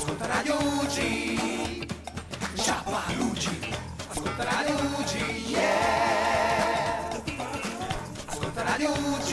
Ascolta 0.00 0.26
Radio 0.28 0.54
UG. 0.54 0.96
Ciappa 2.54 3.02
UG. 3.18 3.44
Ascolta 4.08 4.44
Radio 4.44 4.74
UG. 4.96 5.12
Yeah. 5.46 7.22
Ascolta 8.24 8.62
Radio 8.62 8.88
UG. 8.88 9.30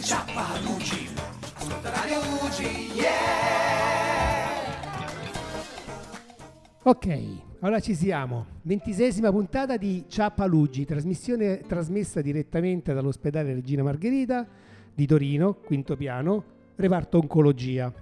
Ciappa 0.00 0.46
UG. 0.62 1.10
Ascolta 1.56 1.90
Radio 1.90 2.18
UG. 2.20 2.60
Yeah. 2.94 3.10
Ok, 6.84 7.06
allora 7.62 7.80
ci 7.80 7.96
siamo. 7.96 8.46
Ventisesima 8.62 9.32
puntata 9.32 9.76
di 9.76 10.04
Ciappalugi, 10.06 10.84
trasmissione 10.84 11.62
trasmessa 11.66 12.20
direttamente 12.20 12.94
dall'ospedale 12.94 13.54
Regina 13.54 13.82
Margherita 13.82 14.46
di 14.94 15.04
Torino, 15.04 15.54
quinto 15.54 15.96
piano, 15.96 16.44
reparto 16.76 17.18
oncologia. 17.18 17.92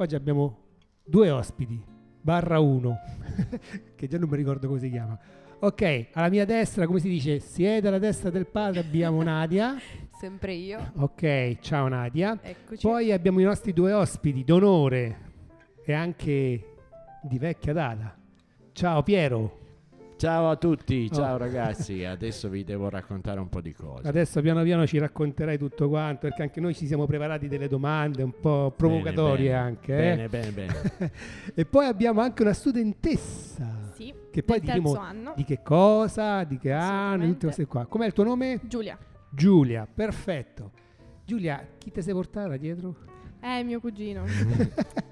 Oggi 0.00 0.14
abbiamo 0.14 0.58
due 1.04 1.28
ospiti, 1.28 1.82
barra 2.20 2.60
uno, 2.60 3.00
che 3.96 4.06
già 4.06 4.16
non 4.16 4.28
mi 4.28 4.36
ricordo 4.36 4.68
come 4.68 4.78
si 4.78 4.88
chiama. 4.90 5.18
Ok, 5.58 6.10
alla 6.12 6.28
mia 6.28 6.44
destra, 6.44 6.86
come 6.86 7.00
si 7.00 7.08
dice, 7.08 7.40
siede 7.40 7.88
alla 7.88 7.98
destra 7.98 8.30
del 8.30 8.46
padre, 8.46 8.78
abbiamo 8.78 9.20
Nadia. 9.24 9.76
Sempre 10.16 10.52
io. 10.52 10.92
Ok, 10.98 11.58
ciao 11.58 11.88
Nadia. 11.88 12.38
Eccoci. 12.40 12.86
Poi 12.86 13.10
abbiamo 13.10 13.40
i 13.40 13.42
nostri 13.42 13.72
due 13.72 13.92
ospiti 13.92 14.44
d'onore 14.44 15.18
e 15.84 15.92
anche 15.92 16.76
di 17.20 17.38
vecchia 17.38 17.72
data. 17.72 18.16
Ciao 18.70 19.02
Piero. 19.02 19.67
Ciao 20.18 20.50
a 20.50 20.56
tutti, 20.56 21.08
ciao 21.12 21.34
Oh. 21.34 21.38
ragazzi, 21.38 22.04
adesso 22.04 22.48
vi 22.48 22.64
devo 22.64 22.88
raccontare 22.88 23.38
un 23.38 23.48
po' 23.48 23.60
di 23.60 23.72
cose. 23.72 24.08
Adesso 24.08 24.40
piano 24.40 24.64
piano 24.64 24.84
ci 24.84 24.98
racconterai 24.98 25.56
tutto 25.56 25.88
quanto, 25.88 26.26
perché 26.26 26.42
anche 26.42 26.60
noi 26.60 26.74
ci 26.74 26.88
siamo 26.88 27.06
preparati 27.06 27.46
delle 27.46 27.68
domande 27.68 28.24
un 28.24 28.32
po' 28.40 28.72
provocatorie 28.76 29.50
bene. 29.50 29.56
anche. 29.60 29.92
eh. 29.92 29.96
Bene, 30.16 30.28
bene, 30.28 30.50
bene. 30.50 31.12
e 31.54 31.64
poi 31.64 31.86
abbiamo 31.86 32.20
anche 32.20 32.42
una 32.42 32.52
studentessa. 32.52 33.92
Sì, 33.94 34.12
Che 34.32 34.42
poi 34.42 34.58
del 34.58 34.66
terzo 34.66 34.82
diremo 34.82 35.00
anno. 35.00 35.32
di 35.36 35.44
che 35.44 35.62
cosa, 35.62 36.42
di 36.42 36.58
che 36.58 36.72
anno, 36.72 37.24
tutte 37.26 37.44
queste 37.46 37.66
qua. 37.66 37.86
Com'è 37.86 38.06
il 38.06 38.12
tuo 38.12 38.24
nome? 38.24 38.58
Giulia, 38.64 38.98
Giulia, 39.30 39.86
perfetto. 39.92 40.72
Giulia, 41.24 41.64
chi 41.78 41.92
ti 41.92 42.02
sei 42.02 42.12
portata 42.14 42.56
dietro? 42.56 42.96
È 43.40 43.62
mio 43.62 43.80
cugino. 43.80 44.24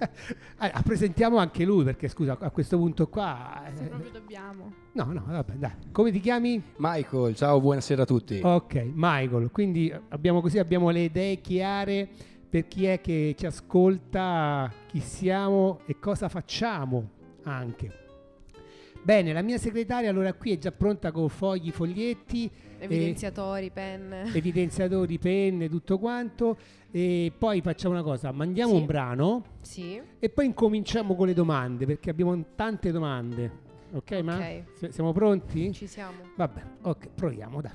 Ah, 0.58 0.82
presentiamo 0.82 1.36
anche 1.36 1.64
lui, 1.64 1.84
perché 1.84 2.08
scusa, 2.08 2.38
a 2.40 2.50
questo 2.50 2.78
punto 2.78 3.08
qua... 3.08 3.62
Se 3.74 3.84
eh, 3.84 3.88
proprio 3.88 4.10
dobbiamo. 4.10 4.72
No, 4.92 5.04
no, 5.12 5.22
vabbè, 5.26 5.52
dai. 5.52 5.72
Come 5.92 6.10
ti 6.10 6.18
chiami? 6.18 6.62
Michael, 6.76 7.34
ciao, 7.34 7.60
buonasera 7.60 8.02
a 8.02 8.06
tutti. 8.06 8.40
Ok, 8.42 8.90
Michael, 8.94 9.50
quindi 9.50 9.92
abbiamo 10.08 10.40
così 10.40 10.58
abbiamo 10.58 10.88
le 10.88 11.00
idee 11.00 11.40
chiare 11.42 12.08
per 12.48 12.66
chi 12.68 12.86
è 12.86 13.02
che 13.02 13.34
ci 13.36 13.44
ascolta, 13.44 14.72
chi 14.86 15.00
siamo 15.00 15.80
e 15.84 15.98
cosa 15.98 16.30
facciamo 16.30 17.10
anche. 17.42 18.04
Bene, 19.02 19.32
la 19.32 19.42
mia 19.42 19.58
segretaria 19.58 20.10
allora 20.10 20.32
qui 20.32 20.52
è 20.52 20.58
già 20.58 20.72
pronta 20.72 21.12
con 21.12 21.28
fogli, 21.28 21.70
foglietti, 21.70 22.50
Evidenziatori, 22.78 23.70
penne. 23.70 24.24
evidenziatori, 24.34 25.18
penne, 25.18 25.68
tutto 25.68 25.98
quanto 25.98 26.56
e 26.90 27.32
poi 27.36 27.60
facciamo 27.60 27.94
una 27.94 28.02
cosa, 28.02 28.32
mandiamo 28.32 28.72
Sì. 28.74 28.78
un 28.78 28.86
brano 28.86 29.44
Sì. 29.62 30.00
e 30.18 30.28
poi 30.28 30.46
incominciamo 30.46 31.14
con 31.14 31.26
le 31.26 31.34
domande 31.34 31.86
perché 31.86 32.10
abbiamo 32.10 32.44
tante 32.54 32.90
domande. 32.92 33.64
Ok, 33.92 34.12
ma 34.22 34.36
Ok. 34.36 34.62
S- 34.74 34.88
siamo 34.88 35.12
pronti? 35.12 35.72
Ci 35.72 35.86
siamo. 35.86 36.16
Vabbè, 36.36 36.62
ok, 36.82 37.08
proviamo, 37.14 37.60
dai. 37.60 37.72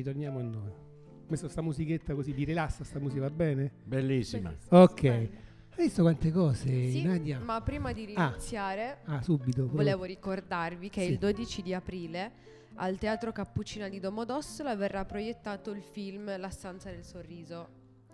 Ritorniamo 0.00 0.38
a 0.38 0.42
noi. 0.42 0.68
Ho 0.70 1.24
messo 1.28 1.48
sta 1.48 1.62
musichetta 1.62 2.14
così, 2.14 2.32
vi 2.32 2.44
rilassa 2.44 2.82
sta 2.84 2.98
musica, 2.98 3.20
va 3.22 3.30
bene? 3.30 3.70
Bellissima. 3.84 4.52
Ok. 4.70 5.04
Hai 5.04 5.86
visto 5.86 6.02
quante 6.02 6.30
cose, 6.32 6.68
Sì, 6.90 7.04
Nadia? 7.04 7.38
ma 7.38 7.60
prima 7.62 7.92
di 7.92 8.12
Ah. 8.16 8.30
iniziare 8.30 8.98
Ah, 9.04 9.22
subito. 9.22 9.62
però. 9.62 9.76
volevo 9.76 10.04
ricordarvi 10.04 10.88
che 10.90 11.02
Sì. 11.04 11.12
il 11.12 11.18
12 11.18 11.62
di 11.62 11.72
aprile 11.72 12.32
al 12.74 12.98
Teatro 12.98 13.30
Cappuccina 13.32 13.88
di 13.88 14.00
Domodossola 14.00 14.74
verrà 14.74 15.04
proiettato 15.04 15.70
il 15.70 15.82
film 15.82 16.36
La 16.38 16.50
stanza 16.50 16.90
del 16.90 17.04
sorriso. 17.04 17.68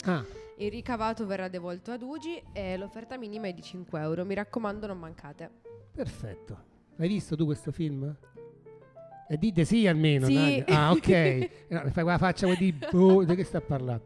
Ah, 0.04 0.24
Il 0.58 0.70
ricavato 0.70 1.26
verrà 1.26 1.48
devolto 1.48 1.90
ad 1.90 2.00
Ugi 2.02 2.40
e 2.52 2.76
l'offerta 2.78 3.18
minima 3.18 3.46
è 3.48 3.52
di 3.52 3.60
5 3.62 4.00
euro. 4.00 4.24
Mi 4.24 4.34
raccomando, 4.34 4.86
non 4.86 4.98
mancate. 4.98 5.50
perfetto. 5.92 6.74
Hai 6.98 7.08
visto 7.08 7.36
tu 7.36 7.44
questo 7.44 7.72
film? 7.72 8.14
E 9.28 9.36
dite 9.38 9.64
sì 9.64 9.86
almeno, 9.86 10.26
Sì. 10.26 10.62
Ah, 10.68 10.90
ok. 10.92 11.08
Eh, 11.08 11.50
no, 11.68 11.80
fai 11.90 12.02
quella 12.04 12.18
faccia 12.18 12.46
vuoi 12.46 12.58
di 12.58 12.72
boh, 12.72 13.24
di 13.24 13.34
che 13.34 13.42
sta 13.44 13.60
parlando. 13.60 14.04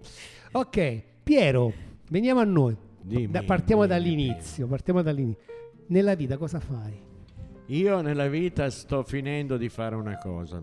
Ok, 0.53 1.03
Piero, 1.23 1.73
veniamo 2.09 2.41
a 2.41 2.45
noi. 2.45 2.75
Dimmi, 3.03 3.29
Da- 3.31 3.43
partiamo 3.43 3.87
dimmi, 3.87 3.95
dall'inizio, 3.95 4.67
partiamo 4.67 5.03
dall'inizio. 5.03 5.43
Nella 5.89 6.15
vita 6.15 6.37
cosa 6.37 6.59
fai? 6.61 6.99
Io 7.67 8.01
nella 8.01 8.29
vita 8.29 8.69
sto 8.71 9.03
finendo 9.03 9.57
di 9.57 9.69
fare 9.69 9.95
una 9.95 10.17
cosa, 10.19 10.61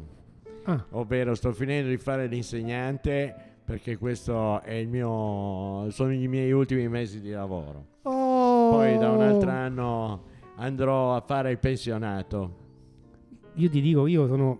Ah, 0.65 0.85
ovvero 0.91 1.35
sto 1.35 1.53
finendo 1.53 1.89
di 1.89 1.97
fare 1.97 2.27
l'insegnante 2.27 3.33
perché 3.63 3.97
questo 3.97 4.61
è 4.61 4.73
il 4.73 4.87
mio, 4.89 5.89
sono 5.91 6.11
i 6.13 6.27
miei 6.27 6.51
ultimi 6.51 6.87
mesi 6.89 7.21
di 7.21 7.29
lavoro. 7.31 7.85
Oh. 8.03 8.71
Poi 8.71 8.97
da 8.97 9.09
un 9.11 9.21
altro 9.21 9.49
anno 9.49 10.23
andrò 10.55 11.15
a 11.15 11.21
fare 11.21 11.51
il 11.51 11.59
pensionato. 11.59 12.65
Io 13.57 13.69
ti 13.69 13.81
dico, 13.81 14.07
io 14.07 14.27
sono 14.27 14.59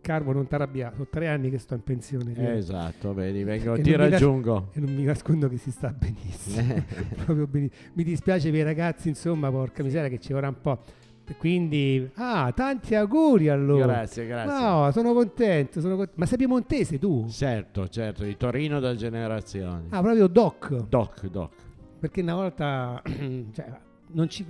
Carbo, 0.00 0.32
non 0.32 0.46
t'arrabbiare, 0.46 0.94
sono 0.94 1.08
tre 1.10 1.26
anni 1.26 1.50
che 1.50 1.58
sto 1.58 1.74
in 1.74 1.82
pensione. 1.82 2.30
Piero. 2.32 2.54
Esatto, 2.56 3.12
vedi, 3.12 3.42
vengo, 3.42 3.74
ti 3.80 3.94
raggiungo. 3.96 4.68
E 4.72 4.78
non 4.80 4.94
mi 4.94 5.02
nascondo 5.02 5.48
che 5.48 5.56
si 5.56 5.72
sta 5.72 5.92
benissimo. 5.92 6.84
Proprio 7.24 7.46
benissimo. 7.48 7.90
Mi 7.94 8.04
dispiace 8.04 8.50
per 8.50 8.60
i 8.60 8.62
ragazzi, 8.62 9.08
insomma, 9.08 9.50
porca 9.50 9.82
miseria, 9.82 10.08
che 10.08 10.20
ci 10.20 10.32
vorrà 10.32 10.46
un 10.48 10.60
po'. 10.60 10.78
Quindi, 11.38 12.08
ah, 12.14 12.52
tanti 12.54 12.94
auguri 12.94 13.48
allora. 13.48 13.86
Grazie, 13.86 14.26
grazie. 14.28 14.64
No, 14.64 14.90
sono 14.92 15.12
contento, 15.12 15.80
sono 15.80 15.96
cont- 15.96 16.12
Ma 16.14 16.24
sei 16.24 16.38
piemontese 16.38 17.00
tu? 17.00 17.26
Certo, 17.28 17.88
certo, 17.88 18.22
di 18.22 18.36
Torino 18.36 18.78
da 18.78 18.94
generazioni. 18.94 19.88
Ah, 19.88 20.02
proprio 20.02 20.28
doc. 20.28 20.86
Doc, 20.88 21.26
doc. 21.28 21.50
Perché 21.98 22.20
una 22.20 22.34
volta, 22.36 23.02
cioè, 23.50 23.66
non 24.12 24.28
ci- 24.28 24.46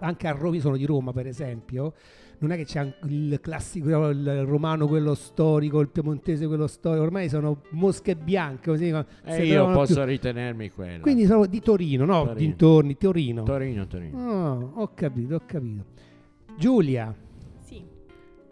anche 0.00 0.26
a 0.26 0.32
Roma, 0.32 0.58
sono 0.58 0.76
di 0.76 0.84
Roma 0.84 1.12
per 1.12 1.28
esempio, 1.28 1.94
non 2.38 2.50
è 2.52 2.56
che 2.56 2.64
c'è 2.64 2.94
il 3.04 3.38
classico, 3.40 4.08
il 4.08 4.44
romano 4.44 4.86
quello 4.86 5.14
storico, 5.14 5.80
il 5.80 5.88
piemontese 5.88 6.46
quello 6.46 6.66
storico, 6.66 7.02
ormai 7.02 7.28
sono 7.28 7.62
mosche 7.70 8.14
bianche, 8.16 8.70
così 8.70 8.88
E 8.88 9.04
si 9.32 9.42
io 9.42 9.70
posso 9.72 9.94
più. 9.94 10.04
ritenermi 10.04 10.70
quello. 10.70 11.00
Quindi 11.02 11.24
sono 11.26 11.46
di 11.46 11.60
Torino, 11.60 12.04
no? 12.04 12.18
Torino. 12.24 12.34
Dintorni, 12.34 12.96
Torino. 12.96 13.42
Torino, 13.42 13.86
Torino. 13.86 14.18
Oh, 14.18 14.72
ho 14.82 14.90
capito, 14.94 15.34
ho 15.36 15.42
capito. 15.46 15.84
Giulia, 16.58 17.14
Sì, 17.64 17.84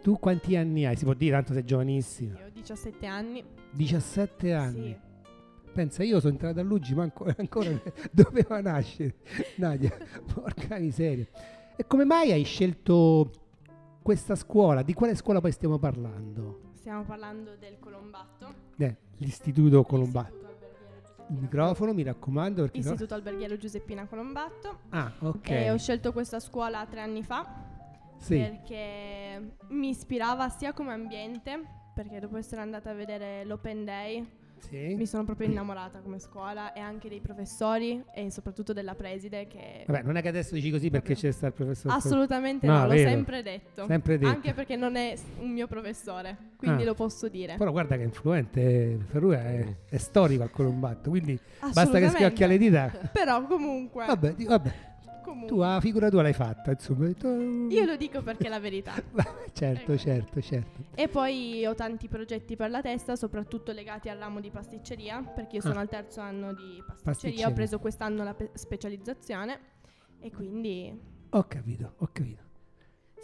tu 0.02 0.18
quanti 0.18 0.56
anni 0.56 0.84
hai? 0.86 0.96
Si 0.96 1.04
può 1.04 1.14
dire, 1.14 1.32
tanto 1.32 1.52
sei 1.52 1.64
giovanissima. 1.64 2.38
io 2.38 2.46
ho 2.46 2.50
17 2.52 3.06
anni. 3.06 3.42
17 3.72 4.52
anni. 4.52 4.88
Sì. 4.88 5.12
Pensa, 5.72 6.04
io 6.04 6.20
sono 6.20 6.32
entrata 6.32 6.60
a 6.60 6.62
Luigi, 6.62 6.94
ma 6.94 7.02
ancora, 7.04 7.34
ancora 7.36 7.70
doveva 8.12 8.60
nascere. 8.60 9.16
Nadia, 9.56 9.90
porca 10.32 10.78
miseria. 10.78 11.26
E 11.76 11.84
come 11.86 12.04
mai 12.04 12.30
hai 12.30 12.44
scelto 12.44 13.30
questa 14.04 14.34
scuola? 14.36 14.82
Di 14.82 14.92
quale 14.92 15.14
scuola 15.14 15.40
poi 15.40 15.50
stiamo 15.50 15.78
parlando? 15.78 16.72
Stiamo 16.74 17.04
parlando 17.04 17.56
del 17.58 17.78
Colombatto. 17.78 18.52
Eh, 18.76 18.96
l'Istituto 19.16 19.82
Colombatto. 19.82 20.42
Il 21.30 21.36
microfono, 21.38 21.94
mi 21.94 22.02
raccomando, 22.02 22.60
perché 22.60 22.80
no- 22.80 22.84
Istituto 22.84 23.14
Alberghiero 23.14 23.56
Giuseppina 23.56 24.04
Colombatto. 24.06 24.80
Ah, 24.90 25.10
ok. 25.20 25.48
E 25.48 25.70
ho 25.70 25.78
scelto 25.78 26.12
questa 26.12 26.38
scuola 26.38 26.84
tre 26.84 27.00
anni 27.00 27.22
fa 27.22 27.50
Sì. 28.18 28.36
perché 28.36 29.56
mi 29.68 29.88
ispirava 29.88 30.50
sia 30.50 30.74
come 30.74 30.92
ambiente, 30.92 31.62
perché 31.94 32.20
dopo 32.20 32.36
essere 32.36 32.60
andata 32.60 32.90
a 32.90 32.94
vedere 32.94 33.42
l'Open 33.46 33.86
Day 33.86 34.28
Sì. 34.68 34.94
mi 34.94 35.06
sono 35.06 35.24
proprio 35.24 35.46
innamorata 35.48 35.98
come 36.00 36.18
scuola 36.18 36.72
e 36.72 36.80
anche 36.80 37.08
dei 37.08 37.20
professori 37.20 38.02
e 38.14 38.30
soprattutto 38.30 38.72
della 38.72 38.94
preside 38.94 39.46
che 39.46 39.84
Vabbè, 39.86 40.02
non 40.02 40.16
è 40.16 40.22
che 40.22 40.28
adesso 40.28 40.54
dici 40.54 40.70
così 40.70 40.90
perché 40.90 41.14
c'è 41.14 41.30
sta 41.30 41.46
il 41.48 41.52
professor. 41.52 41.92
assolutamente 41.92 42.66
No, 42.66 42.78
no, 42.78 42.86
l'ho 42.86 42.96
sempre 42.96 43.42
detto. 43.42 43.86
Sempre 43.86 44.18
detto. 44.18 44.30
Anche 44.30 44.52
perché 44.54 44.76
non 44.76 44.96
è 44.96 45.14
un 45.40 45.50
mio 45.50 45.66
professore, 45.66 46.36
quindi 46.56 46.82
Ah. 46.82 46.86
lo 46.86 46.94
posso 46.94 47.28
dire. 47.28 47.56
Però 47.56 47.70
guarda 47.70 47.96
che 47.96 48.02
è 48.02 48.04
influente, 48.06 48.98
Ferruia 49.08 49.40
è, 49.44 49.76
è 49.88 49.96
storico 49.98 50.42
al 50.42 50.50
Colombatto, 50.50 51.10
quindi 51.10 51.38
basta 51.72 51.98
che 51.98 52.08
schiocchi 52.08 52.44
alle 52.44 52.58
dita. 52.58 52.90
Però 53.12 53.44
comunque 53.46 54.06
Vabbè, 54.06 54.34
vabbè. 54.38 54.72
Comunque, 55.24 55.48
Tu 55.48 55.58
la 55.58 55.78
figura 55.80 56.10
tua 56.10 56.22
l'hai 56.22 56.32
fatta, 56.32 56.70
insomma. 56.72 57.06
Io 57.08 57.84
lo 57.84 57.96
dico 57.96 58.22
perché 58.22 58.46
è 58.46 58.48
la 58.50 58.60
verità. 58.60 58.92
certo, 59.52 59.92
Ecco. 59.92 59.96
certo, 59.96 60.40
certo. 60.40 60.84
E 60.94 61.08
poi 61.08 61.64
ho 61.66 61.74
tanti 61.74 62.08
progetti 62.08 62.56
per 62.56 62.70
la 62.70 62.80
testa, 62.82 63.16
soprattutto 63.16 63.72
legati 63.72 64.08
al 64.08 64.18
ramo 64.18 64.40
di 64.40 64.50
pasticceria, 64.50 65.22
perché 65.22 65.56
io 65.56 65.62
sono 65.62 65.78
Ah. 65.78 65.80
al 65.80 65.88
terzo 65.88 66.20
anno 66.20 66.52
di 66.52 66.82
pasticceria, 66.86 67.02
Pasticceria. 67.04 67.48
ho 67.48 67.52
preso 67.52 67.78
quest'anno 67.78 68.22
la 68.22 68.34
pe- 68.34 68.50
specializzazione 68.54 69.58
e 70.20 70.30
quindi 70.30 71.12
Ho 71.30 71.44
capito, 71.48 71.94
ho 71.98 72.08
capito. 72.12 72.42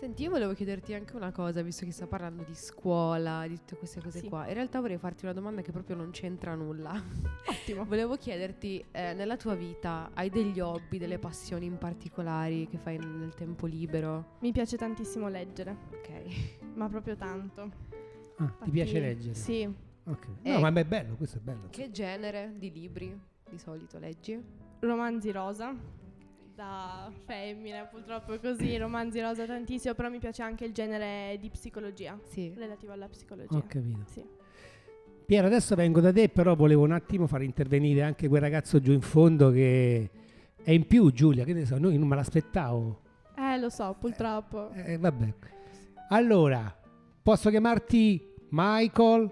Senti, 0.01 0.23
io 0.23 0.31
volevo 0.31 0.55
chiederti 0.55 0.95
anche 0.95 1.15
una 1.15 1.31
cosa, 1.31 1.61
visto 1.61 1.85
che 1.85 1.93
sta 1.93 2.07
parlando 2.07 2.43
di 2.43 2.55
scuola, 2.55 3.45
di 3.47 3.57
tutte 3.59 3.77
queste 3.77 4.01
cose 4.01 4.21
Sì. 4.21 4.29
qua. 4.29 4.49
In 4.49 4.55
realtà 4.55 4.81
vorrei 4.81 4.97
farti 4.97 5.25
una 5.27 5.35
domanda 5.35 5.61
che 5.61 5.73
proprio 5.73 5.95
non 5.95 6.11
c'entra 6.11 6.55
nulla. 6.55 6.93
ottimo. 7.47 7.85
Volevo 7.85 8.17
chiederti, 8.17 8.83
eh, 8.93 9.13
nella 9.13 9.37
tua 9.37 9.55
vita 9.55 10.11
hai 10.15 10.31
degli 10.31 10.59
hobby, 10.59 10.97
delle 10.97 11.19
passioni 11.19 11.67
in 11.67 11.77
particolari 11.77 12.67
che 12.67 12.79
fai 12.79 12.97
nel 12.97 13.35
tempo 13.35 13.67
libero? 13.67 14.37
Mi 14.41 14.53
piace 14.53 14.79
tantissimo 14.79 15.29
leggere, 15.29 15.77
Ok. 15.93 16.73
ma 16.77 16.89
proprio 16.89 17.15
tanto. 17.17 17.61
Ah, 17.61 17.69
ti 18.37 18.43
Infatti- 18.43 18.71
piace 18.71 19.01
leggere? 19.01 19.35
Sì, 19.35 19.69
Ok. 20.05 20.27
Eh. 20.43 20.53
No, 20.53 20.61
ma 20.61 20.73
è 20.81 20.85
bello, 20.87 21.15
questo 21.15 21.37
è 21.37 21.41
bello. 21.43 21.69
Che 21.69 21.91
genere 21.91 22.55
di 22.57 22.73
libri 22.73 23.17
di 23.51 23.59
solito 23.59 23.99
leggi? 23.99 24.43
romanzi 24.81 25.31
rosa. 25.31 25.75
Da 26.61 27.11
femmina, 27.25 27.85
purtroppo 27.85 28.35
è 28.35 28.39
così, 28.39 28.77
romanzi 28.77 29.19
rosa 29.23 29.47
tantissimo, 29.47 29.95
però 29.95 30.11
mi 30.11 30.19
piace 30.19 30.43
anche 30.43 30.67
il 30.67 30.75
genere 30.75 31.39
di 31.41 31.49
psicologia, 31.49 32.19
Sì. 32.29 32.53
relativo 32.55 32.93
alla 32.93 33.09
psicologia. 33.09 33.57
Ho 33.57 33.65
capito. 33.67 34.01
Sì. 34.05 34.23
Piero, 35.25 35.47
adesso 35.47 35.75
vengo 35.75 36.01
da 36.01 36.13
te, 36.13 36.29
però 36.29 36.55
volevo 36.55 36.85
un 36.85 36.93
attimo 36.93 37.27
far 37.27 37.41
intervenire 37.41 38.03
anche 38.03 38.29
quel 38.29 38.43
ragazzo 38.43 38.79
giù 38.79 38.93
in 38.93 39.01
fondo 39.01 39.51
che 39.51 40.11
è 40.63 40.71
in 40.71 40.87
più, 40.87 41.11
Giulia, 41.13 41.45
che 41.45 41.55
ne 41.55 41.65
so, 41.65 41.79
noi 41.79 41.97
non 41.97 42.07
me 42.07 42.17
l'aspettavo. 42.17 43.01
Eh, 43.39 43.59
lo 43.59 43.71
so, 43.71 43.97
purtroppo. 43.99 44.71
Eh, 44.73 44.99
vabbè. 44.99 45.33
Allora, 46.11 46.77
posso 47.23 47.49
chiamarti 47.49 48.35
Michael? 48.51 49.31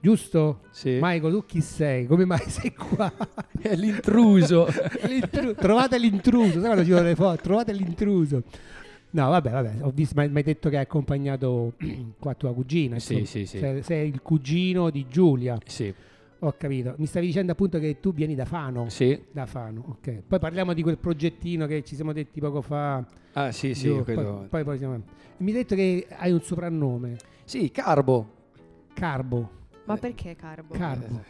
Giusto? 0.00 0.60
Sì. 0.70 0.98
Michael, 1.00 1.32
tu 1.32 1.44
chi 1.44 1.60
sei? 1.60 2.06
Come 2.06 2.24
mai 2.24 2.40
sei 2.48 2.72
qua? 2.74 3.12
È 3.60 3.74
l'intruso. 3.76 4.66
L'intru- 5.06 5.54
trovate 5.54 5.98
l'intruso, 5.98 6.52
sai 6.52 6.62
quando 6.62 6.84
ci 6.84 6.90
sono 6.90 7.02
le 7.02 7.14
foto? 7.14 7.42
Trovate 7.42 7.72
l'intruso. 7.72 8.42
No, 9.12 9.28
vabbè, 9.28 9.50
vabbè, 9.50 9.72
ho 9.82 9.90
visto, 9.90 10.14
mi 10.20 10.30
hai 10.32 10.42
detto 10.42 10.68
che 10.70 10.76
hai 10.76 10.82
accompagnato 10.82 11.74
qua 12.18 12.34
tua 12.34 12.54
cugina. 12.54 12.98
Sì, 12.98 13.18
insomma. 13.18 13.26
sì, 13.26 13.46
sì. 13.46 13.58
Sei, 13.58 13.82
sei 13.82 14.08
il 14.08 14.22
cugino 14.22 14.88
di 14.88 15.06
Giulia, 15.08 15.58
sì. 15.66 15.92
ho 16.38 16.54
capito. 16.56 16.94
Mi 16.96 17.06
stavi 17.06 17.26
dicendo 17.26 17.52
appunto 17.52 17.78
che 17.78 17.98
tu 18.00 18.14
vieni 18.14 18.34
da 18.34 18.44
Fano. 18.46 18.88
Sì. 18.88 19.20
Da 19.32 19.44
Fano, 19.46 19.84
ok. 19.98 20.22
Poi 20.28 20.38
parliamo 20.38 20.72
di 20.72 20.82
quel 20.82 20.96
progettino 20.96 21.66
che 21.66 21.82
ci 21.84 21.94
siamo 21.94 22.12
detti 22.14 22.40
poco 22.40 22.62
fa. 22.62 23.04
Ah, 23.34 23.52
sì, 23.52 23.74
sì, 23.74 23.88
giù, 23.88 24.02
quello- 24.04 24.36
poi, 24.38 24.48
poi, 24.48 24.64
poi 24.64 24.78
siamo- 24.78 25.02
Mi 25.38 25.50
hai 25.50 25.56
detto 25.58 25.74
che 25.74 26.06
hai 26.16 26.32
un 26.32 26.40
soprannome, 26.40 27.16
Sì, 27.44 27.70
Carbo. 27.72 28.38
Carbo. 28.94 29.58
Ma 29.84 29.96
perché 29.96 30.36
Carbo? 30.36 30.74
Carbo. 30.74 31.24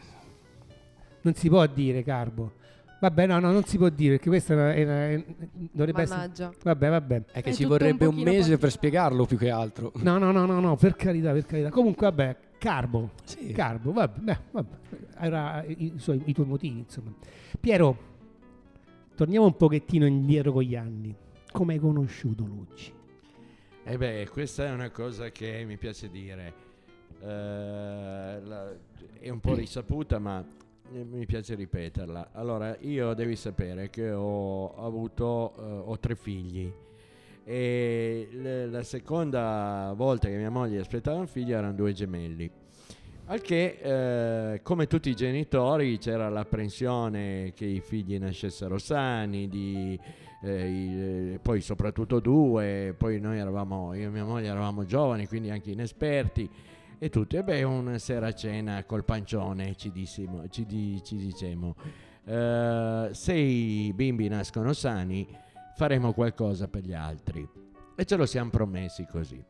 Non 1.21 1.33
si 1.33 1.49
può 1.49 1.65
dire 1.67 2.03
Carbo. 2.03 2.59
Vabbè, 3.01 3.25
no, 3.25 3.39
no, 3.39 3.51
non 3.51 3.63
si 3.63 3.77
può 3.77 3.89
dire 3.89 4.11
perché 4.15 4.29
questa 4.29 4.53
era, 4.53 4.75
era- 4.75 5.23
dovrebbe 5.71 6.03
essere... 6.03 6.19
Mannaggia. 6.19 6.53
Vabbè, 6.61 6.89
vabbè. 6.89 7.23
È 7.31 7.41
che 7.41 7.49
È 7.49 7.53
ci 7.53 7.65
vorrebbe 7.65 8.05
un 8.05 8.09
un, 8.13 8.19
pochino 8.19 8.31
mese 8.31 8.57
per 8.59 8.69
spiegarlo 8.69 9.25
più 9.25 9.37
che 9.37 9.49
altro. 9.49 9.91
No, 10.01 10.19
no, 10.19 10.31
no, 10.31 10.45
no, 10.45 10.59
no, 10.59 10.75
per 10.75 10.95
carità, 10.95 11.31
per 11.31 11.47
carità. 11.47 11.69
Comunque, 11.69 12.07
vabbè, 12.07 12.37
Carbo. 12.59 13.09
Sì. 13.23 13.53
Carbo, 13.53 13.91
vabbè, 13.91 14.19
beh, 14.19 14.39
vabbè. 14.51 14.75
Era 15.17 15.63
i, 15.65 15.93
i 15.95 16.21
i 16.25 16.33
tuoi 16.33 16.45
motivi, 16.45 16.77
insomma. 16.77 17.11
Piero, 17.59 17.97
torniamo 19.15 19.47
un 19.47 19.55
pochettino 19.55 20.05
indietro 20.05 20.51
con 20.51 20.61
gli 20.61 20.75
anni. 20.75 21.15
Come 21.51 21.73
hai 21.73 21.79
conosciuto 21.79 22.45
Lucci? 22.45 22.93
E 23.83 23.97
beh, 23.97 24.29
questa 24.31 24.65
è 24.65 24.71
una 24.71 24.91
cosa 24.91 25.29
che 25.31 25.63
mi 25.65 25.77
piace 25.77 26.07
dire. 26.11 26.69
Eh, 27.23 28.39
la- 28.43 28.73
è 29.19 29.29
un 29.29 29.39
po' 29.39 29.53
risaputa, 29.53 30.17
ma 30.19 30.43
mi 30.89 31.25
piace 31.25 31.55
ripeterla. 31.55 32.29
Allora, 32.33 32.75
io 32.79 33.13
devi 33.13 33.35
sapere 33.35 33.89
che 33.89 34.11
ho 34.11 34.75
avuto, 34.83 35.53
eh, 35.57 35.61
ho 35.85 35.99
tre 35.99 36.15
figli. 36.15 36.71
E 37.43 38.27
le- 38.31 38.67
la 38.67 38.83
seconda 38.83 39.93
volta 39.95 40.27
che 40.27 40.35
mia 40.37 40.49
moglie 40.49 40.79
aspettava 40.79 41.19
un 41.19 41.27
figlio 41.27 41.55
erano 41.57 41.73
due 41.73 41.93
gemelli. 41.93 42.49
Al 43.27 43.39
che, 43.41 43.77
eh, 44.53 44.61
come 44.61 44.87
tutti 44.87 45.09
i 45.09 45.15
genitori, 45.15 45.97
c'era 45.99 46.27
l'apprensione 46.29 47.53
che 47.55 47.65
i 47.65 47.79
figli 47.79 48.17
nascessero 48.17 48.77
sani, 48.77 49.47
di, 49.47 49.97
eh, 50.43 50.67
i- 51.33 51.39
poi 51.41 51.61
soprattutto 51.61 52.19
due, 52.19 52.93
poi 52.97 53.19
noi 53.21 53.37
eravamo, 53.37 53.93
io 53.93 54.07
e 54.07 54.11
mia 54.11 54.25
moglie 54.25 54.47
eravamo 54.47 54.83
giovani, 54.85 55.27
quindi 55.27 55.49
anche 55.49 55.71
inesperti 55.71 56.49
e 57.03 57.09
tutti. 57.09 57.35
E 57.35 57.43
beh, 57.43 57.63
una 57.63 57.97
sera 57.97 58.27
a 58.27 58.31
cena 58.31 58.83
col 58.83 59.03
pancione 59.03 59.75
ci, 59.75 59.91
dissimo, 59.91 60.47
ci, 60.49 60.67
di- 60.67 61.01
ci 61.03 61.15
dicemmo, 61.15 61.75
eh, 62.25 63.09
se 63.11 63.33
i 63.33 63.91
bimbi 63.91 64.27
nascono 64.27 64.71
sani, 64.71 65.27
faremo 65.75 66.13
qualcosa 66.13 66.67
per 66.67 66.83
gli 66.83 66.93
altri. 66.93 67.47
E 67.95 68.05
ce 68.05 68.15
lo 68.15 68.27
siamo 68.27 68.51
promessi 68.51 69.07
così. 69.09 69.43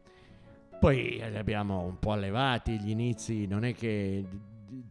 Poi 0.79 1.21
li 1.29 1.37
abbiamo 1.37 1.81
un 1.81 1.99
po' 1.99 2.13
allevati 2.13 2.79
gli 2.79 2.89
inizi, 2.89 3.45
non 3.47 3.65
è 3.65 3.73
che 3.73 4.23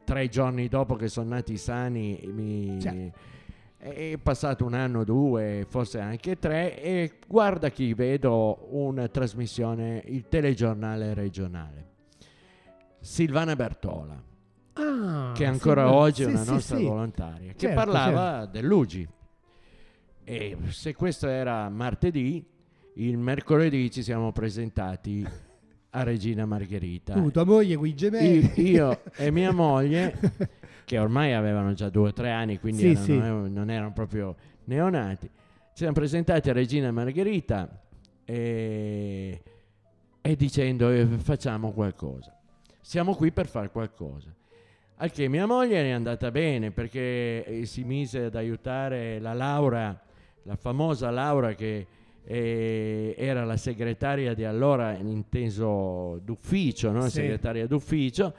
tre 0.04 0.28
giorni 0.28 0.68
dopo 0.68 0.96
che 0.96 1.08
sono 1.08 1.30
nati 1.30 1.56
sani 1.56 2.20
mi... 2.26 2.78
Certo. 2.78 3.38
È 3.78 4.18
passato 4.22 4.66
un 4.66 4.74
anno, 4.74 5.04
due, 5.04 5.64
forse 5.66 5.98
anche 5.98 6.38
tre 6.38 6.78
e 6.78 7.12
guarda 7.26 7.70
chi 7.70 7.94
vedo 7.94 8.66
una 8.72 9.08
trasmissione, 9.08 10.02
il 10.04 10.28
telegiornale 10.28 11.14
regionale. 11.14 11.89
Silvana 13.00 13.56
Bertola, 13.56 14.22
Ah, 14.74 15.32
che 15.34 15.44
ancora 15.44 15.86
sì, 15.88 15.94
oggi 15.94 16.22
è 16.22 16.26
sì, 16.26 16.30
una 16.30 16.42
sì, 16.44 16.50
nostra 16.50 16.76
sì. 16.76 16.84
volontaria, 16.84 17.52
che 17.52 17.58
Certo, 17.58 17.74
parlava 17.74 18.46
dell'UGI. 18.46 19.08
E 20.24 20.56
se 20.68 20.94
questo 20.94 21.26
era 21.26 21.68
martedì, 21.68 22.44
il 22.94 23.18
mercoledì 23.18 23.90
ci 23.90 24.02
siamo 24.02 24.32
presentati 24.32 25.26
a 25.90 26.02
Regina 26.02 26.46
Margherita. 26.46 27.14
Tu, 27.14 27.30
tua 27.30 27.44
moglie, 27.44 27.76
quei 27.76 27.94
gemelli. 27.94 28.52
Io, 28.56 28.88
io 28.90 29.00
e 29.16 29.30
mia 29.30 29.50
moglie, 29.52 30.16
che 30.84 30.98
ormai 30.98 31.32
avevano 31.34 31.72
già 31.72 31.88
due 31.88 32.08
o 32.08 32.12
tre 32.12 32.30
anni, 32.30 32.58
quindi 32.60 32.84
erano- 32.92 33.40
non, 33.40 33.52
non 33.52 33.70
erano 33.70 33.92
proprio 33.92 34.36
neonati, 34.64 35.26
ci 35.26 35.32
siamo 35.72 35.92
presentati 35.94 36.48
a 36.48 36.52
Regina 36.52 36.92
Margherita 36.92 37.68
e, 38.24 39.42
e 40.20 40.36
dicendo 40.36 40.90
eh, 40.90 41.06
facciamo 41.18 41.72
qualcosa. 41.72 42.34
Siamo 42.90 43.14
qui 43.14 43.30
per 43.30 43.46
fare 43.46 43.70
qualcosa. 43.70 44.34
Al 44.96 45.12
che 45.12 45.28
mia 45.28 45.46
moglie 45.46 45.80
è 45.80 45.90
andata 45.90 46.32
bene 46.32 46.72
perché 46.72 47.44
eh, 47.44 47.64
si 47.64 47.84
mise 47.84 48.24
ad 48.24 48.34
aiutare 48.34 49.20
la 49.20 49.32
Laura, 49.32 49.96
la 50.42 50.56
famosa 50.56 51.08
Laura 51.10 51.54
che 51.54 51.86
eh, 52.24 53.14
era 53.16 53.44
la 53.44 53.56
segretaria 53.56 54.34
di 54.34 54.42
allora, 54.42 54.96
inteso 54.98 56.18
d'ufficio, 56.24 56.90
no? 56.90 57.02
Sì. 57.02 57.10
segretaria 57.10 57.68
d'ufficio, 57.68 58.34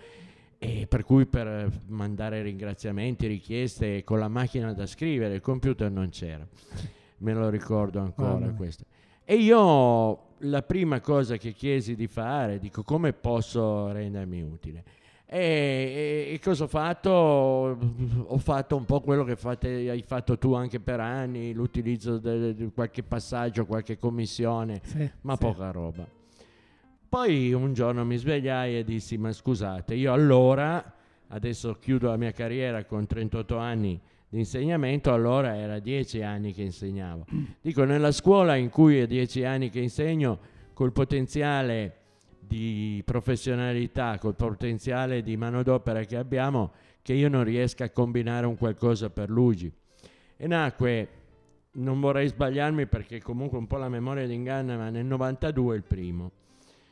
e 0.57 0.85
per 0.85 1.05
cui 1.05 1.25
per 1.25 1.71
mandare 1.87 2.41
ringraziamenti, 2.41 3.27
richieste 3.27 4.03
con 4.03 4.19
la 4.19 4.27
macchina 4.27 4.73
da 4.73 4.85
scrivere, 4.85 5.35
il 5.35 5.41
computer 5.41 5.89
non 5.89 6.09
c'era. 6.09 6.45
Me 7.19 7.33
lo 7.33 7.47
ricordo 7.47 8.01
ancora 8.01 8.47
mia. 8.47 8.53
questo. 8.55 8.83
E 9.23 9.35
io 9.35 10.30
la 10.41 10.61
prima 10.61 10.99
cosa 11.01 11.37
che 11.37 11.51
chiesi 11.51 11.95
di 11.95 12.07
fare, 12.07 12.59
dico 12.59 12.83
come 12.83 13.13
posso 13.13 13.91
rendermi 13.91 14.41
utile. 14.41 14.83
E, 15.25 16.27
e- 16.29 16.33
e 16.33 16.39
cosa 16.39 16.65
ho 16.65 16.67
fatto? 16.67 17.09
Ho 17.09 18.37
fatto 18.37 18.75
un 18.75 18.83
po' 18.85 18.99
quello 19.01 19.23
che 19.23 19.35
fate- 19.37 19.89
hai 19.89 20.01
fatto 20.01 20.37
tu 20.37 20.53
anche 20.53 20.79
per 20.81 20.99
anni, 20.99 21.53
l'utilizzo 21.53 22.17
di 22.17 22.69
qualche 22.73 23.01
passaggio, 23.03 23.65
qualche 23.65 23.97
commissione, 23.97 24.81
Sì, 24.83 25.09
ma 25.21 25.33
sì. 25.35 25.39
poca 25.39 25.71
roba. 25.71 26.05
Poi 27.07 27.51
un 27.53 27.73
giorno 27.73 28.05
mi 28.05 28.17
svegliai 28.17 28.77
e 28.77 28.83
dissi, 28.83 29.17
ma 29.17 29.31
scusate, 29.31 29.95
io 29.95 30.13
allora, 30.13 30.93
adesso 31.27 31.77
chiudo 31.79 32.07
la 32.09 32.17
mia 32.17 32.31
carriera 32.31 32.83
con 32.85 33.05
38 33.05 33.57
anni 33.57 33.99
di 34.31 34.39
insegnamento, 34.39 35.11
allora 35.11 35.57
era 35.57 35.79
10 35.79 36.21
anni 36.21 36.53
che 36.53 36.61
insegnavo. 36.61 37.25
Dico, 37.59 37.83
nella 37.83 38.13
scuola 38.13 38.55
in 38.55 38.69
cui 38.69 38.97
è 38.99 39.05
10 39.05 39.43
anni 39.43 39.69
che 39.69 39.81
insegno, 39.81 40.39
col 40.73 40.93
potenziale 40.93 41.97
di 42.39 43.01
professionalità, 43.03 44.17
col 44.19 44.35
potenziale 44.35 45.21
di 45.21 45.35
manodopera 45.35 46.05
che 46.05 46.15
abbiamo, 46.15 46.71
che 47.01 47.11
io 47.11 47.27
non 47.27 47.43
riesca 47.43 47.83
a 47.83 47.89
combinare 47.89 48.45
un 48.45 48.55
qualcosa 48.55 49.09
per 49.09 49.29
l'UGI. 49.29 49.69
E 50.37 50.47
nacque, 50.47 51.09
non 51.73 51.99
vorrei 51.99 52.29
sbagliarmi 52.29 52.87
perché 52.87 53.21
comunque 53.21 53.57
un 53.57 53.67
po' 53.67 53.77
la 53.77 53.89
memoria 53.89 54.25
di 54.25 54.33
inganna, 54.33 54.77
ma 54.77 54.89
nel 54.89 55.05
92 55.05 55.75
il 55.75 55.83
primo, 55.83 56.31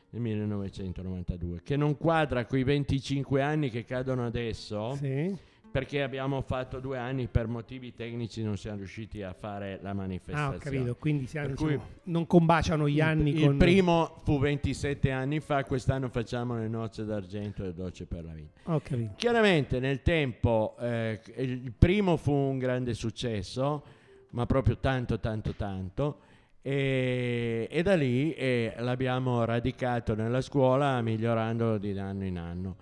nel 0.10 0.22
1992, 0.22 1.62
che 1.64 1.78
non 1.78 1.96
quadra 1.96 2.46
quei 2.46 2.66
25 2.66 3.42
anni 3.42 3.70
che 3.70 3.86
cadono 3.86 4.26
adesso, 4.26 4.94
Sì. 4.96 5.34
Perché 5.72 6.02
abbiamo 6.02 6.42
fatto 6.42 6.80
due 6.80 6.98
anni 6.98 7.28
per 7.28 7.48
motivi 7.48 7.94
tecnici 7.94 8.42
non 8.44 8.58
siamo 8.58 8.78
riusciti 8.78 9.22
a 9.22 9.34
fare 9.34 9.80
la 9.82 9.92
Ah, 9.92 9.94
manifestazione. 9.94 10.56
ho 10.56 10.60
capito, 10.60 10.96
quindi 10.96 11.28
siamo, 11.28 11.50
diciamo, 11.50 11.84
non 12.04 12.26
combaciano 12.26 12.88
gli 12.90 13.00
anni 13.02 13.36
il 13.36 13.46
con... 13.46 13.58
primo 13.58 14.16
fu 14.24 14.40
27 14.40 15.12
anni 15.12 15.40
fa, 15.40 15.64
quest'anno 15.64 16.10
facciamo 16.10 16.56
le 16.58 16.68
nozze 16.68 17.06
d'argento 17.06 17.64
e 17.64 17.74
dolce 17.74 18.06
per 18.06 18.24
la 18.24 18.34
vita. 18.34 18.60
Ho 18.72 18.80
capito. 18.82 19.14
Chiaramente 19.16 19.80
nel 19.80 20.02
tempo 20.02 20.76
eh, 20.80 21.20
il 21.38 21.72
primo 21.78 22.18
fu 22.18 22.32
un 22.32 22.58
grande 22.58 22.94
successo, 22.94 23.84
ma 24.32 24.46
proprio 24.46 24.78
tanto 24.78 25.20
tanto 25.20 25.54
tanto. 25.54 26.20
E, 26.62 27.68
e 27.70 27.84
da 27.84 27.96
lì 27.96 28.34
eh, 28.34 28.74
l'abbiamo 28.80 29.46
radicato 29.46 30.14
nella 30.14 30.42
scuola 30.42 31.02
migliorando 31.02 31.78
di 31.78 31.98
anno 31.98 32.26
in 32.26 32.38
anno. 32.38 32.76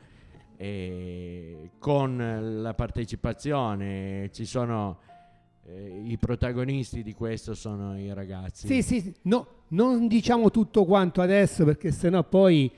E 0.59 1.69
con 1.77 2.61
la 2.61 2.73
partecipazione 2.73 4.29
ci 4.33 4.43
sono 4.45 4.99
eh, 5.67 6.01
i 6.05 6.17
protagonisti 6.17 7.03
di 7.03 7.13
questo 7.13 7.53
sono 7.53 7.97
i 7.97 8.11
ragazzi. 8.13 8.65
Sì, 8.67 8.81
sì, 8.81 9.13
no, 9.23 9.47
non 9.69 10.07
diciamo 10.07 10.49
tutto 10.49 10.83
quanto 10.85 11.21
adesso 11.21 11.63
perché 11.63 11.91
sennò 11.91 12.23
poi 12.23 12.71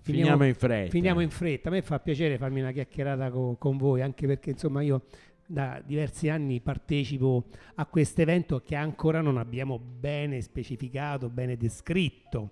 Finiamo 0.00 0.44
in 0.46 0.54
fretta. 0.54 0.90
finiamo 0.90 1.20
in 1.20 1.30
fretta. 1.30 1.68
A 1.68 1.72
me 1.72 1.82
fa 1.82 1.98
piacere 1.98 2.38
farmi 2.38 2.60
una 2.60 2.70
chiacchierata 2.72 3.30
co- 3.30 3.56
con 3.58 3.76
voi, 3.76 4.00
anche 4.02 4.26
perché 4.26 4.50
insomma 4.50 4.80
io 4.80 5.02
da 5.44 5.82
diversi 5.84 6.28
anni 6.28 6.60
partecipo 6.60 7.44
a 7.74 7.86
questo 7.86 8.22
evento 8.22 8.60
che 8.64 8.76
ancora 8.76 9.20
non 9.20 9.36
abbiamo 9.36 9.78
bene 9.78 10.40
specificato, 10.40 11.28
bene 11.28 11.56
descritto. 11.56 12.50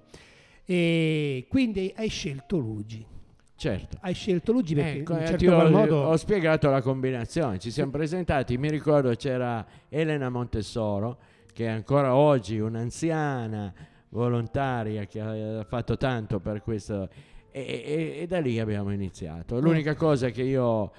E 0.64 1.46
quindi 1.48 1.92
hai 1.96 2.08
scelto 2.08 2.58
Luigi. 2.58 3.06
Certo. 3.56 3.96
Hai 4.00 4.14
scelto 4.14 4.52
Luigi 4.52 4.74
perché 4.74 4.98
Ecco, 4.98 5.12
in 5.12 5.18
un 5.18 5.24
eh, 5.24 5.26
certo 5.28 5.54
ho, 5.54 5.68
modo 5.70 5.96
ho 6.02 6.16
spiegato 6.16 6.70
la 6.70 6.82
combinazione, 6.82 7.58
ci 7.58 7.70
siamo 7.70 7.90
presentati, 7.92 8.58
mi 8.58 8.68
ricordo 8.68 9.14
c'era 9.14 9.64
Elena 9.88 10.28
Montessoro, 10.28 11.18
che 11.52 11.66
è 11.66 11.68
ancora 11.68 12.14
oggi 12.16 12.58
un'anziana 12.58 13.72
volontaria 14.08 15.06
che 15.06 15.20
ha 15.20 15.64
fatto 15.64 15.96
tanto 15.96 16.40
per 16.40 16.62
questo 16.62 17.08
e, 17.50 17.60
e- 17.60 18.22
e 18.22 18.26
da 18.26 18.40
lì 18.40 18.58
abbiamo 18.58 18.92
iniziato. 18.92 19.60
L'unica 19.60 19.94
cosa 19.94 20.30
che 20.30 20.42
io 20.42 20.92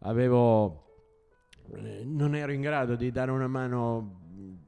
avevo, 0.00 0.84
eh, 1.74 2.02
non 2.04 2.34
ero 2.34 2.52
in 2.52 2.60
grado 2.60 2.94
di 2.94 3.10
dare 3.10 3.30
una 3.30 3.48
mano 3.48 4.20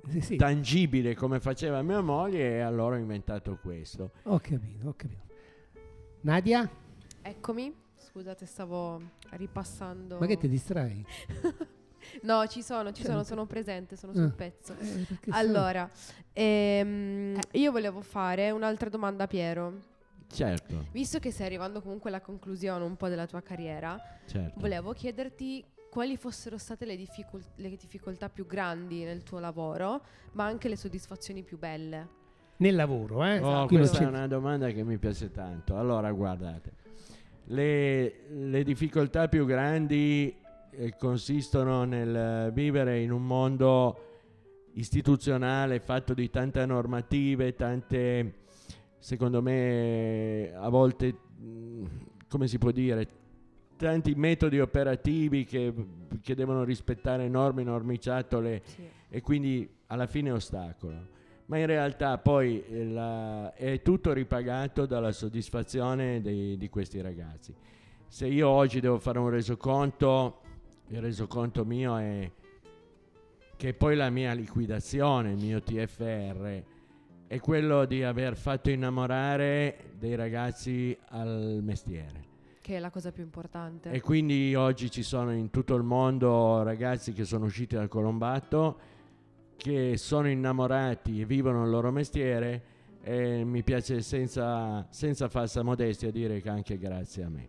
Sì, 0.08 0.20
sì, 0.22 0.36
tangibile 0.36 1.14
come 1.14 1.40
faceva 1.40 1.82
mia 1.82 2.00
moglie 2.00 2.56
e 2.56 2.60
allora 2.60 2.96
ho 2.96 2.98
inventato 2.98 3.58
questo. 3.60 4.12
ho 4.22 4.38
capito, 4.38 4.88
ho 4.88 4.94
capito. 4.96 5.22
Nadia, 6.22 6.66
Eccomi. 7.26 7.74
Scusate, 7.96 8.44
stavo 8.46 9.00
ripassando. 9.30 10.18
ma 10.18 10.26
che 10.26 10.36
ti 10.36 10.48
distrai? 10.48 11.04
No, 12.20 12.46
ci 12.46 12.62
sono, 12.62 12.92
ci 12.92 13.02
sono, 13.02 13.24
sono 13.24 13.46
presente, 13.46 13.96
sono 13.96 14.12
Ah. 14.12 14.16
sul 14.16 14.32
pezzo. 14.34 14.76
Eh, 14.78 15.06
Allora, 15.30 15.90
ehm, 16.34 17.38
io 17.52 17.72
volevo 17.72 18.02
fare 18.02 18.50
un'altra 18.50 18.90
domanda 18.90 19.24
a 19.24 19.26
Piero. 19.26 19.72
Certo, 20.30 20.84
Visto 20.92 21.18
che 21.18 21.30
stai 21.30 21.46
arrivando 21.46 21.80
comunque 21.80 22.10
alla 22.10 22.20
conclusione 22.20 22.84
un 22.84 22.96
po' 22.96 23.08
della 23.08 23.24
tua 23.26 23.40
carriera, 23.40 23.98
certo. 24.26 24.60
volevo 24.60 24.92
chiederti 24.92 25.64
quali 25.90 26.18
fossero 26.18 26.58
state 26.58 26.84
le, 26.84 26.96
difficol- 26.96 27.42
le 27.54 27.70
difficoltà 27.70 28.28
più 28.28 28.44
grandi 28.46 29.02
nel 29.04 29.22
tuo 29.22 29.38
lavoro, 29.38 30.02
ma 30.32 30.44
anche 30.44 30.68
le 30.68 30.76
soddisfazioni 30.76 31.42
più 31.42 31.56
belle. 31.58 32.08
Nel 32.58 32.74
lavoro, 32.74 33.24
eh? 33.24 33.38
Oh, 33.40 33.66
questa 33.66 34.00
è 34.00 34.04
una 34.06 34.26
domanda 34.28 34.68
che 34.70 34.84
mi 34.84 34.98
piace 34.98 35.30
tanto. 35.30 35.76
Allora, 35.78 36.12
guardate, 36.12 36.72
le, 37.46 38.14
le 38.28 38.62
difficoltà 38.64 39.28
più 39.28 39.44
grandi 39.44 40.34
eh, 40.70 40.94
consistono 40.96 41.84
nel 41.84 42.50
vivere 42.52 43.00
in 43.00 43.12
un 43.12 43.24
mondo 43.26 43.98
istituzionale 44.74 45.78
fatto 45.80 46.14
di 46.14 46.30
tante 46.30 46.64
normative, 46.66 47.54
tante, 47.54 48.34
secondo 48.98 49.40
me, 49.40 50.52
a 50.54 50.68
volte, 50.68 51.14
come 52.28 52.48
si 52.48 52.58
può 52.58 52.70
dire, 52.70 53.06
tanti 53.76 54.14
metodi 54.14 54.58
operativi 54.60 55.44
che, 55.44 55.72
che 56.20 56.34
devono 56.34 56.64
rispettare 56.64 57.28
norme, 57.28 57.62
normiciatole 57.62 58.62
Sì. 58.64 58.82
e 59.08 59.20
quindi 59.20 59.68
alla 59.86 60.06
fine 60.06 60.30
ostacolo. 60.32 61.12
Ma 61.46 61.58
in 61.58 61.66
realtà 61.66 62.16
poi 62.18 62.64
eh, 62.64 62.86
la- 62.86 63.52
è 63.54 63.82
tutto 63.82 64.12
ripagato 64.12 64.86
dalla 64.86 65.12
soddisfazione 65.12 66.20
dei- 66.22 66.56
di 66.56 66.68
questi 66.70 67.00
ragazzi. 67.00 67.54
Se 68.08 68.26
io 68.26 68.48
oggi 68.48 68.80
devo 68.80 68.98
fare 68.98 69.18
un 69.18 69.28
resoconto, 69.28 70.40
il 70.88 71.00
resoconto 71.00 71.64
mio 71.64 71.96
è 71.98 72.30
che 73.56 73.74
poi 73.74 73.96
la 73.96 74.10
mia 74.10 74.32
liquidazione, 74.32 75.32
il 75.32 75.38
mio 75.38 75.60
TFR, 75.62 76.62
è 77.26 77.40
quello 77.40 77.84
di 77.84 78.02
aver 78.02 78.36
fatto 78.36 78.70
innamorare 78.70 79.92
dei 79.98 80.14
ragazzi 80.14 80.96
al 81.08 81.60
mestiere. 81.62 82.32
Che 82.60 82.76
è 82.76 82.78
la 82.78 82.90
cosa 82.90 83.12
più 83.12 83.22
importante. 83.22 83.90
E 83.90 84.00
quindi 84.00 84.54
oggi 84.54 84.90
ci 84.90 85.02
sono 85.02 85.32
in 85.32 85.50
tutto 85.50 85.74
il 85.74 85.82
mondo 85.82 86.62
ragazzi 86.62 87.12
che 87.12 87.24
sono 87.24 87.44
usciti 87.46 87.74
dal 87.74 87.88
colombato, 87.88 88.78
che 89.56 89.96
sono 89.96 90.28
innamorati 90.28 91.20
e 91.20 91.24
vivono 91.24 91.64
il 91.64 91.70
loro 91.70 91.90
mestiere 91.90 92.62
e 93.02 93.44
mi 93.44 93.62
piace 93.62 94.00
senza, 94.00 94.86
senza 94.90 95.28
falsa 95.28 95.62
modestia 95.62 96.10
dire 96.10 96.40
che 96.40 96.48
anche 96.48 96.78
grazie 96.78 97.22
a 97.24 97.28
me. 97.28 97.48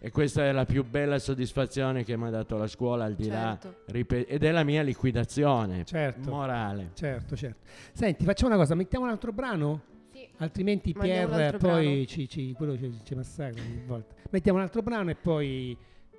E 0.00 0.10
questa 0.12 0.44
è 0.44 0.52
la 0.52 0.64
più 0.64 0.84
bella 0.84 1.18
soddisfazione 1.18 2.04
che 2.04 2.16
mi 2.16 2.26
ha 2.28 2.30
dato 2.30 2.56
la 2.56 2.68
scuola 2.68 3.04
al 3.04 3.14
di 3.14 3.26
là, 3.28 3.58
Certo. 3.60 3.92
ripe- 3.92 4.26
ed 4.26 4.44
è 4.44 4.52
la 4.52 4.62
mia 4.62 4.82
liquidazione 4.82 5.84
Certo. 5.84 6.30
morale. 6.30 6.90
Certo, 6.94 7.34
certo. 7.34 7.66
Senti, 7.92 8.24
facciamo 8.24 8.50
una 8.52 8.60
cosa, 8.60 8.76
mettiamo 8.76 9.06
un 9.06 9.10
altro 9.10 9.32
brano? 9.32 9.82
Sì. 10.12 10.28
Altrimenti 10.36 10.92
Mandiamo 10.96 11.34
Pierre 11.34 11.58
poi 11.58 12.06
ci, 12.06 12.28
ci, 12.28 12.52
quello 12.52 12.76
ci, 12.76 13.00
ci 13.02 13.14
massacra 13.16 13.60
ogni 13.60 13.82
volta. 13.86 14.14
Mettiamo 14.30 14.58
un 14.58 14.64
altro 14.64 14.82
brano 14.82 15.10
e 15.10 15.16
poi... 15.16 15.76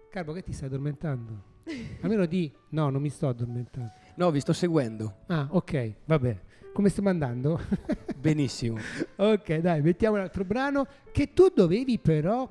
Carbo, 0.10 0.34
che 0.34 0.42
ti 0.44 0.52
stai 0.52 0.68
addormentando? 0.68 1.44
Almeno 2.02 2.26
di... 2.26 2.52
No, 2.70 2.90
non 2.90 3.02
mi 3.02 3.10
sto 3.10 3.30
addormentando. 3.30 3.92
No, 4.20 4.32
vi 4.32 4.42
sto 4.42 4.52
seguendo. 4.52 5.20
Ah, 5.28 5.48
ok, 5.50 5.94
va 6.04 6.20
bene. 6.20 6.42
Come 6.74 6.90
stiamo 6.90 7.08
andando? 7.08 7.58
Benissimo. 8.20 8.78
ok, 9.16 9.56
dai, 9.60 9.82
mettiamo 9.82 10.18
un 10.18 10.22
altro 10.22 10.44
brano 10.44 10.86
che 11.14 11.32
tu 11.32 11.48
dovevi 11.56 12.00
però 12.00 12.46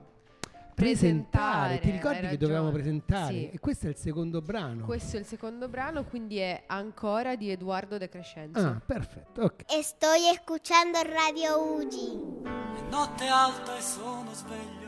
presentare. 0.74 1.76
Presentare, 1.76 1.78
Ti 1.80 1.90
ricordi 1.90 2.26
che 2.28 2.36
dovevamo 2.38 2.70
presentare? 2.70 3.34
Sì. 3.34 3.50
E 3.50 3.58
questo 3.58 3.84
è 3.84 3.90
il 3.90 3.96
secondo 3.96 4.40
brano. 4.40 4.86
Questo 4.86 5.16
è 5.16 5.18
il 5.20 5.26
secondo 5.26 5.68
brano, 5.68 6.04
quindi 6.04 6.38
è 6.38 6.62
Ancora 6.68 7.36
di 7.36 7.50
Edoardo 7.50 7.98
De 7.98 8.08
Crescenzo. 8.08 8.66
Ah, 8.66 8.80
perfetto, 8.82 9.42
ok. 9.42 9.64
Estoy 9.70 10.30
escuchando 10.32 11.02
Radio 11.02 11.82
Ugi. 11.82 12.46
È 12.78 12.90
notte 12.90 13.26
alta 13.26 13.76
e 13.76 13.80
sono 13.82 14.32
sveglio. 14.32 14.86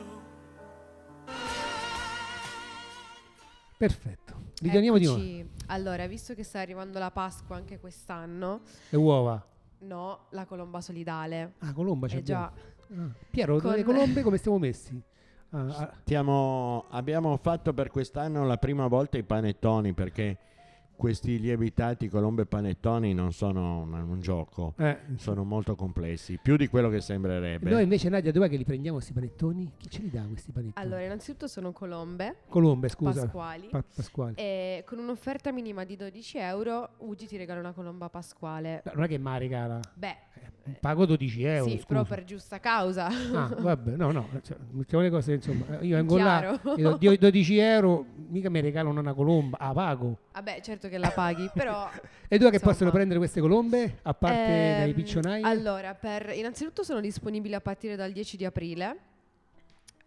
Perfetto. 3.76 4.19
Ritorniamo 4.60 4.98
di 4.98 5.04
nuovo. 5.06 5.22
Allora, 5.66 6.06
visto 6.06 6.34
che 6.34 6.42
sta 6.44 6.60
arrivando 6.60 6.98
la 6.98 7.10
Pasqua 7.10 7.56
anche 7.56 7.78
quest'anno, 7.78 8.60
Le 8.90 8.96
uova. 8.98 9.42
no, 9.80 10.26
la 10.30 10.44
colomba 10.44 10.80
solidale. 10.82 11.54
Ah, 11.60 11.72
Colomba 11.72 12.06
c'è 12.06 12.18
Eh 12.18 12.22
già, 12.22 12.52
Piero, 13.30 13.58
Con- 13.58 13.72
le 13.72 13.84
colombe 13.84 14.22
come 14.22 14.36
stiamo 14.36 14.58
messi? 14.58 15.00
Ah, 15.52 15.60
ah, 15.66 15.92
Stiamo- 16.02 16.84
abbiamo 16.90 17.36
fatto 17.38 17.72
per 17.72 17.90
quest'anno 17.90 18.44
la 18.44 18.56
prima 18.58 18.86
volta 18.86 19.16
i 19.16 19.22
panettoni 19.22 19.92
perché 19.94 20.36
questi 21.00 21.40
lievitati 21.40 22.08
colombe 22.10 22.44
panettoni 22.44 23.14
non 23.14 23.32
sono 23.32 23.80
un, 23.80 23.94
un 23.94 24.20
gioco, 24.20 24.74
eh. 24.76 24.98
sono 25.16 25.44
molto 25.44 25.74
complessi, 25.74 26.38
più 26.42 26.58
di 26.58 26.68
quello 26.68 26.90
che 26.90 27.00
sembrerebbe. 27.00 27.70
Noi 27.70 27.84
invece 27.84 28.10
Nadia, 28.10 28.30
dov'è 28.30 28.50
che 28.50 28.58
li 28.58 28.66
prendiamo 28.66 28.98
questi 28.98 29.14
panettoni? 29.14 29.72
Chi 29.78 29.88
ce 29.88 30.02
li 30.02 30.10
dà 30.10 30.20
questi 30.24 30.52
panettoni? 30.52 30.86
allora, 30.86 31.02
innanzitutto 31.02 31.46
sono 31.46 31.72
colombe 31.72 32.40
Colombe, 32.50 32.90
scusa. 32.90 33.22
pasquali. 33.22 33.68
Pa- 33.70 33.82
Pasquale. 33.94 34.34
e 34.34 34.84
con 34.86 34.98
un'offerta 34.98 35.50
minima 35.52 35.84
di 35.84 35.96
12 35.96 36.36
euro, 36.36 36.90
Ugi 36.98 37.26
ti 37.26 37.38
regala 37.38 37.60
una 37.60 37.72
colomba 37.72 38.10
pasquale. 38.10 38.82
No, 38.84 38.92
non 38.96 39.04
è 39.04 39.08
che 39.08 39.16
mi 39.16 39.38
regala. 39.38 39.80
Beh, 39.94 40.16
Pago 40.78 41.06
12 41.06 41.42
euro. 41.44 41.64
sì, 41.64 41.70
scusa. 41.76 41.86
però 41.86 42.04
per 42.04 42.24
giusta 42.24 42.60
causa. 42.60 43.06
Ah, 43.06 43.54
vabbè, 43.58 43.92
no, 43.96 44.12
no, 44.12 44.28
cioè, 44.42 44.56
mettiamo 44.72 45.02
le 45.04 45.10
cose, 45.10 45.32
insomma, 45.34 45.80
io 45.80 45.96
vengo 45.96 46.18
là, 46.18 46.58
Chiaro. 46.60 46.74
gli 46.76 46.82
do 46.82 46.96
dio- 46.96 47.16
12 47.16 47.58
euro, 47.58 48.04
mica 48.28 48.50
mi 48.50 48.60
regalano 48.60 49.00
una 49.00 49.12
colomba, 49.14 49.58
ah, 49.58 49.72
pago. 49.72 50.18
Vabbè, 50.32 50.60
certo 50.60 50.88
che 50.88 50.98
la 50.98 51.10
paghi, 51.10 51.50
però... 51.52 51.88
E 52.32 52.38
dove 52.38 52.50
che 52.52 52.60
possono 52.60 52.90
prendere 52.92 53.18
queste 53.18 53.40
colombe, 53.40 53.98
a 54.02 54.14
parte 54.14 54.36
dai 54.78 54.88
Ehm, 54.90 54.94
piccionai? 54.94 55.42
Allora, 55.42 55.94
per, 55.94 56.30
innanzitutto 56.34 56.82
sono 56.84 57.00
disponibili 57.00 57.54
a 57.54 57.60
partire 57.60 57.96
dal 57.96 58.12
10 58.12 58.36
di 58.36 58.44
aprile. 58.44 58.96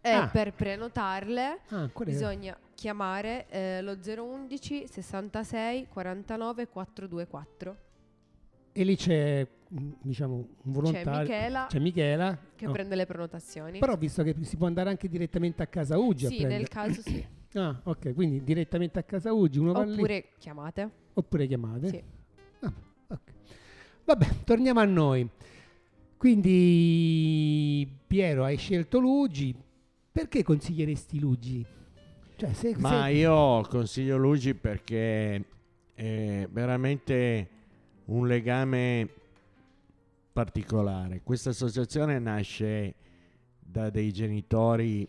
E 0.05 0.09
Ah. 0.11 0.27
per 0.27 0.51
prenotarle 0.53 1.59
ah, 1.69 1.89
bisogna 2.03 2.57
chiamare 2.75 3.45
eh, 3.49 3.81
lo 3.81 3.95
011 4.03 4.85
66 4.89 5.87
49 5.89 6.67
424. 6.67 7.75
E 8.75 8.83
lì 8.83 8.95
c'è, 8.95 9.47
mh, 9.69 9.89
diciamo, 10.01 10.35
un 10.35 10.45
C'è 10.45 10.69
volontario. 10.71 11.19
Michela 11.21 11.65
C'è 11.69 11.79
Michela. 11.79 12.37
che 12.55 12.67
Oh. 12.67 12.71
prende 12.71 12.95
le 12.95 13.05
prenotazioni. 13.05 13.79
Però 13.79 13.95
visto 13.95 14.23
che 14.23 14.35
si 14.41 14.57
può 14.57 14.65
andare 14.67 14.89
anche 14.89 15.07
direttamente 15.07 15.61
a 15.61 15.67
casa 15.67 15.97
Uggi 15.97 16.27
sì, 16.27 16.43
nel 16.43 16.67
caso 16.67 17.01
sì. 17.01 17.23
Ah, 17.55 17.79
ok, 17.83 18.15
quindi 18.15 18.43
direttamente 18.43 18.97
a 18.97 19.03
casa 19.03 19.31
Ugi, 19.31 19.59
uno 19.59 19.73
va 19.73 19.83
lì, 19.83 19.93
Oppure 19.93 20.29
chiamate. 20.39 20.89
oppure 21.13 21.45
chiamate. 21.45 21.87
Sì. 21.87 22.03
Ah, 22.61 22.73
ok. 23.09 23.19
Vabbè, 24.05 24.27
torniamo 24.43 24.79
a 24.79 24.85
noi. 24.85 25.29
Quindi 26.17 27.87
Piero 28.07 28.43
hai 28.43 28.57
scelto 28.57 28.99
Luigi. 28.99 29.53
Perché 30.11 30.41
consiglieresti 30.43 31.19
Luigi? 31.19 31.65
Cioè, 32.35 32.53
se, 32.53 32.73
Ma 32.77 33.03
se- 33.05 33.11
io 33.11 33.61
consiglio 33.69 34.17
Luigi 34.17 34.53
perché 34.55 35.43
è 35.93 36.47
veramente 36.51 37.47
un 38.05 38.27
legame 38.27 39.07
particolare. 40.31 41.21
Questa 41.23 41.51
associazione 41.51 42.19
nasce 42.19 42.95
da 43.59 43.89
dei 43.89 44.11
genitori 44.11 45.07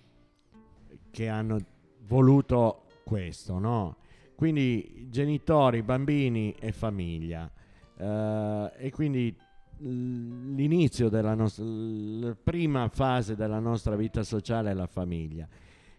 che 1.11 1.29
hanno 1.29 1.59
voluto 2.07 2.83
questo, 3.05 3.59
no? 3.59 3.97
Quindi 4.35 5.07
genitori, 5.11 5.83
bambini 5.83 6.55
e 6.59 6.73
famiglia. 6.73 7.51
Eh, 7.97 8.73
e 8.77 8.91
quindi 8.91 9.35
l'inizio 9.79 11.09
della 11.09 11.35
nostra, 11.35 11.65
la 11.65 12.37
prima 12.41 12.89
fase 12.89 13.35
della 13.35 13.59
nostra 13.59 13.97
vita 13.97 14.23
sociale 14.23 14.71
è 14.71 14.75
la 14.75 14.87
famiglia. 14.87 15.49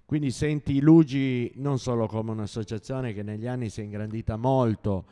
Quindi 0.06 0.32
senti 0.32 0.82
Lugi 0.82 1.52
non 1.56 1.80
solo 1.80 2.06
come 2.06 2.32
un'associazione 2.32 3.14
che 3.14 3.24
negli 3.24 3.48
anni 3.48 3.70
si 3.70 3.82
è 3.82 3.84
ingrandita 3.84 4.38
molto 4.38 5.06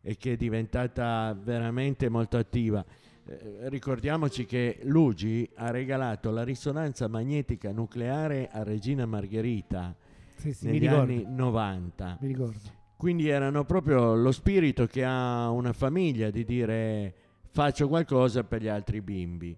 e 0.00 0.16
che 0.16 0.32
è 0.32 0.36
diventata 0.36 1.36
veramente 1.40 2.08
molto 2.08 2.36
attiva. 2.36 2.84
Eh, 3.26 3.68
ricordiamoci 3.68 4.46
che 4.46 4.80
Lugi 4.84 5.48
ha 5.56 5.70
regalato 5.70 6.30
la 6.30 6.44
risonanza 6.44 7.08
magnetica 7.08 7.72
nucleare 7.72 8.48
a 8.50 8.62
Regina 8.62 9.04
Margherita 9.04 9.94
sì, 10.36 10.52
sì, 10.52 10.66
negli 10.66 10.86
anni 10.86 11.24
90. 11.26 12.18
Mi 12.20 12.28
ricordo. 12.28 12.76
Quindi 12.96 13.28
erano 13.28 13.64
proprio 13.64 14.14
lo 14.14 14.32
spirito 14.32 14.86
che 14.86 15.04
ha 15.04 15.50
una 15.50 15.72
famiglia 15.72 16.30
di 16.30 16.44
dire 16.44 17.14
faccio 17.50 17.86
qualcosa 17.86 18.44
per 18.44 18.62
gli 18.62 18.68
altri 18.68 19.00
bimbi. 19.00 19.56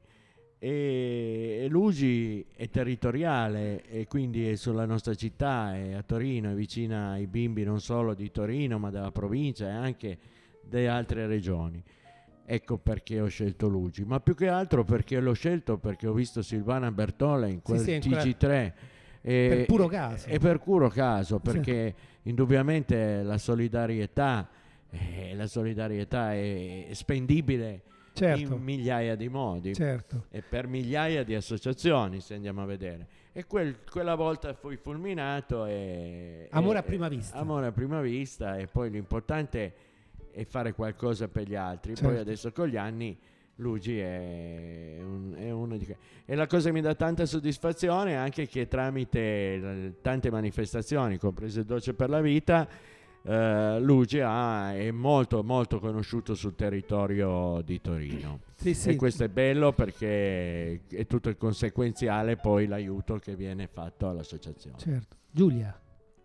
E, 0.63 1.69
Lugi 1.71 2.45
è 2.55 2.69
territoriale 2.69 3.83
e 3.89 4.07
quindi 4.07 4.47
è 4.47 4.57
sulla 4.57 4.85
nostra 4.85 5.15
città, 5.15 5.75
è 5.75 5.95
a 5.95 6.03
Torino, 6.03 6.51
è 6.51 6.55
vicina 6.55 7.13
ai 7.13 7.27
bimbi 7.27 7.65
non 7.65 7.81
solo 7.81 8.13
di 8.13 8.31
Torino 8.31 8.79
ma 8.79 8.91
della 8.91 9.11
provincia 9.11 9.69
e 9.69 9.71
anche 9.71 10.19
delle 10.63 10.89
altre 10.89 11.27
regioni. 11.27 11.83
Ecco 12.45 12.77
perché 12.77 13.21
ho 13.23 13.29
scelto 13.29 13.69
Lugi, 13.69 14.05
ma 14.05 14.21
più 14.21 14.35
che 14.35 14.49
altro 14.49 14.85
perché 14.85 15.19
l'ho 15.19 15.33
scelto 15.33 15.79
perché 15.79 16.07
ho 16.07 16.13
visto 16.13 16.43
Silvana 16.43 16.93
Bertola 16.93 17.47
in 17.47 17.63
quel 17.63 17.79
sì, 17.79 17.95
in 17.95 18.01
quella- 18.03 18.23
TG3. 18.23 18.73
E, 19.23 19.49
Per 19.49 19.65
puro 19.67 19.87
caso. 19.87 20.29
E 20.29 20.39
per 20.39 20.59
puro 20.59 20.89
caso, 20.89 21.39
perché 21.39 21.95
indubbiamente 22.23 23.23
la 23.23 23.39
solidarietà, 23.39 24.47
eh, 24.91 25.35
la 25.35 25.47
solidarietà 25.47 26.35
è 26.35 26.89
spendibile 26.93 27.83
Certo, 28.27 28.55
in 28.55 28.63
migliaia 28.63 29.15
di 29.17 29.29
modi 29.29 29.75
certo. 29.75 30.27
e 30.31 30.43
per 30.43 30.67
migliaia 30.67 31.25
di 31.25 31.35
associazioni, 31.35 32.21
se 32.21 32.35
andiamo 32.35 32.63
a 32.63 32.67
vedere. 32.67 33.07
E 33.33 33.47
quel- 33.47 33.79
quella 33.91 34.15
volta 34.15 34.53
fui 34.55 34.77
fulminato 34.77 35.65
e... 35.67 36.49
Amore 36.51 36.77
e- 36.77 36.81
a 36.81 36.83
prima 36.83 37.09
vista. 37.09 37.37
Amore 37.39 37.67
a 37.67 37.73
prima 37.73 38.01
vista 38.01 38.57
e 38.59 38.67
poi 38.67 38.91
l'importante 38.91 39.75
è 40.33 40.45
fare 40.45 40.73
qualcosa 40.75 41.29
per 41.29 41.49
gli 41.49 41.55
altri. 41.55 41.93
Poi 41.95 42.03
Certo. 42.03 42.21
adesso 42.21 42.53
con 42.53 42.67
gli 42.69 42.77
anni 42.77 43.17
Luigi 43.57 43.99
è, 43.99 44.97
un- 45.01 45.35
è 45.37 45.51
uno 45.51 45.77
di 45.77 45.85
que- 45.85 45.97
E 46.25 46.35
la 46.35 46.47
cosa 46.47 46.69
che 46.69 46.73
mi 46.75 46.81
dà 46.81 46.95
tanta 46.95 47.27
soddisfazione 47.27 48.13
è 48.13 48.15
anche 48.15 48.47
che 48.47 48.69
tramite 48.69 49.97
tante 50.03 50.31
manifestazioni, 50.31 51.19
comprese 51.19 51.65
Dolce 51.65 51.95
per 51.95 52.09
la 52.11 52.21
Vita, 52.21 52.69
eh, 53.23 53.79
Luigi 53.81 54.21
ha- 54.21 54.75
è 54.75 54.91
molto 54.91 55.43
molto 55.43 55.79
conosciuto 55.79 56.35
sul 56.35 56.55
territorio 56.55 57.61
di 57.63 57.81
Torino. 57.81 58.41
Sì, 58.57 58.75
sì. 58.75 58.91
E 58.91 58.97
questo 58.97 59.25
è 59.25 59.29
bello 59.29 59.73
perché 59.73 60.87
è 60.87 61.07
tutto 61.07 61.29
il 61.29 61.37
conseguenziale 61.37 62.37
poi 62.37 62.67
l'aiuto 62.67 63.17
che 63.17 63.35
viene 63.37 63.67
fatto 63.67 64.09
all'associazione. 64.09 64.79
Certo. 64.79 65.17
Giulia, 65.31 65.79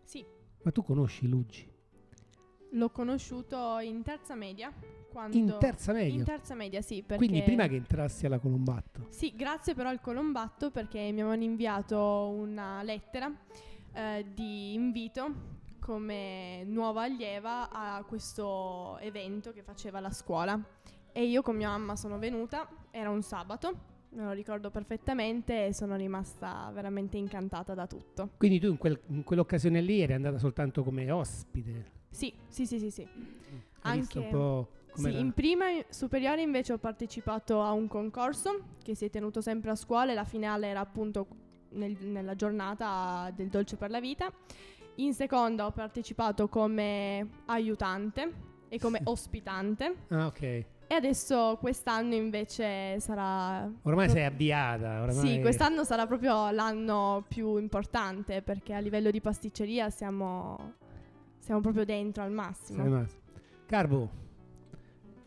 Sì, 0.04 0.25
ma 0.64 0.72
tu 0.72 0.84
conosci 0.84 1.28
Luigi? 1.28 1.74
l'ho 2.72 2.89
conosciuto 2.89 3.80
in 3.80 4.04
terza 4.04 4.36
media. 4.36 4.69
Quando 5.10 5.38
In 5.38 5.56
terza 5.60 5.93
media? 5.93 6.13
In 6.13 6.24
terza 6.26 6.56
media, 6.56 6.82
sì. 6.82 7.02
Perché 7.02 7.26
Quindi 7.26 7.41
prima 7.41 7.67
che 7.67 7.76
entrassi 7.76 8.26
alla 8.26 8.38
Colombatto. 8.39 9.06
Sì, 9.10 9.34
grazie 9.34 9.74
però 9.74 9.88
al 9.88 10.02
Colombatto 10.02 10.72
perché 10.72 11.00
mi 11.13 11.22
avevano 11.22 11.43
inviato 11.43 11.98
una 12.36 12.84
lettera 12.84 13.32
eh, 13.93 14.26
di 14.34 14.74
invito 14.74 15.54
come 15.89 16.63
nuova 16.65 17.04
allieva 17.04 17.69
a 17.69 18.04
questo 18.06 18.98
evento 19.02 19.52
che 19.54 19.62
faceva 19.62 20.00
la 20.00 20.10
scuola. 20.10 20.60
E 21.12 21.26
io 21.26 21.43
con 21.43 21.56
mia 21.56 21.69
mamma 21.69 21.95
sono 21.95 22.17
venuta, 22.17 22.67
era 22.89 23.12
un 23.12 23.21
sabato, 23.21 23.71
me 24.10 24.24
lo 24.24 24.32
ricordo 24.32 24.71
perfettamente 24.71 25.67
e 25.67 25.74
sono 25.76 25.95
rimasta 25.95 26.71
veramente 26.74 27.17
incantata 27.17 27.76
da 27.76 27.86
tutto. 27.86 28.32
Quindi 28.38 28.60
tu 28.60 28.65
in, 28.71 28.78
quel- 28.78 29.00
in 29.10 29.24
quell'occasione 29.24 29.80
lì 29.80 30.02
eri 30.02 30.13
andata 30.13 30.39
soltanto 30.39 30.84
come 30.84 31.12
ospite. 31.12 31.91
Sì, 32.10 32.34
sì, 32.48 32.65
sì, 32.65 32.80
sì, 32.80 32.89
sì. 32.89 33.08
Hai 33.82 34.00
visto 34.00 34.17
Anche- 34.17 34.36
un 34.36 34.41
po' 34.41 34.69
Sì, 34.95 35.19
in 35.19 35.34
prima 35.34 35.65
superiore 35.89 36.41
invece 36.41 36.74
ho 36.74 36.78
partecipato 36.80 37.62
a 37.62 37.71
un 37.74 37.88
concorso 37.88 38.62
che 38.82 38.95
si 38.95 39.06
è 39.06 39.10
tenuto 39.12 39.39
sempre 39.39 39.69
a 39.69 39.76
scuola 39.76 40.13
e 40.13 40.15
la 40.15 40.24
finale 40.24 40.67
era 40.67 40.80
appunto 40.80 41.28
nel- 41.71 41.98
nella 42.08 42.34
giornata 42.36 43.30
del 43.36 43.50
Dolce 43.50 43.76
per 43.76 43.89
la 43.91 44.00
Vita. 44.00 44.32
In 44.95 45.13
seconda 45.13 45.65
ho 45.65 45.71
partecipato 45.71 46.47
come 46.47 47.27
aiutante 47.47 48.31
e 48.69 48.79
come 48.79 49.01
ospitante 49.03 49.95
Ah, 50.10 50.25
ok. 50.27 50.41
e 50.41 50.65
adesso 50.89 51.58
quest'anno 51.60 52.13
invece 52.15 52.99
sarà... 52.99 53.69
Ormai 53.84 54.10
sei 54.10 54.23
avviata. 54.23 55.01
Ormai... 55.01 55.13
Sì, 55.15 55.41
quest'anno 55.41 55.84
sarà 55.84 56.08
proprio 56.08 56.49
l'anno 56.51 57.25
più 57.27 57.58
importante 57.58 58.41
perché 58.41 58.73
a 58.73 58.79
livello 58.79 59.12
di 59.12 59.19
pasticceria 59.19 59.89
siamo, 59.89 60.73
siamo 61.39 61.60
proprio 61.62 61.84
dentro 61.86 62.23
al 62.23 62.31
massimo. 62.31 63.05
Carbo, 63.65 64.10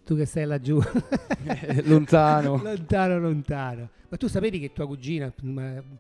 tu 0.09 0.16
che 0.16 0.25
sei 0.25 0.47
laggiù, 0.47 0.81
Lontano. 1.85 2.59
lontano, 2.62 3.18
lontano. 3.18 3.90
Ma 4.09 4.16
tu 4.16 4.27
sapevi 4.27 4.59
che 4.59 4.73
tua 4.73 4.87
cugina 4.87 5.31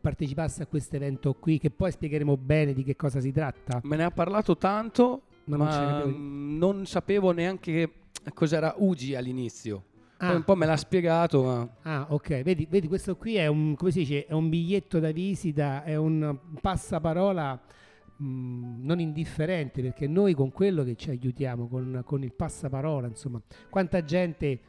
partecipasse 0.00 0.62
a 0.62 0.66
questo 0.66 0.96
evento 0.96 1.34
qui, 1.34 1.58
che 1.58 1.68
poi 1.68 1.90
spiegheremo 1.92 2.34
bene 2.38 2.72
di 2.72 2.84
che 2.84 2.96
cosa 2.96 3.20
si 3.20 3.32
tratta? 3.32 3.80
Me 3.84 3.96
ne 3.96 4.04
ha 4.04 4.10
parlato 4.10 4.56
tanto, 4.56 5.24
Ma 5.44 5.58
ma, 5.58 5.98
non 5.98 6.56
non 6.56 6.86
sapevo 6.86 7.32
neanche 7.32 7.92
cos'era 8.32 8.76
Ugi 8.78 9.14
all'inizio. 9.14 9.82
Poi 10.16 10.28
Ah, 10.30 10.34
un 10.36 10.42
po' 10.42 10.56
me 10.56 10.64
l'ha 10.64 10.78
spiegato, 10.78 11.44
ma 11.44 11.68
ah, 11.82 12.06
ok. 12.08 12.40
Vedi, 12.40 12.66
vedi, 12.70 12.88
questo 12.88 13.14
qui 13.14 13.36
è 13.36 13.46
un, 13.46 13.74
come 13.76 13.90
si 13.90 13.98
dice, 13.98 14.24
è 14.24 14.32
un 14.32 14.48
biglietto 14.48 14.98
da 15.00 15.10
visita, 15.10 15.84
è 15.84 15.96
un 15.96 16.34
passaparola 16.62 17.60
mh, 18.18 18.84
non 18.84 19.00
indifferente, 19.00 19.82
perché 19.82 20.06
noi 20.06 20.34
con 20.34 20.52
quello 20.52 20.84
che 20.84 20.94
ci 20.96 21.10
aiutiamo, 21.10 21.68
con, 21.68 22.02
con 22.04 22.22
il 22.22 22.32
passaparola, 22.32 23.06
insomma, 23.06 23.40
quanta 23.70 24.04
gente 24.04 24.60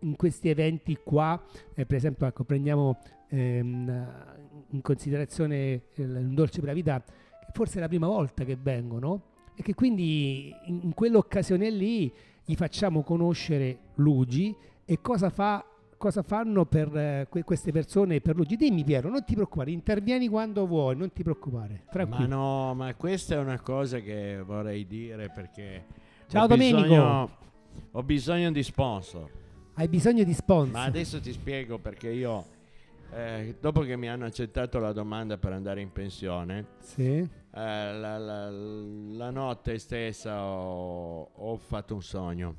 in 0.00 0.16
questi 0.16 0.48
eventi 0.48 0.98
qua, 1.02 1.42
eh, 1.74 1.86
per 1.86 1.96
esempio, 1.96 2.26
ecco, 2.26 2.44
prendiamo 2.44 2.98
ehm, 3.28 4.66
in 4.70 4.80
considerazione 4.82 5.82
un 5.96 6.34
dolce 6.34 6.60
per 6.60 6.68
la 6.68 6.74
vita, 6.74 7.02
che 7.02 7.50
forse 7.52 7.78
è 7.78 7.80
la 7.80 7.88
prima 7.88 8.06
volta 8.06 8.44
che 8.44 8.56
vengono, 8.60 9.34
e 9.54 9.62
che 9.62 9.74
quindi 9.74 10.54
in, 10.66 10.80
in 10.82 10.94
quell'occasione 10.94 11.70
lì 11.70 12.12
gli 12.44 12.54
facciamo 12.54 13.02
conoscere 13.02 13.78
Luigi 13.94 14.54
e 14.84 15.00
cosa 15.00 15.30
fa 15.30 15.64
cosa 15.96 16.22
fanno 16.22 16.64
per 16.66 16.94
eh, 16.96 17.26
que- 17.28 17.42
queste 17.44 17.72
persone 17.72 18.20
per 18.20 18.36
Luigi 18.36 18.56
dimmi 18.56 18.84
Piero 18.84 19.08
non 19.08 19.24
ti 19.24 19.34
preoccupare 19.34 19.70
intervieni 19.70 20.28
quando 20.28 20.66
vuoi 20.66 20.96
non 20.96 21.12
ti 21.12 21.22
preoccupare 21.22 21.82
Ma 21.86 21.90
tranquillo 21.90 22.26
no, 22.36 22.74
ma 22.74 22.94
questa 22.94 23.34
è 23.36 23.38
una 23.38 23.60
cosa 23.60 23.98
che 24.00 24.40
vorrei 24.44 24.86
dire 24.86 25.30
perché 25.34 25.84
ciao 26.28 26.44
ho 26.44 26.46
Domenico. 26.46 26.80
bisogno, 26.82 27.30
ho 27.92 28.02
bisogno 28.02 28.52
di 28.52 28.62
sponsor. 28.62 29.30
hai 29.74 29.88
bisogno 29.88 30.24
di 30.24 30.32
sponsor. 30.34 30.72
Ma 30.72 30.82
adesso 30.84 31.20
ti 31.20 31.32
spiego 31.32 31.78
perché 31.78 32.08
io, 32.10 32.44
eh, 33.12 33.56
dopo 33.60 33.80
che 33.80 33.96
mi 33.96 34.08
hanno 34.08 34.24
accettato 34.26 34.78
la 34.78 34.92
domanda 34.92 35.36
per 35.38 35.52
andare 35.52 35.80
in 35.80 35.92
pensione, 35.92 36.66
sì. 36.80 37.02
eh, 37.04 37.28
la, 37.52 38.18
la- 38.18 38.50
la 38.50 39.30
notte 39.30 39.78
stessa 39.78 40.42
ho, 40.42 41.30
ho 41.32 41.56
fatto 41.56 41.94
un 41.94 42.02
sogno. 42.02 42.54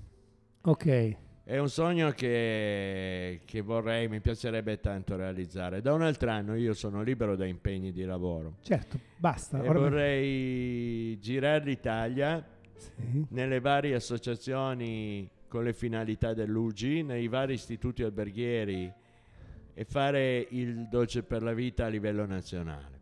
ok 0.61 1.15
È 1.47 1.57
un 1.59 1.69
sogno 1.69 2.11
che, 2.11 3.39
che 3.45 3.61
vorrei, 3.61 4.09
mi 4.09 4.19
piacerebbe 4.19 4.81
tanto 4.81 5.15
realizzare. 5.15 5.79
Da 5.79 5.93
un 5.93 6.01
altro 6.01 6.29
anno 6.29 6.55
io 6.55 6.73
sono 6.73 7.01
libero 7.01 7.37
da 7.37 7.45
impegni 7.45 7.93
di 7.93 8.03
lavoro 8.03 8.55
certo 8.63 8.99
basta 9.15 9.63
e 9.63 9.69
vorrei 9.69 11.17
girare 11.21 11.63
l'Italia 11.63 12.45
Sì. 12.75 13.25
nelle 13.29 13.61
varie 13.61 13.95
associazioni 13.95 15.29
con 15.47 15.63
le 15.63 15.71
finalità 15.71 16.33
dell'UGI, 16.33 17.03
nei 17.03 17.29
vari 17.29 17.53
istituti 17.53 18.03
alberghieri 18.03 18.91
e 19.73 19.85
fare 19.85 20.45
il 20.49 20.89
dolce 20.89 21.23
per 21.23 21.43
la 21.43 21.53
vita 21.53 21.85
a 21.85 21.87
livello 21.87 22.25
nazionale. 22.25 22.96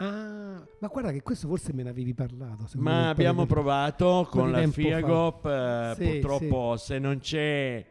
Ah, 0.00 0.64
ma 0.78 0.88
guarda 0.88 1.10
che 1.10 1.22
questo 1.22 1.48
forse 1.48 1.72
me 1.72 1.82
ne 1.82 1.90
avevi 1.90 2.14
parlato. 2.14 2.68
Ma 2.76 3.08
abbiamo 3.08 3.46
provato 3.46 4.28
con 4.30 4.52
la. 4.52 4.66
FIAGOP, 4.66 5.46
eh, 5.46 5.94
Sì, 5.96 6.04
purtroppo 6.04 6.76
se 6.76 6.98
non 6.98 7.18
c'è 7.18 7.84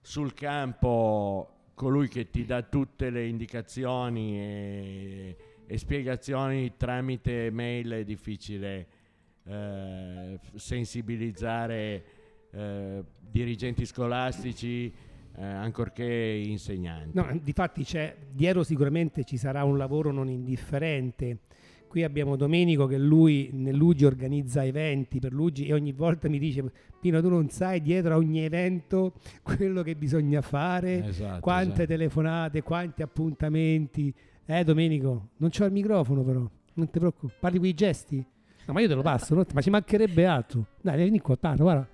sul 0.00 0.34
campo 0.34 1.70
colui 1.74 2.08
che 2.08 2.28
ti 2.28 2.44
dà 2.44 2.62
tutte 2.62 3.08
le 3.08 3.26
indicazioni 3.26 4.38
e, 4.38 5.36
e 5.66 5.78
spiegazioni 5.78 6.76
tramite 6.76 7.50
mail 7.50 7.92
è 7.92 8.04
difficile 8.04 8.86
eh, 9.44 10.38
sensibilizzare 10.56 12.04
eh, 12.50 13.04
dirigenti 13.20 13.86
scolastici, 13.86 14.92
eh, 15.38 15.44
ancorché 15.44 16.04
insegnanti. 16.04 17.10
No, 17.12 17.38
difatti 17.42 17.84
c'è, 17.84 18.16
dietro 18.32 18.64
sicuramente 18.64 19.24
ci 19.24 19.36
sarà 19.36 19.62
un 19.64 19.76
lavoro 19.76 20.10
non 20.10 20.28
indifferente. 20.28 21.38
Qui 21.86 22.02
abbiamo 22.04 22.36
Domenico 22.36 22.86
che 22.86 22.98
lui 22.98 23.48
nell'Ugi 23.52 24.04
organizza 24.04 24.62
eventi 24.62 25.20
per 25.20 25.32
l'Ugi 25.32 25.66
e 25.66 25.72
ogni 25.72 25.92
volta 25.92 26.28
mi 26.28 26.38
dice 26.38 26.62
Pino 27.00 27.22
tu 27.22 27.30
non 27.30 27.48
sai 27.48 27.80
dietro 27.80 28.12
a 28.12 28.16
ogni 28.18 28.40
evento 28.40 29.14
quello 29.42 29.82
che 29.82 29.94
bisogna 29.94 30.42
fare, 30.42 31.06
Esatto, 31.06 31.40
quante 31.40 31.72
esatto. 31.72 31.86
telefonate, 31.86 32.62
quanti 32.62 33.02
appuntamenti. 33.02 34.12
Eh 34.44 34.64
Domenico, 34.64 35.28
non 35.38 35.48
c'ho 35.50 35.64
il 35.64 35.72
microfono 35.72 36.22
però, 36.24 36.40
non 36.74 36.90
ti 36.90 36.98
preoccupare, 36.98 37.38
parli 37.40 37.58
con 37.58 37.66
i 37.68 37.74
gesti? 37.74 38.16
No 38.66 38.72
ma 38.74 38.80
io 38.80 38.88
te 38.88 38.94
lo 38.94 39.02
passo, 39.02 39.34
no? 39.34 39.44
ma 39.54 39.60
ci 39.62 39.70
mancherebbe 39.70 40.26
altro. 40.26 40.66
Dai, 40.82 40.96
vieni 40.96 41.20
qua, 41.20 41.36
parla, 41.38 41.62
guarda. 41.62 41.88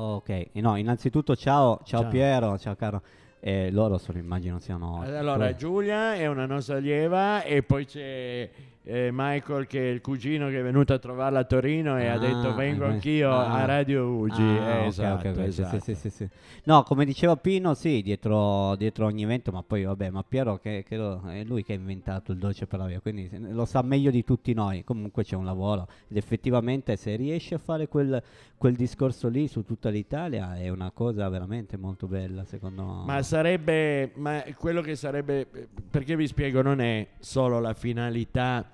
Ok, 0.00 0.50
no, 0.52 0.76
innanzitutto 0.76 1.34
ciao, 1.34 1.80
ciao, 1.82 2.02
Ciao. 2.02 2.10
Piero, 2.10 2.56
ciao 2.56 2.76
caro. 2.76 3.02
Eh, 3.40 3.70
loro 3.72 3.98
sono, 3.98 4.18
immagino 4.18 4.60
siano... 4.60 5.02
Allora, 5.02 5.56
Giulia 5.56 6.14
è 6.14 6.26
una 6.28 6.46
nostra 6.46 6.76
allieva 6.76 7.42
e 7.42 7.64
poi 7.64 7.84
c'è 7.84 8.48
eh, 8.84 9.10
Michael 9.12 9.66
che 9.66 9.80
è 9.80 9.90
il 9.92 10.00
cugino 10.00 10.48
che 10.48 10.60
è 10.60 10.62
venuto 10.62 10.94
a 10.94 10.98
trovarla 10.98 11.40
a 11.40 11.44
Torino 11.44 11.98
e 11.98 12.06
ha 12.06 12.14
Ah, 12.14 12.18
detto 12.18 12.54
vengo 12.54 12.84
eh, 12.84 12.88
anch'io 12.88 13.30
ah. 13.30 13.60
a 13.62 13.64
Radio 13.66 14.06
Ugi. 14.06 14.40
Ah, 14.40 14.82
Eh, 14.82 14.86
esatto, 14.86 15.28
ok, 15.28 15.36
ok, 15.36 15.42
sì, 15.42 15.48
esatto. 15.60 15.80
sì, 15.80 15.94
sì, 15.94 16.10
sì. 16.10 16.28
No, 16.64 16.82
come 16.84 17.04
diceva 17.04 17.36
Pino, 17.36 17.74
sì, 17.74 18.00
dietro, 18.02 18.74
dietro 18.76 19.06
ogni 19.06 19.22
evento, 19.24 19.52
ma 19.52 19.62
poi 19.62 19.84
vabbè, 19.84 20.10
ma 20.10 20.22
Piero 20.26 20.58
che, 20.58 20.84
che 20.86 20.96
lo- 20.96 21.22
è 21.28 21.44
lui 21.44 21.62
che 21.62 21.72
ha 21.72 21.76
inventato 21.76 22.32
il 22.32 22.38
dolce 22.38 22.66
per 22.66 22.78
la 22.78 22.86
via, 22.86 23.00
quindi 23.00 23.28
lo 23.50 23.64
sa 23.64 23.82
meglio 23.82 24.10
di 24.10 24.24
tutti 24.24 24.52
noi, 24.54 24.84
comunque 24.84 25.22
c'è 25.24 25.36
un 25.36 25.44
lavoro 25.44 25.86
ed 26.08 26.16
effettivamente 26.16 26.96
se 26.96 27.14
riesci 27.16 27.54
a 27.54 27.58
fare 27.58 27.88
quel, 27.88 28.22
quel 28.56 28.74
discorso 28.74 29.28
lì 29.28 29.48
su 29.48 29.64
tutta 29.64 29.88
l'Italia 29.90 30.56
è 30.56 30.68
una 30.68 30.90
cosa 30.92 31.28
veramente 31.28 31.76
molto 31.76 32.06
bella, 32.06 32.44
secondo 32.44 33.02
Ma 33.06 33.22
sarebbe, 33.22 34.12
ma 34.16 34.42
quello 34.56 34.80
che 34.80 34.96
sarebbe, 34.96 35.46
perché 35.90 36.16
vi 36.16 36.26
spiego, 36.26 36.62
non 36.62 36.80
è 36.80 37.06
solo 37.18 37.60
la 37.60 37.74
finalità 37.74 38.64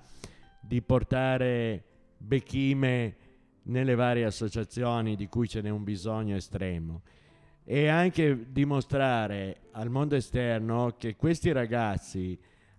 di 0.65 0.81
portare 0.81 1.83
Becchime 2.17 3.15
nelle 3.63 3.95
varie 3.95 4.25
associazioni 4.25 5.15
di 5.15 5.27
cui 5.27 5.47
ce 5.47 5.61
n'è 5.61 5.69
un 5.69 5.83
bisogno 5.83 6.35
estremo, 6.35 7.01
è 7.63 7.87
anche 7.87 8.51
dimostrare 8.51 9.61
al 9.71 9.89
mondo 9.89 10.15
esterno 10.15 10.95
che 10.97 11.15
questi 11.15 11.51
ragazzi, 11.51 12.37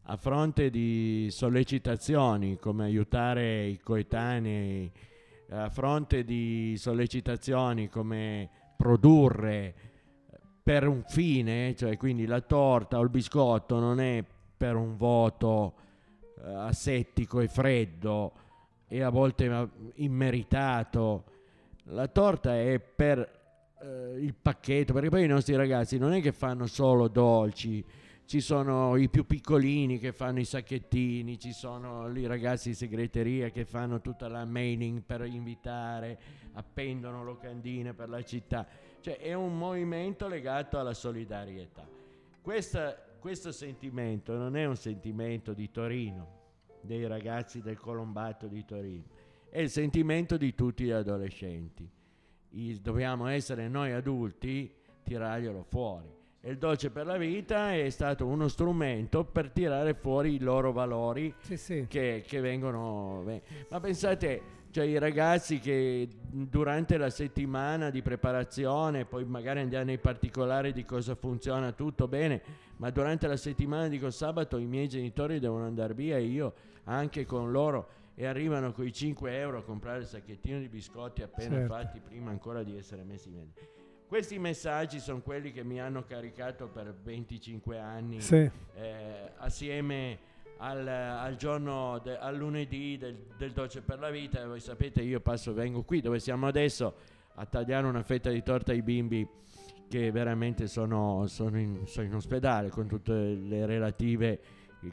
a 0.08 0.16
fronte 0.16 0.70
di 0.70 1.26
sollecitazioni 1.30 2.56
come 2.58 2.84
aiutare 2.84 3.66
i 3.66 3.80
coetanei, 3.80 4.90
a 5.50 5.68
fronte 5.68 6.24
di 6.24 6.74
sollecitazioni 6.76 7.88
come 7.88 8.48
produrre 8.76 9.74
per 10.62 10.86
un 10.86 11.02
fine, 11.06 11.74
cioè 11.74 11.96
quindi 11.96 12.26
la 12.26 12.40
torta 12.40 12.98
o 12.98 13.02
il 13.02 13.10
biscotto 13.10 13.80
non 13.80 14.00
è 14.00 14.24
per 14.56 14.76
un 14.76 14.96
voto 14.96 15.74
eh, 16.46 16.54
asettico 16.54 17.40
e 17.40 17.48
freddo 17.48 18.32
e 18.86 19.02
a 19.02 19.10
volte 19.10 19.68
immeritato, 19.96 21.24
la 21.86 22.06
torta 22.06 22.56
è 22.56 22.78
per 22.78 23.18
eh, 23.80 24.14
il 24.18 24.32
pacchetto, 24.34 24.92
perché 24.92 25.08
poi 25.08 25.24
i 25.24 25.28
nostri 25.28 25.56
ragazzi 25.56 25.98
non 25.98 26.12
è 26.12 26.20
che 26.20 26.30
fanno 26.30 26.66
solo 26.66 27.08
dolci, 27.08 27.84
ci 28.26 28.40
sono 28.40 28.96
i 28.96 29.08
più 29.08 29.26
piccolini 29.26 29.98
che 29.98 30.12
fanno 30.12 30.38
i 30.38 30.44
sacchettini, 30.44 31.38
ci 31.38 31.52
sono 31.52 32.08
i 32.16 32.26
ragazzi 32.26 32.68
di 32.70 32.74
segreteria 32.76 33.50
che 33.50 33.64
fanno 33.64 34.00
tutta 34.00 34.28
la 34.28 34.44
mailing 34.44 35.02
per 35.02 35.24
invitare, 35.24 36.18
appendono 36.52 37.24
locandine 37.24 37.92
per 37.92 38.08
la 38.08 38.22
città. 38.22 38.66
Cioè 39.00 39.18
è 39.18 39.34
un 39.34 39.56
movimento 39.56 40.28
legato 40.28 40.78
alla 40.78 40.94
solidarietà. 40.94 41.86
Questa- 42.40 42.96
questo 43.18 43.50
sentimento 43.50 44.36
non 44.36 44.56
è 44.56 44.64
un 44.64 44.76
sentimento 44.76 45.52
di 45.52 45.70
Torino, 45.70 46.35
dei 46.86 47.06
ragazzi 47.06 47.60
del 47.60 47.78
Colombato 47.78 48.46
di 48.46 48.64
Torino, 48.64 49.04
è 49.50 49.60
il 49.60 49.68
sentimento 49.70 50.36
di 50.36 50.54
tutti 50.54 50.84
gli 50.84 50.90
adolescenti. 50.90 51.88
I- 52.50 52.80
dobbiamo 52.80 53.26
essere 53.26 53.68
noi 53.68 53.92
adulti 53.92 54.72
tirarglielo 55.02 55.62
fuori. 55.68 56.14
E 56.40 56.50
il 56.50 56.58
dolce 56.58 56.90
per 56.90 57.06
la 57.06 57.16
vita 57.16 57.74
è 57.74 57.90
stato 57.90 58.24
uno 58.26 58.46
strumento 58.48 59.24
per 59.24 59.50
tirare 59.50 59.94
fuori 59.94 60.34
i 60.34 60.38
loro 60.38 60.70
valori 60.72 61.34
Sì, 61.40 61.56
sì. 61.56 61.86
che, 61.88 62.22
che 62.26 62.40
vengono. 62.40 63.22
ve- 63.24 63.42
Ma 63.68 63.80
pensate, 63.80 64.40
cioè 64.76 64.84
i 64.84 64.98
ragazzi 64.98 65.58
che 65.58 66.06
durante 66.28 66.98
la 66.98 67.08
settimana 67.08 67.88
di 67.88 68.02
preparazione, 68.02 69.06
poi 69.06 69.24
magari 69.24 69.60
andiamo 69.60 69.86
nei 69.86 69.96
particolari 69.96 70.74
di 70.74 70.84
cosa 70.84 71.14
funziona 71.14 71.72
tutto 71.72 72.06
bene, 72.08 72.42
ma 72.76 72.90
durante 72.90 73.26
la 73.26 73.38
settimana 73.38 73.88
dico 73.88 74.10
sabato 74.10 74.58
i 74.58 74.66
miei 74.66 74.86
genitori 74.86 75.38
devono 75.38 75.64
andare 75.64 75.94
via 75.94 76.18
e 76.18 76.24
io 76.24 76.52
anche 76.84 77.24
con 77.24 77.50
loro 77.52 77.88
e 78.16 78.26
arrivano 78.26 78.72
con 78.72 78.84
i 78.86 78.92
5 78.92 79.38
euro 79.38 79.58
a 79.60 79.62
comprare 79.62 80.00
il 80.00 80.06
sacchettino 80.06 80.58
di 80.58 80.68
biscotti 80.68 81.22
appena 81.22 81.54
Certo. 81.56 81.72
fatti 81.72 82.00
prima 82.00 82.28
ancora 82.28 82.62
di 82.62 82.76
essere 82.76 83.02
messi 83.02 83.28
in 83.28 83.34
vendita. 83.36 83.62
Questi 84.06 84.38
messaggi 84.38 84.98
sono 84.98 85.22
quelli 85.22 85.52
che 85.52 85.64
mi 85.64 85.80
hanno 85.80 86.04
caricato 86.04 86.68
per 86.68 86.94
25 87.02 87.78
anni 87.78 88.20
Sì. 88.20 88.50
eh, 88.74 89.30
assieme 89.38 90.18
al, 90.58 90.86
al 90.86 91.36
giorno, 91.36 92.00
de- 92.02 92.18
al 92.18 92.36
lunedì 92.36 92.96
del, 92.96 93.16
del 93.36 93.52
dolce 93.52 93.80
per 93.82 93.98
la 93.98 94.10
vita. 94.10 94.40
E 94.42 94.46
voi 94.46 94.60
sapete, 94.60 95.02
io 95.02 95.20
passo, 95.20 95.52
vengo 95.52 95.82
qui 95.82 96.00
dove 96.00 96.18
siamo 96.18 96.46
adesso 96.46 96.94
a 97.34 97.44
tagliare 97.46 97.86
una 97.86 98.02
fetta 98.02 98.30
di 98.30 98.42
torta 98.42 98.72
ai 98.72 98.82
bimbi 98.82 99.26
che 99.88 100.10
veramente 100.10 100.66
sono, 100.66 101.26
sono 101.26 101.58
in, 101.58 101.86
sono 101.86 102.06
in 102.06 102.14
ospedale 102.14 102.70
con 102.70 102.86
tutte 102.86 103.12
le 103.12 103.66
relative 103.66 104.40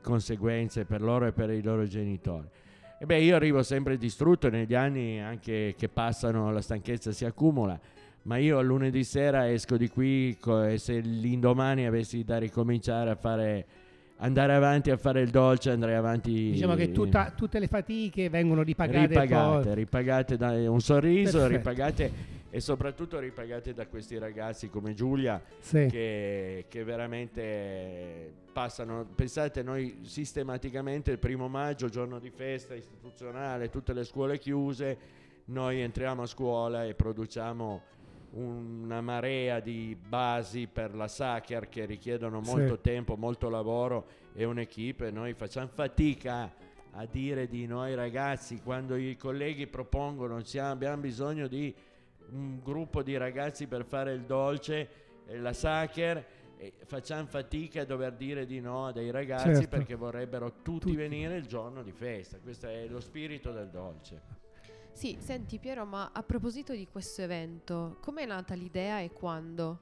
conseguenze 0.02 0.86
per 0.86 1.02
loro 1.02 1.26
e 1.26 1.32
per 1.32 1.50
i 1.50 1.62
loro 1.62 1.86
genitori. 1.86 2.48
E 3.00 3.06
beh, 3.06 3.20
io 3.20 3.36
arrivo 3.36 3.64
sempre 3.64 3.98
distrutto 3.98 4.50
negli 4.50 4.76
anni 4.76 5.20
anche 5.20 5.76
che 5.78 5.90
passano, 5.90 6.52
la 6.52 6.62
stanchezza 6.62 7.12
si 7.12 7.26
accumula. 7.26 7.80
Ma 8.24 8.38
io 8.38 8.62
lunedì 8.62 9.04
sera 9.04 9.52
esco 9.52 9.76
di 9.76 9.90
qui 9.90 10.38
co- 10.40 10.64
e 10.64 10.78
se 10.78 11.00
l'indomani 11.00 11.86
avessi 11.86 12.24
da 12.24 12.38
ricominciare 12.38 13.10
a 13.10 13.16
fare, 13.16 13.66
andare 14.18 14.54
avanti 14.54 14.90
a 14.92 14.98
fare 14.98 15.22
il 15.22 15.30
dolce, 15.30 15.72
andrei 15.72 15.96
avanti. 15.96 16.52
Diciamo 16.52 16.76
che 16.76 16.92
tutta- 16.92 17.32
tutte 17.36 17.60
le 17.60 17.68
fatiche 17.68 18.30
vengono 18.30 18.62
ripagate. 18.64 19.08
ripagate, 19.08 19.64
poi. 19.66 19.76
ripagate 19.76 20.38
da 20.38 20.50
un 20.70 20.80
sorriso, 20.82 21.40
Perfetto. 21.40 21.58
ripagate 21.58 22.12
e 22.50 22.60
soprattutto 22.60 23.18
ripagate 23.20 23.74
da 23.74 23.88
questi 23.88 24.18
ragazzi 24.20 24.70
come 24.70 24.94
Giulia 24.94 25.42
Sì. 25.60 25.88
che, 25.90 26.66
che 26.70 26.84
veramente 26.84 28.32
passano. 28.54 29.06
Pensate, 29.16 29.64
noi 29.64 30.00
sistematicamente 30.04 31.12
il 31.12 31.18
primo 31.20 31.48
maggio, 31.48 31.90
giorno 31.90 32.20
di 32.20 32.30
festa 32.30 32.76
istituzionale, 32.76 33.70
tutte 33.70 33.94
le 33.94 34.04
scuole 34.04 34.38
chiuse, 34.38 34.98
noi 35.46 35.82
entriamo 35.82 36.22
a 36.22 36.26
scuola 36.28 36.86
e 36.86 36.94
produciamo 36.94 37.82
una 38.36 39.02
marea 39.02 39.60
di 39.60 39.96
basi 39.96 40.68
per 40.68 40.96
la 40.96 41.08
Sacher 41.08 41.70
che 41.70 41.86
richiedono 41.86 42.44
Sì. 42.44 42.50
molto 42.52 42.80
tempo, 42.80 43.16
molto 43.16 43.50
lavoro 43.50 44.08
e 44.34 44.44
un'equipe. 44.46 45.12
Noi 45.12 45.34
facciamo 45.34 45.68
fatica 45.68 46.52
a 46.96 47.06
dire 47.06 47.48
di 47.48 47.66
noi 47.68 47.96
ragazzi 47.96 48.62
quando 48.62 48.96
i 48.96 49.16
colleghi 49.18 49.68
propongono 49.68 50.44
"Siamo- 50.44 50.72
abbiamo 50.72 51.02
bisogno 51.02 51.48
di 51.48 51.74
un 52.32 52.60
gruppo 52.64 53.04
di 53.04 53.16
ragazzi 53.18 53.68
per 53.68 53.86
fare 53.86 54.14
il 54.14 54.22
dolce 54.24 54.90
e 55.28 55.38
la 55.38 55.54
Sacher 55.54 56.26
e 56.58 56.74
facciamo 56.86 57.26
fatica 57.28 57.82
a 57.82 57.86
dover 57.86 58.14
dire 58.14 58.46
di 58.46 58.60
no 58.62 58.88
a 58.88 58.92
dei 58.92 59.12
ragazzi 59.12 59.54
Certo. 59.56 59.68
perché 59.68 59.96
vorrebbero 59.96 60.54
tutti, 60.64 60.86
Tutti. 60.86 60.96
venire 60.96 61.36
il 61.36 61.46
giorno 61.46 61.84
di 61.84 61.92
festa. 61.92 62.38
Questo 62.40 62.68
è 62.68 62.88
lo 62.88 63.00
spirito 63.00 63.52
del 63.52 63.70
dolce. 63.70 64.22
Sì, 64.94 65.18
senti 65.20 65.58
Piero, 65.60 65.86
ma 65.86 66.12
a 66.14 66.24
proposito 66.24 66.72
di 66.72 66.88
questo 66.90 67.24
evento, 67.24 67.98
com'è 68.00 68.26
nata 68.26 68.54
l'idea 68.54 69.00
e 69.00 69.12
quando? 69.12 69.80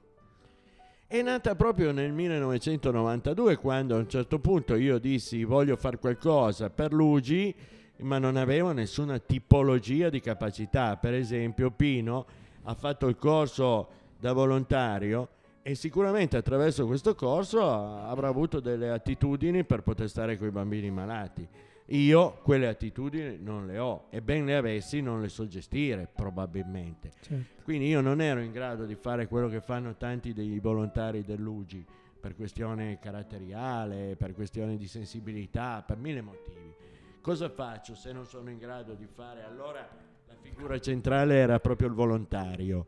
È 1.06 1.20
nata 1.20 1.54
proprio 1.54 1.92
nel 1.92 2.10
1992 2.10 3.56
quando 3.56 3.94
a 3.94 3.98
un 3.98 4.08
certo 4.08 4.38
punto 4.38 4.74
io 4.74 4.98
dissi 4.98 5.44
voglio 5.44 5.76
fare 5.76 5.98
qualcosa 5.98 6.70
per 6.70 6.94
l'UGI 6.94 7.54
ma 7.98 8.18
non 8.18 8.36
avevo 8.36 8.72
nessuna 8.72 9.18
tipologia 9.18 10.08
di 10.08 10.20
capacità. 10.20 10.96
Per 10.96 11.12
esempio 11.12 11.70
Pino 11.70 12.26
ha 12.62 12.74
fatto 12.74 13.06
il 13.08 13.16
corso 13.16 13.88
da 14.18 14.32
volontario 14.32 15.28
e 15.62 15.74
sicuramente 15.74 16.36
attraverso 16.38 16.86
questo 16.86 17.14
corso 17.14 17.62
avrà 17.62 18.28
avuto 18.28 18.58
delle 18.60 18.90
attitudini 18.90 19.64
per 19.64 19.82
poter 19.82 20.08
stare 20.08 20.38
con 20.38 20.48
i 20.48 20.50
bambini 20.50 20.90
malati. 20.90 21.46
Io 21.86 22.38
quelle 22.42 22.68
attitudini 22.68 23.38
non 23.38 23.66
le 23.66 23.78
ho 23.78 24.06
e 24.10 24.22
ben 24.22 24.44
le 24.44 24.56
avessi 24.56 25.00
non 25.00 25.20
le 25.20 25.28
so 25.28 25.46
gestire 25.46 26.08
probabilmente. 26.12 27.10
Certo. 27.20 27.62
Quindi 27.64 27.88
io 27.88 28.00
non 28.00 28.20
ero 28.20 28.40
in 28.40 28.52
grado 28.52 28.84
di 28.84 28.94
fare 28.94 29.26
quello 29.26 29.48
che 29.48 29.60
fanno 29.60 29.96
tanti 29.96 30.32
dei 30.32 30.58
volontari 30.58 31.22
dell'UGI 31.22 31.84
per 32.20 32.36
questione 32.36 32.98
caratteriale, 33.00 34.14
per 34.16 34.32
questione 34.32 34.76
di 34.76 34.86
sensibilità, 34.86 35.82
per 35.84 35.96
mille 35.96 36.22
motivi. 36.22 36.72
Cosa 37.20 37.48
faccio 37.48 37.94
se 37.94 38.12
non 38.12 38.26
sono 38.26 38.50
in 38.50 38.58
grado 38.58 38.94
di 38.94 39.06
fare? 39.06 39.42
Allora 39.42 39.88
la 40.26 40.34
figura 40.40 40.78
centrale 40.78 41.34
era 41.34 41.58
proprio 41.58 41.88
il 41.88 41.94
volontario, 41.94 42.86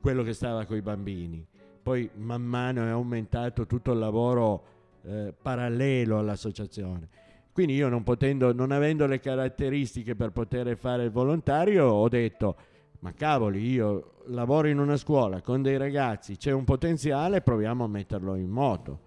quello 0.00 0.22
che 0.22 0.32
stava 0.32 0.64
con 0.64 0.76
i 0.76 0.82
bambini. 0.82 1.46
Poi 1.82 2.10
man 2.14 2.42
mano 2.42 2.84
è 2.84 2.88
aumentato 2.88 3.66
tutto 3.66 3.92
il 3.92 3.98
lavoro 3.98 4.64
eh, 5.02 5.34
parallelo 5.40 6.18
all'associazione. 6.18 7.08
Quindi 7.56 7.72
io 7.72 7.88
non 7.88 8.02
potendo, 8.02 8.52
non 8.52 8.70
avendo 8.70 9.06
le 9.06 9.18
caratteristiche 9.18 10.14
per 10.14 10.30
poter 10.30 10.76
fare 10.76 11.04
il 11.04 11.10
volontario, 11.10 11.86
ho 11.86 12.06
detto 12.06 12.56
ma 12.98 13.14
cavoli, 13.14 13.66
io 13.66 14.16
lavoro 14.26 14.68
in 14.68 14.78
una 14.78 14.98
scuola 14.98 15.40
con 15.40 15.62
dei 15.62 15.78
ragazzi, 15.78 16.36
c'è 16.36 16.52
un 16.52 16.64
potenziale, 16.64 17.40
proviamo 17.40 17.82
a 17.84 17.88
metterlo 17.88 18.34
in 18.34 18.50
moto. 18.50 19.00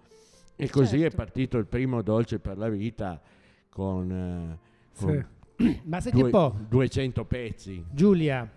E 0.56 0.68
così 0.68 0.96
è 0.96 1.02
Certo. 1.02 1.16
partito 1.16 1.58
il 1.58 1.66
primo 1.66 2.02
Dolce 2.02 2.40
per 2.40 2.58
la 2.58 2.68
Vita 2.68 3.20
con, 3.68 4.10
eh, 4.10 4.58
con 4.98 5.26
Sì. 5.56 5.82
Ma 5.86 6.00
senti 6.00 6.18
due- 6.18 6.24
un 6.24 6.30
po', 6.32 6.56
200 6.68 7.24
pezzi. 7.26 7.84
Giulia, 7.92 8.50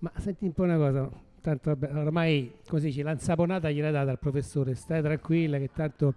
ma 0.00 0.12
senti 0.18 0.44
un 0.44 0.52
po' 0.52 0.64
una 0.64 0.76
cosa. 0.76 1.08
Tanto 1.40 1.70
vabbè, 1.74 1.96
ormai 1.96 2.56
così 2.68 2.92
ci 2.92 3.00
l'ansaponata 3.00 3.70
gliela 3.70 3.90
data 3.90 4.10
al 4.10 4.18
professore, 4.18 4.74
stai 4.74 5.00
tranquilla 5.00 5.56
che 5.56 5.70
tanto... 5.72 6.12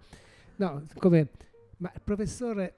No, 0.57 0.83
come... 0.97 1.29
Ma 1.83 1.91
professore, 2.01 2.75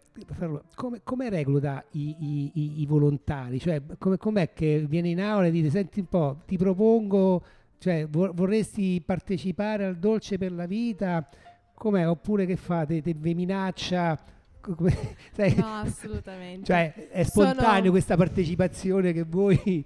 come, 0.74 1.02
come 1.04 1.30
recluta 1.30 1.84
i, 1.92 2.16
i- 2.56 2.82
i- 2.82 2.86
volontari? 2.88 3.60
Cioè, 3.60 3.80
come, 4.00 4.18
com'è 4.18 4.52
che 4.52 4.84
viene 4.90 5.10
in 5.10 5.22
aula 5.22 5.46
e 5.46 5.52
dite, 5.52 5.70
senti 5.70 6.00
un 6.00 6.08
po', 6.08 6.42
ti 6.48 6.58
propongo, 6.58 7.44
cioè, 7.78 8.08
vo- 8.10 8.32
vorresti 8.34 9.00
partecipare 9.06 9.86
al 9.86 9.98
Dolce 9.98 10.40
per 10.40 10.52
la 10.54 10.66
Vita? 10.66 11.30
Com'è? 11.76 12.10
Oppure 12.10 12.48
che 12.48 12.56
fate? 12.56 13.04
Te 13.04 13.14
vi 13.14 13.36
minaccia? 13.36 14.20
Come- 14.60 15.16
sai, 15.34 15.54
No, 15.54 15.82
assolutamente. 15.82 16.66
cioè, 16.66 16.92
è 17.12 17.24
Sono- 17.26 17.52
spontaneo 17.52 17.92
questa 17.92 18.16
partecipazione 18.18 19.14
che 19.14 19.22
voi 19.24 19.86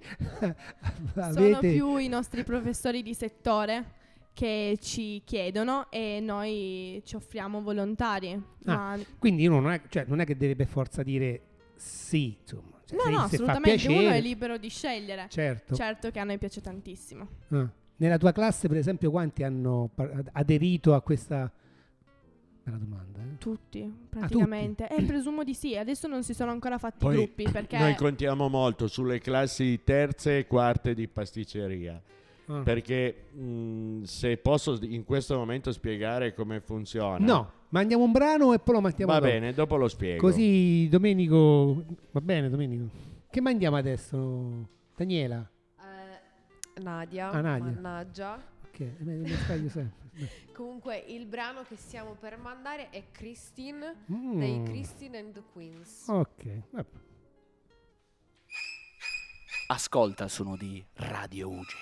Sono 1.12 1.24
avete? 1.26 1.72
più 1.72 1.96
i 1.98 2.08
nostri 2.08 2.42
professori 2.42 3.02
di 3.02 3.12
settore 3.12 3.98
che 4.40 4.78
ci 4.80 5.20
chiedono 5.26 5.90
e 5.90 6.18
noi 6.22 7.02
ci 7.04 7.14
offriamo 7.14 7.60
volontari. 7.60 8.32
Ah, 8.64 8.96
Ma 8.96 8.98
Quindi 9.18 9.46
uno 9.46 9.60
non 9.60 9.72
è, 9.72 9.82
cioè, 9.90 10.06
non 10.06 10.20
è 10.20 10.24
che 10.24 10.34
deve 10.34 10.56
per 10.56 10.66
forza 10.66 11.02
dire 11.02 11.42
sì, 11.76 12.38
insomma. 12.40 12.80
Cioè, 12.86 12.96
no, 12.96 13.02
se- 13.02 13.10
no, 13.10 13.18
se 13.18 13.34
assolutamente, 13.34 13.86
uno 13.86 13.98
piacere, 13.98 14.16
è 14.16 14.20
libero 14.22 14.56
di 14.56 14.70
scegliere. 14.70 15.26
Certo. 15.28 15.74
Certo 15.74 16.10
che 16.10 16.18
a 16.20 16.24
noi 16.24 16.38
piace 16.38 16.62
tantissimo. 16.62 17.28
Ah. 17.48 17.70
Nella 17.96 18.16
tua 18.16 18.32
classe, 18.32 18.66
per 18.66 18.78
esempio, 18.78 19.10
quanti 19.10 19.42
hanno 19.42 19.90
aderito 20.32 20.94
a 20.94 21.02
questa... 21.02 21.52
Bella 22.62 22.78
domanda, 22.78 23.18
eh? 23.20 23.36
Tutti, 23.36 23.94
praticamente. 24.08 24.88
Eh, 24.88 25.02
presumo 25.02 25.44
di 25.44 25.52
sì. 25.52 25.76
Adesso 25.76 26.08
non 26.08 26.22
si 26.22 26.32
sono 26.32 26.50
ancora 26.50 26.78
fatti 26.78 27.04
Poi 27.04 27.14
gruppi 27.14 27.42
perché 27.50 27.76
Noi 27.76 27.94
contiamo 27.94 28.48
molto 28.48 28.86
sulle 28.86 29.18
classi 29.18 29.80
terze 29.84 30.38
e 30.38 30.46
quarte 30.46 30.94
di 30.94 31.06
pasticceria. 31.08 32.02
Ah. 32.50 32.62
Perché 32.62 33.28
mh, 33.32 34.02
se 34.02 34.36
posso 34.38 34.76
in 34.82 35.04
questo 35.04 35.36
momento 35.36 35.70
spiegare 35.72 36.34
come 36.34 36.60
funziona. 36.60 37.24
No, 37.24 37.50
mandiamo 37.68 38.02
un 38.02 38.10
brano 38.12 38.52
e 38.52 38.58
poi 38.58 38.74
lo 38.74 38.80
mandiamo 38.80 39.12
Va 39.12 39.18
dopo. 39.20 39.30
bene, 39.30 39.52
dopo 39.52 39.76
lo 39.76 39.86
spiego. 39.88 40.20
Così 40.20 40.88
Domenico... 40.88 41.84
Va 42.10 42.20
bene, 42.20 42.48
Domenico. 42.48 42.88
Che 43.30 43.40
mandiamo 43.40 43.76
adesso? 43.76 44.66
Daniela? 44.96 45.48
Eh, 45.78 46.80
Nadia, 46.82 47.30
Ah, 47.30 47.40
Nadia. 47.40 47.64
mannaggia. 47.72 48.42
Ok, 48.68 48.80
me- 48.98 49.14
mi 49.16 49.28
sbaglio 49.28 49.68
sempre. 49.68 49.98
Comunque 50.52 50.96
il 51.06 51.26
brano 51.26 51.62
che 51.62 51.76
stiamo 51.76 52.16
per 52.18 52.36
mandare 52.36 52.90
è 52.90 53.04
Christine 53.12 53.94
Mm. 54.12 54.38
dei 54.38 54.62
Christine 54.64 55.18
and 55.18 55.32
the 55.34 55.42
Queens. 55.52 56.04
Ok, 56.08 56.62
vabbè. 56.70 56.88
Ascolta 59.72 60.26
sono 60.26 60.56
di 60.56 60.84
Radio 60.94 61.48
Ugi. 61.48 61.76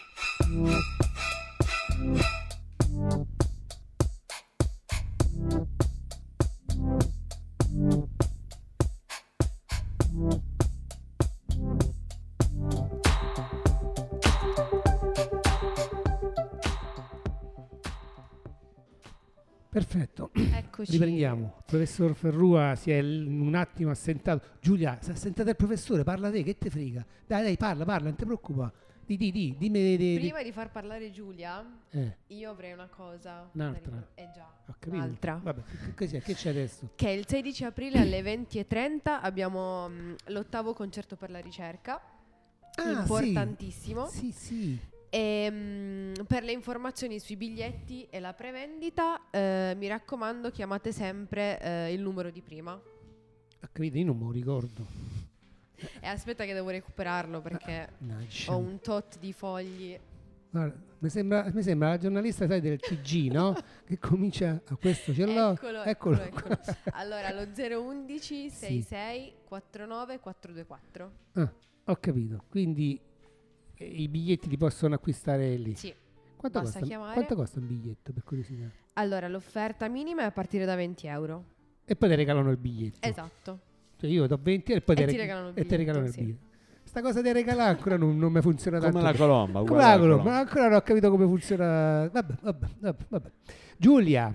Perfetto. 19.71 20.08
Eccoci. 20.79 20.93
Riprendiamo. 20.93 21.55
Il 21.57 21.63
professor 21.67 22.15
Ferrua 22.15 22.75
si 22.77 22.93
è 22.93 23.01
un 23.01 23.55
attimo 23.57 23.91
assentato. 23.91 24.47
Giulia, 24.61 24.97
si 25.01 25.11
è 25.11 25.13
assentato 25.13 25.51
il 25.51 25.57
professore, 25.57 26.05
parla 26.05 26.31
te, 26.31 26.45
che 26.45 26.57
te 26.57 26.71
frega. 26.71 27.05
Dai, 27.27 27.43
dai, 27.43 27.57
parla, 27.57 27.85
parla, 27.85 28.09
non 28.09 28.17
ti 28.17 28.25
preoccupare. 28.25 28.73
Di, 29.05 29.17
di, 29.17 29.33
di, 29.33 29.57
dimmi. 29.59 29.81
di- 29.81 29.97
di- 29.97 30.19
Prima 30.21 30.43
di 30.43 30.53
far 30.53 30.71
parlare 30.71 31.11
Giulia, 31.11 31.65
Eh, 31.91 32.17
io 32.29 32.51
avrei 32.51 32.75
una 32.75 32.87
cosa. 32.87 33.49
Un'altra? 33.55 33.81
ricor- 33.97 34.09
Eh 34.15 34.31
già, 34.33 34.47
ho 34.67 34.75
capito. 34.79 34.95
un'altra. 35.03 35.41
Vabbè, 35.43 35.63
che, 35.65 35.95
che 35.95 36.07
c'è, 36.07 36.21
che 36.23 36.35
c'è 36.35 36.51
adesso? 36.51 36.91
Che 36.95 37.11
il 37.11 37.27
16 37.27 37.65
aprile 37.65 37.99
alle 38.01 38.21
20.30 38.23 39.19
abbiamo 39.21 39.89
mh, 39.89 40.15
l'ottavo 40.27 40.75
concerto 40.75 41.17
per 41.17 41.31
la 41.31 41.41
ricerca. 41.41 42.01
Ah, 42.77 42.91
importantissimo. 43.01 44.07
Sì, 44.07 44.31
sì. 44.31 44.79
E, 45.11 45.51
mh, 45.51 46.25
per 46.27 46.43
le 46.45 46.53
informazioni 46.53 47.19
sui 47.19 47.37
biglietti 47.37 48.07
e 48.11 48.21
la 48.21 48.33
prevendita, 48.35 49.31
eh, 49.31 49.75
mi 49.77 49.87
raccomando, 49.89 50.51
chiamate 50.51 50.93
sempre 50.93 51.61
eh, 51.61 51.93
il 51.93 52.01
numero 52.01 52.31
di 52.31 52.43
prima. 52.43 52.73
Ho 52.75 53.69
capito, 53.73 53.97
io 53.99 54.05
non 54.05 54.17
me 54.19 54.25
lo 54.25 54.31
ricordo. 54.31 54.87
E 56.01 56.07
aspetta 56.07 56.45
che 56.45 56.53
devo 56.55 56.71
recuperarlo 56.71 57.41
perché 57.41 57.89
Mannaggia. 57.99 58.53
ho 58.53 58.57
un 58.59 58.81
tot 58.81 59.19
di 59.19 59.33
fogli. 59.33 59.99
Guarda, 60.51 60.75
mi 60.99 61.09
sembra, 61.09 61.51
mi 61.53 61.63
sembra 61.63 61.89
la 61.91 61.99
giornalista, 61.99 62.47
sai, 62.47 62.61
del 62.61 62.81
TG, 62.81 63.31
no? 63.31 63.55
che 63.87 63.99
comincia 63.99 64.61
a 64.67 64.77
questo 64.77 65.15
ce 65.15 65.25
l'ho. 65.27 65.53
Eccolo, 65.53 65.83
Eccolo. 65.85 66.21
eccolo, 66.21 66.53
eccolo. 66.55 66.77
Allora, 66.93 67.33
lo 67.33 67.47
011 67.55 68.51
66 68.51 69.35
49 69.45 70.19
424. 70.19 71.13
Ah, 71.35 71.53
ho 71.85 71.97
capito. 72.01 72.43
Quindi 72.49 72.99
eh, 72.99 73.08
i 73.85 74.09
biglietti 74.09 74.49
li 74.49 74.57
possono 74.57 74.95
acquistare 74.95 75.57
lì. 75.57 75.75
Sì. 75.75 75.93
Quanto 76.37 76.61
basta 76.61 76.79
costa, 76.79 76.95
chiamare. 76.95 77.15
quanto 77.15 77.35
costa 77.35 77.59
un 77.59 77.67
biglietto, 77.67 78.13
per 78.13 78.23
curiosità? 78.23 78.67
Allora, 78.95 79.27
l'offerta 79.29 79.89
minima 79.89 80.23
è 80.23 80.27
a 80.27 80.31
partire 80.31 80.65
da 80.65 80.77
20 80.77 81.07
euro. 81.09 81.45
E 81.85 81.97
poi 81.97 82.09
ti 82.09 82.15
regalano 82.15 82.51
il 82.51 82.57
biglietto. 82.57 83.07
Esatto. 83.07 83.59
Cioè 83.97 84.09
io 84.09 84.27
do 84.29 84.39
20 84.41 84.73
e 84.73 84.81
poi 84.81 84.95
E 84.95 84.99
te 84.99 85.05
ti 85.07 85.11
reg- 85.17 85.21
regalano 85.21 85.49
il 85.49 85.55
e 85.59 85.67
ti 85.67 85.77
regalano 85.77 86.05
il 86.05 86.11
biglietto, 86.13 86.31
sì. 86.33 86.37
biglietto. 86.37 86.47
Sta 86.85 87.03
cosa 87.03 87.21
di 87.21 87.33
regalare 87.33 87.69
ancora 87.71 87.97
non, 87.97 88.17
non 88.17 88.33
mi 88.33 88.41
funziona 88.41 88.79
Come 88.79 88.93
tanto. 88.93 89.07
la 89.07 89.15
colomba, 89.17 89.59
Come 89.63 89.81
la 89.81 89.99
colomba, 89.99 89.99
colomba. 89.99 90.31
ma 90.31 90.39
ancora 90.39 90.69
non 90.69 90.75
ho 90.77 90.81
capito 90.81 91.11
come 91.11 91.27
funziona. 91.27 92.09
Vabbè, 92.09 92.35
vabbè, 92.41 92.67
vabbè, 92.79 93.05
vabbè. 93.09 93.31
Giulia, 93.77 94.35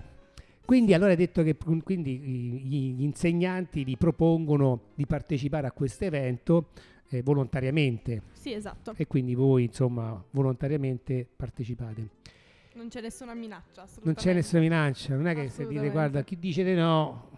quindi 0.64 0.94
allora 0.94 1.10
hai 1.10 1.16
detto 1.16 1.42
che 1.42 1.56
qu- 1.56 1.82
quindi 1.82 2.18
gli 2.18 3.02
insegnanti 3.02 3.82
vi 3.82 3.96
propongono 3.96 4.90
di 4.94 5.04
partecipare 5.06 5.66
a 5.66 5.72
questo 5.72 6.04
evento 6.04 6.68
eh, 7.18 7.22
volontariamente 7.22 8.22
Sì, 8.32 8.52
esatto. 8.52 8.92
e 8.96 9.06
quindi 9.06 9.34
voi 9.34 9.64
insomma 9.64 10.22
volontariamente 10.30 11.26
partecipate. 11.36 12.08
Non 12.74 12.88
c'è 12.88 13.00
nessuna 13.00 13.34
minaccia, 13.34 13.82
assolutamente. 13.82 14.04
Non 14.04 14.14
c'è 14.14 14.32
nessuna 14.34 14.60
minaccia, 14.62 15.14
non 15.14 15.26
è 15.28 15.34
che 15.34 15.48
se 15.48 15.66
dite 15.66 15.90
guarda 15.90 16.22
chi 16.24 16.38
dice 16.38 16.64
di 16.64 16.74
no 16.74 17.30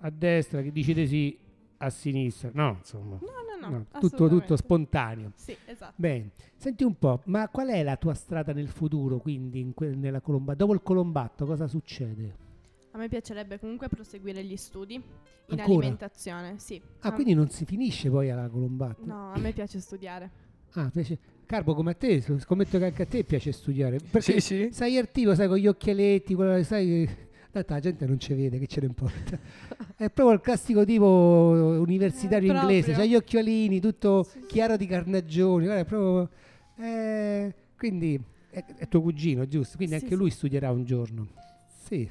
a 0.00 0.10
destra, 0.10 0.60
chi 0.62 0.72
dice 0.72 0.92
di 0.92 1.06
sì 1.06 1.38
a 1.78 1.90
sinistra, 1.90 2.50
no 2.52 2.76
insomma. 2.78 3.18
No, 3.20 3.28
no, 3.60 3.68
no. 3.68 3.86
No, 3.92 4.00
tutto, 4.00 4.28
tutto 4.28 4.56
spontaneo. 4.56 5.32
Sì, 5.36 5.56
esatto. 5.66 5.92
Bene, 5.96 6.30
senti 6.56 6.82
un 6.82 6.98
po', 6.98 7.20
ma 7.26 7.48
qual 7.48 7.68
è 7.68 7.82
la 7.84 7.96
tua 7.96 8.14
strada 8.14 8.52
nel 8.52 8.68
futuro, 8.68 9.18
quindi 9.18 9.60
in 9.60 9.72
que- 9.72 9.94
nella 9.94 10.20
Colomba? 10.20 10.54
Dopo 10.54 10.72
il 10.74 10.82
Colombatto 10.82 11.46
cosa 11.46 11.68
succede? 11.68 12.50
A 12.94 12.98
me 12.98 13.08
piacerebbe 13.08 13.58
comunque 13.58 13.88
proseguire 13.88 14.44
gli 14.44 14.56
studi 14.56 14.94
in 14.94 15.02
Ancora? 15.48 15.64
alimentazione, 15.78 16.54
sì. 16.58 16.80
Ah, 17.00 17.08
A- 17.08 17.12
quindi 17.12 17.32
non 17.34 17.48
si 17.48 17.64
finisce 17.64 18.10
poi 18.10 18.30
alla 18.30 18.48
Colombatto? 18.48 19.04
No, 19.06 19.32
a 19.32 19.38
me 19.38 19.52
piace 19.52 19.80
studiare. 19.80 20.30
Ah, 20.72 20.90
piace... 20.90 21.18
Carbo 21.46 21.74
come 21.74 21.90
a 21.90 21.94
te, 21.94 22.20
scommetto 22.38 22.78
che 22.78 22.84
anche 22.84 23.02
a 23.02 23.06
te 23.06 23.24
piace 23.24 23.52
studiare. 23.52 23.98
Perché 23.98 24.40
Sì, 24.40 24.40
sì. 24.40 24.68
sai 24.72 24.96
il 24.96 25.10
tipo, 25.10 25.34
sai, 25.34 25.48
con 25.48 25.56
gli 25.56 25.66
occhialetti, 25.66 26.34
quello, 26.34 26.62
sai... 26.62 27.08
Tanto 27.50 27.72
la 27.74 27.80
gente 27.80 28.06
non 28.06 28.18
ci 28.18 28.32
vede, 28.32 28.58
che 28.58 28.66
ce 28.66 28.80
ne 28.80 28.86
importa. 28.86 29.38
È 29.96 30.08
proprio 30.10 30.32
il 30.32 30.40
classico 30.40 30.84
tipo 30.86 31.06
universitario 31.86 32.50
Eh, 32.52 32.56
inglese, 32.56 32.92
c'ha 32.92 33.04
gli 33.04 33.14
occhialini, 33.14 33.78
tutto 33.80 34.22
Sì. 34.22 34.44
chiaro 34.46 34.76
di 34.78 34.86
carnagioni, 34.86 35.64
guarda, 35.66 35.82
è 35.82 35.84
proprio... 35.84 36.30
eh, 36.78 37.54
quindi 37.76 38.18
è, 38.50 38.64
è 38.76 38.88
tuo 38.88 39.02
cugino, 39.02 39.46
giusto? 39.46 39.76
Quindi 39.76 39.96
Sì, 39.96 40.02
anche 40.04 40.14
sì. 40.14 40.20
lui 40.20 40.30
studierà 40.30 40.70
un 40.70 40.84
giorno. 40.84 41.26
Sì. 41.84 42.10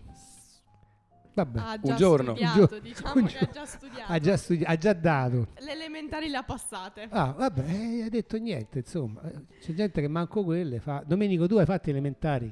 Vabbè. 1.33 1.59
Ha 1.59 1.73
Un 1.73 1.79
già 1.89 1.95
giorno. 1.95 2.35
studiato, 2.35 2.59
Un 2.59 2.67
gio- 2.67 2.79
diciamo 2.79 3.13
un 3.21 3.25
che 3.25 3.37
ha 3.37 3.49
già 3.51 3.65
studiato. 3.65 4.11
Ha 4.11 4.19
già, 4.19 4.37
studi- 4.37 4.63
ha 4.65 4.75
già 4.77 4.93
dato. 4.93 5.47
Le 5.59 5.71
elementari 5.71 6.27
le 6.29 6.37
ha 6.37 6.43
passate. 6.43 7.07
Ah, 7.09 7.31
vabbè, 7.37 7.63
eh, 7.69 8.03
ha 8.03 8.09
detto 8.09 8.37
niente, 8.37 8.79
insomma. 8.79 9.21
Eh, 9.23 9.59
C'è 9.61 9.73
gente 9.73 10.01
che 10.01 10.07
manco 10.07 10.43
quelle 10.43 10.79
fa. 10.79 11.03
Domenico, 11.05 11.47
tu 11.47 11.55
hai 11.57 11.65
fatto 11.65 11.89
elementari? 11.89 12.51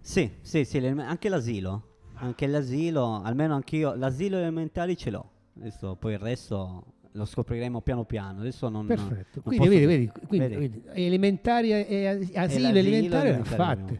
Sì, 0.00 0.30
sì, 0.40 0.64
sì, 0.64 0.80
le- 0.80 0.94
anche 1.02 1.28
l'asilo. 1.28 1.82
Anche 2.20 2.46
l'asilo, 2.46 3.22
almeno 3.22 3.54
anch'io, 3.54 3.94
l'asilo 3.94 4.38
elementari 4.38 4.96
ce 4.96 5.10
l'ho. 5.10 5.30
Adesso 5.58 5.96
poi 5.96 6.14
il 6.14 6.18
resto 6.18 6.84
lo 7.12 7.24
scopriremo 7.24 7.80
piano 7.80 8.04
piano. 8.04 8.40
Adesso 8.40 8.68
non 8.68 8.86
Perfetto. 8.86 9.40
non 9.42 9.42
Quindi 9.44 9.68
vedi, 9.68 9.86
vedi, 9.86 10.10
quindi, 10.26 10.54
Vedi? 10.56 10.82
elementari 10.94 11.72
e, 11.72 11.86
e 11.88 12.06
as- 12.08 12.30
E 12.30 12.38
asilo 12.38 12.62
l'asilo 12.68 12.68
elementari 12.78 13.28
abbiamo 13.28 13.44
fatte. 13.44 13.98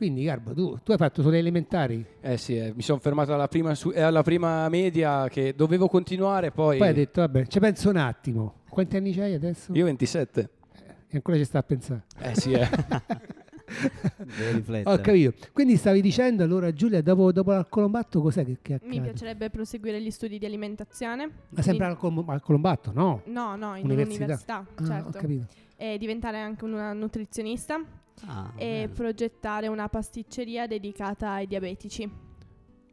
Quindi, 0.00 0.24
Garbo, 0.24 0.54
tu, 0.54 0.78
tu 0.82 0.92
hai 0.92 0.96
fatto 0.96 1.20
solo 1.20 1.34
le 1.34 1.40
elementari? 1.40 2.02
Eh 2.22 2.38
sì, 2.38 2.56
eh, 2.56 2.72
mi 2.74 2.80
sono 2.80 2.98
fermato 3.00 3.34
alla 3.34 3.48
prima, 3.48 3.74
su- 3.74 3.92
eh, 3.94 4.00
alla 4.00 4.22
prima 4.22 4.66
media 4.70 5.28
che 5.28 5.52
dovevo 5.54 5.88
continuare, 5.88 6.52
poi... 6.52 6.78
Poi 6.78 6.88
hai 6.88 6.94
detto, 6.94 7.20
vabbè, 7.20 7.44
ci 7.44 7.60
penso 7.60 7.90
un 7.90 7.96
attimo. 7.96 8.60
Quanti 8.70 8.96
anni 8.96 9.12
c'hai 9.12 9.34
adesso? 9.34 9.74
Io 9.74 9.84
27. 9.84 10.48
E 11.06 11.16
ancora 11.16 11.36
ci 11.36 11.44
sta 11.44 11.58
a 11.58 11.62
pensare. 11.64 12.04
Eh 12.18 12.34
sì, 12.34 12.52
eh. 12.52 12.66
Ho 14.84 14.96
capito. 15.00 15.34
Quindi 15.52 15.76
stavi 15.76 16.00
dicendo 16.00 16.44
allora 16.44 16.72
Giulia, 16.72 17.02
dopo, 17.02 17.30
dopo 17.30 17.50
al 17.52 17.68
Colombatto 17.68 18.22
cos'è 18.22 18.42
che, 18.42 18.56
che 18.62 18.74
accade? 18.74 18.90
Mi 18.90 19.02
piacerebbe 19.02 19.50
proseguire 19.50 20.00
gli 20.00 20.10
studi 20.10 20.38
di 20.38 20.46
alimentazione. 20.46 21.30
Ma 21.50 21.60
sempre 21.60 21.84
al, 21.84 21.98
al 22.26 22.40
Colombatto, 22.42 22.90
no? 22.94 23.20
No, 23.26 23.54
no, 23.54 23.76
in 23.76 23.84
Università. 23.84 24.24
un'università, 24.24 24.66
Ah, 24.76 24.86
certo. 24.86 25.08
ho 25.08 25.20
capito. 25.20 25.46
E 25.76 25.98
diventare 25.98 26.38
anche 26.38 26.64
una 26.64 26.94
nutrizionista 26.94 27.78
Ah, 28.26 28.52
e 28.56 28.82
bello. 28.84 28.92
progettare 28.94 29.66
una 29.68 29.88
pasticceria 29.88 30.66
dedicata 30.66 31.30
ai 31.30 31.46
diabetici. 31.46 32.10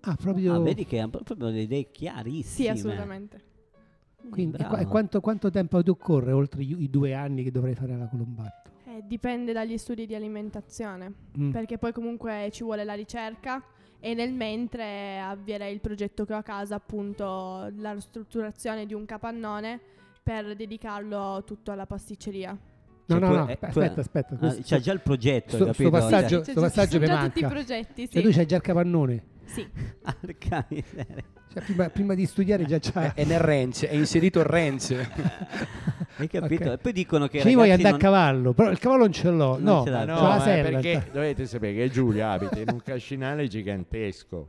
Ah, 0.01 0.15
proprio... 0.15 0.53
Ah, 0.53 0.59
vedi 0.59 0.85
che 0.85 0.99
ha 0.99 1.07
pro- 1.09 1.21
proprio 1.23 1.49
le 1.49 1.61
idee 1.61 1.91
chiarissime. 1.91 2.43
Sì, 2.43 2.67
assolutamente. 2.67 3.43
Quindi, 4.29 4.57
e, 4.57 4.65
qua- 4.65 4.79
e 4.79 4.85
quanto, 4.85 5.19
quanto 5.21 5.49
tempo 5.49 5.81
ti 5.83 5.89
occorre 5.89 6.31
oltre 6.31 6.63
i 6.63 6.89
due 6.89 7.13
anni 7.13 7.43
che 7.43 7.51
dovrai 7.51 7.75
fare 7.75 7.93
alla 7.93 8.07
Colombatto? 8.07 8.69
Eh, 8.85 9.03
dipende 9.05 9.53
dagli 9.53 9.77
studi 9.77 10.05
di 10.05 10.15
alimentazione, 10.15 11.13
Mm. 11.37 11.51
perché 11.51 11.77
poi 11.77 11.91
comunque 11.91 12.49
ci 12.51 12.63
vuole 12.63 12.83
la 12.83 12.93
ricerca 12.93 13.61
e 13.99 14.13
nel 14.13 14.31
mentre 14.33 15.19
avvierei 15.19 15.73
il 15.73 15.81
progetto 15.81 16.23
che 16.25 16.33
ho 16.33 16.37
a 16.37 16.43
casa, 16.43 16.75
appunto 16.75 17.69
la 17.77 17.99
strutturazione 17.99 18.85
di 18.85 18.93
un 18.93 19.05
capannone 19.05 19.79
per 20.23 20.55
dedicarlo 20.55 21.43
tutto 21.45 21.71
alla 21.71 21.85
pasticceria. 21.85 22.57
No, 23.09 23.19
Cioè, 23.19 23.27
no, 23.29 23.35
no, 23.35 23.47
eh, 23.47 23.51
aspe- 23.53 23.69
tu- 23.71 23.79
aspetta, 23.79 24.01
aspetta. 24.01 24.33
Ah, 24.35 24.37
questo- 24.37 24.61
c'ha 24.65 24.79
già 24.79 24.91
il 24.91 24.99
progetto, 25.01 25.55
sto, 25.55 25.63
hai 25.67 25.73
sto 25.73 25.83
capito? 25.83 25.89
passaggio, 25.91 26.35
Cioè, 26.43 26.51
sto 26.51 26.61
passaggio 26.61 26.89
sono 26.91 27.01
mi 27.01 27.07
già 27.07 27.23
tutti 27.23 27.39
i 27.39 27.41
manca. 27.41 27.55
progetti, 27.55 28.09
Cioè, 28.09 28.21
sì. 28.21 28.27
tu 28.27 28.35
c'hai 28.35 28.45
già 28.45 28.55
il 28.57 28.61
capannone. 28.61 29.23
Sì. 29.45 29.67
Miseria. 30.69 31.23
Cioè, 31.53 31.63
prima, 31.63 31.89
prima 31.89 32.13
di 32.13 32.25
studiare 32.25 32.65
già 32.65 32.77
c'ha... 32.79 33.13
è 33.13 33.23
nel 33.23 33.39
ranch, 33.39 33.85
è 33.85 33.93
inserito 33.93 34.39
il 34.39 34.45
ranch. 34.45 34.91
Hai 36.17 36.27
capito? 36.27 36.63
Ok. 36.65 36.73
E 36.73 36.77
poi 36.79 36.91
dicono 36.91 37.27
che 37.27 37.39
Ci 37.39 37.53
vuoi 37.53 37.69
ragazzi 37.69 37.85
andare 37.87 38.03
non- 38.03 38.13
a 38.13 38.19
cavallo, 38.19 38.53
però 38.53 38.69
il 38.71 38.79
cavallo 38.79 39.03
non 39.03 39.11
ce 39.13 39.29
l'ho. 39.29 39.57
Non 39.57 39.61
No, 39.63 39.83
ce 39.85 39.89
l'ha, 39.89 40.03
No, 40.05 40.21
ma 40.21 40.39
sella. 40.41 40.69
perché 40.69 41.07
dovete 41.11 41.45
sapere 41.45 41.73
che 41.75 41.89
Giulia 41.89 42.31
abita 42.31 42.59
in 42.59 42.67
un 42.71 42.81
cascinale 42.83 43.47
gigantesco. 43.47 44.47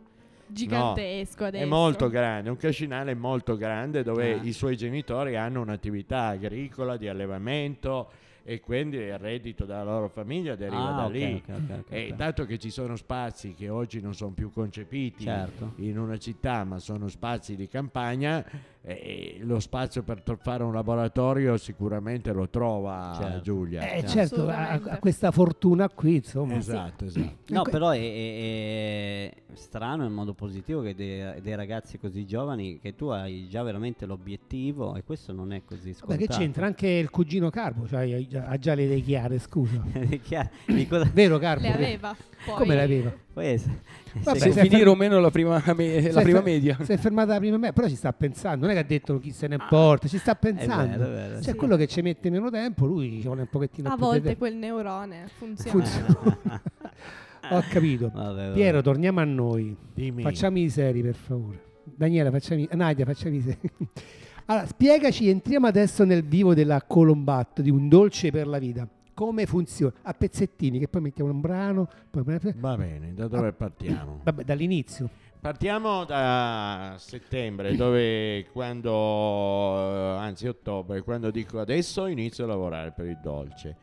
Gigantesco 0.48 1.44
adesso. 1.44 1.62
È 1.64 1.66
molto 1.68 2.08
grande, 2.08 2.50
un 2.50 2.56
cascinale 2.56 3.14
molto 3.14 3.56
grande 3.56 4.02
dove 4.02 4.32
Ah. 4.32 4.40
i 4.42 4.52
suoi 4.52 4.76
genitori 4.76 5.36
hanno 5.36 5.60
un'attività 5.60 6.26
agricola 6.28 6.96
di 6.96 7.06
allevamento 7.06 8.10
e 8.48 8.61
quindi 8.61 8.96
il 8.96 9.18
reddito 9.18 9.66
della 9.66 9.84
loro 9.84 10.08
famiglia 10.08 10.54
deriva 10.56 10.88
Ah, 10.88 10.92
da 10.94 11.04
ok, 11.04 11.12
lì. 11.12 11.34
ok, 11.34 11.48
ok, 11.54 11.70
ok, 11.80 11.90
E 11.90 12.14
dato 12.16 12.46
che 12.46 12.58
ci 12.58 12.70
sono 12.70 12.96
spazi 12.96 13.52
che 13.52 13.68
oggi 13.68 14.00
non 14.00 14.14
sono 14.14 14.30
più 14.32 14.50
concepiti 14.50 15.24
Certo. 15.24 15.74
in 15.76 15.98
una 15.98 16.16
città, 16.16 16.64
ma 16.64 16.78
sono 16.78 17.08
spazi 17.08 17.56
di 17.56 17.68
campagna, 17.68 18.42
eh, 18.88 19.38
lo 19.42 19.61
spazio 19.61 20.03
per 20.03 20.22
fare 20.40 20.62
un 20.62 20.72
laboratorio 20.72 21.57
sicuramente 21.57 22.33
lo 22.33 22.48
trova 22.48 23.16
Certo. 23.20 23.40
Giulia. 23.40 23.90
Eh, 23.92 24.07
Certo. 24.07 24.48
ha, 24.48 24.79
questa 24.98 25.31
fortuna 25.31 25.88
qui, 25.88 26.16
insomma. 26.16 26.55
Esatto, 26.57 27.05
esatto. 27.05 27.37
No, 27.48 27.61
Ecco- 27.61 27.70
però 27.70 27.90
è, 27.90 27.98
è- 27.98 29.31
è 29.31 29.55
strano 29.55 30.05
in 30.05 30.12
modo 30.12 30.35
positivo 30.35 30.81
che 30.83 30.94
dei, 30.94 31.40
dei 31.40 31.55
ragazzi 31.55 31.98
così 31.98 32.24
giovani 32.27 32.79
che 32.81 32.94
tu 32.94 33.07
hai 33.07 33.48
già 33.48 33.62
veramente 33.62 34.07
l'obiettivo 34.07 34.94
e 34.96 35.03
questo 35.05 35.33
non 35.33 35.53
è 35.53 35.62
così 35.64 35.92
scontato. 35.94 36.20
che 36.20 36.27
c'entra? 36.29 36.66
Anche 36.66 36.87
il 36.88 37.11
cugino 37.11 37.51
Carbo 37.51 37.87
cioè, 37.87 38.27
ha 38.35 38.59
già- 38.59 38.74
le 38.74 38.83
idee 38.85 39.01
chiare, 39.01 39.38
scusa. 39.38 39.83
Chiaro, 40.22 40.51
di 40.66 40.87
cosa- 40.87 41.11
Vero 41.12 41.38
Carbo? 41.38 41.62
Le 41.62 41.72
aveva. 41.74 42.16
Poi 42.44 42.55
Come 42.57 42.74
l'aveva? 42.77 43.12
Poi 43.38 43.46
è- 43.46 43.61
Vabbè, 44.20 44.38
Se 44.38 44.51
sei 44.51 44.62
finire 44.64 44.79
fer- 44.79 44.88
o 44.88 44.94
meno 44.96 45.20
la 45.20 45.31
prima, 45.31 45.62
me- 45.77 46.11
la 46.11 46.20
è 46.20 46.22
prima 46.24 46.40
fer- 46.40 46.42
media. 46.42 46.77
Si 46.83 46.90
è 46.92 46.96
fermata 46.96 47.35
la 47.35 47.38
prima 47.38 47.57
media, 47.57 47.72
però 47.72 47.87
ci 47.87 47.94
sta 47.94 48.12
pensando. 48.12 48.62
Non 48.66 48.70
è 48.70 48.72
che 48.74 48.81
ha 48.81 48.88
detto 48.88 49.20
chi 49.20 49.31
se 49.31 49.46
ne 49.46 49.55
importa, 49.61 50.09
ci 50.09 50.18
sta 50.18 50.35
pensando. 50.35 50.98
vero, 50.98 51.05
è 51.05 51.14
vero, 51.14 51.35
cioè, 51.35 51.53
sì. 51.53 51.55
quello 51.55 51.77
che 51.77 51.87
ci 51.87 52.03
mette 52.03 52.29
meno 52.31 52.51
tempo, 52.51 52.85
lui 52.87 53.20
ci 53.20 53.27
vuole 53.27 53.42
un 53.42 53.48
pochettino 53.48 53.90
A 53.90 53.94
più 53.94 54.05
volte 54.05 54.29
di 54.31 54.37
quel 54.37 54.57
neurone 54.57 55.29
funziona. 55.37 55.70
Funziona. 55.85 56.62
Ho 57.51 57.62
capito. 57.70 58.11
Vabbè, 58.12 58.35
vabbè. 58.42 58.53
Piero, 58.55 58.83
torniamo 58.83 59.20
a 59.20 59.24
noi. 59.24 59.77
Dimmi. 59.94 60.22
Facciamo 60.22 60.59
i 60.59 60.68
seri, 60.68 61.01
per 61.01 61.14
favore. 61.14 61.62
Daniela, 61.85 62.31
facciamo 62.33 62.61
i... 62.61 62.68
Nadia, 62.72 63.05
facciamo 63.05 63.35
i 63.37 63.40
seri. 63.40 63.59
Allora, 64.51 64.66
spiegaci, 64.66 65.29
entriamo 65.29 65.66
adesso 65.66 66.05
nel 66.05 66.24
vivo 66.24 66.55
della 66.55 66.83
Colombatto, 66.83 67.61
di 67.61 67.68
un 67.68 67.87
dolce 67.87 68.31
per 68.31 68.46
la 68.46 68.59
vita. 68.59 68.88
Come 69.18 69.46
funziona? 69.46 69.92
A 70.02 70.14
pezzettini, 70.14 70.78
che 70.78 70.87
poi 70.87 71.00
mettiamo 71.00 71.33
un 71.33 71.40
brano. 71.40 71.88
Poi... 72.09 72.22
Va 72.54 72.76
bene, 72.76 73.14
da 73.14 73.26
dove 73.26 73.52
partiamo? 73.52 74.20
Vabbè, 74.22 74.44
dall'inizio. 74.44 75.11
Partiamo 75.40 76.04
da 76.04 76.94
settembre, 76.98 77.74
dove 77.74 78.46
quando, 78.52 78.92
eh, 78.92 80.18
anzi 80.20 80.46
ottobre, 80.46 81.02
quando 81.02 81.33
dico 81.33 81.59
adesso 81.59 82.07
inizio 82.07 82.44
a 82.44 82.46
lavorare 82.46 82.92
per 82.92 83.07
il 83.07 83.18
dolce. 83.20 83.76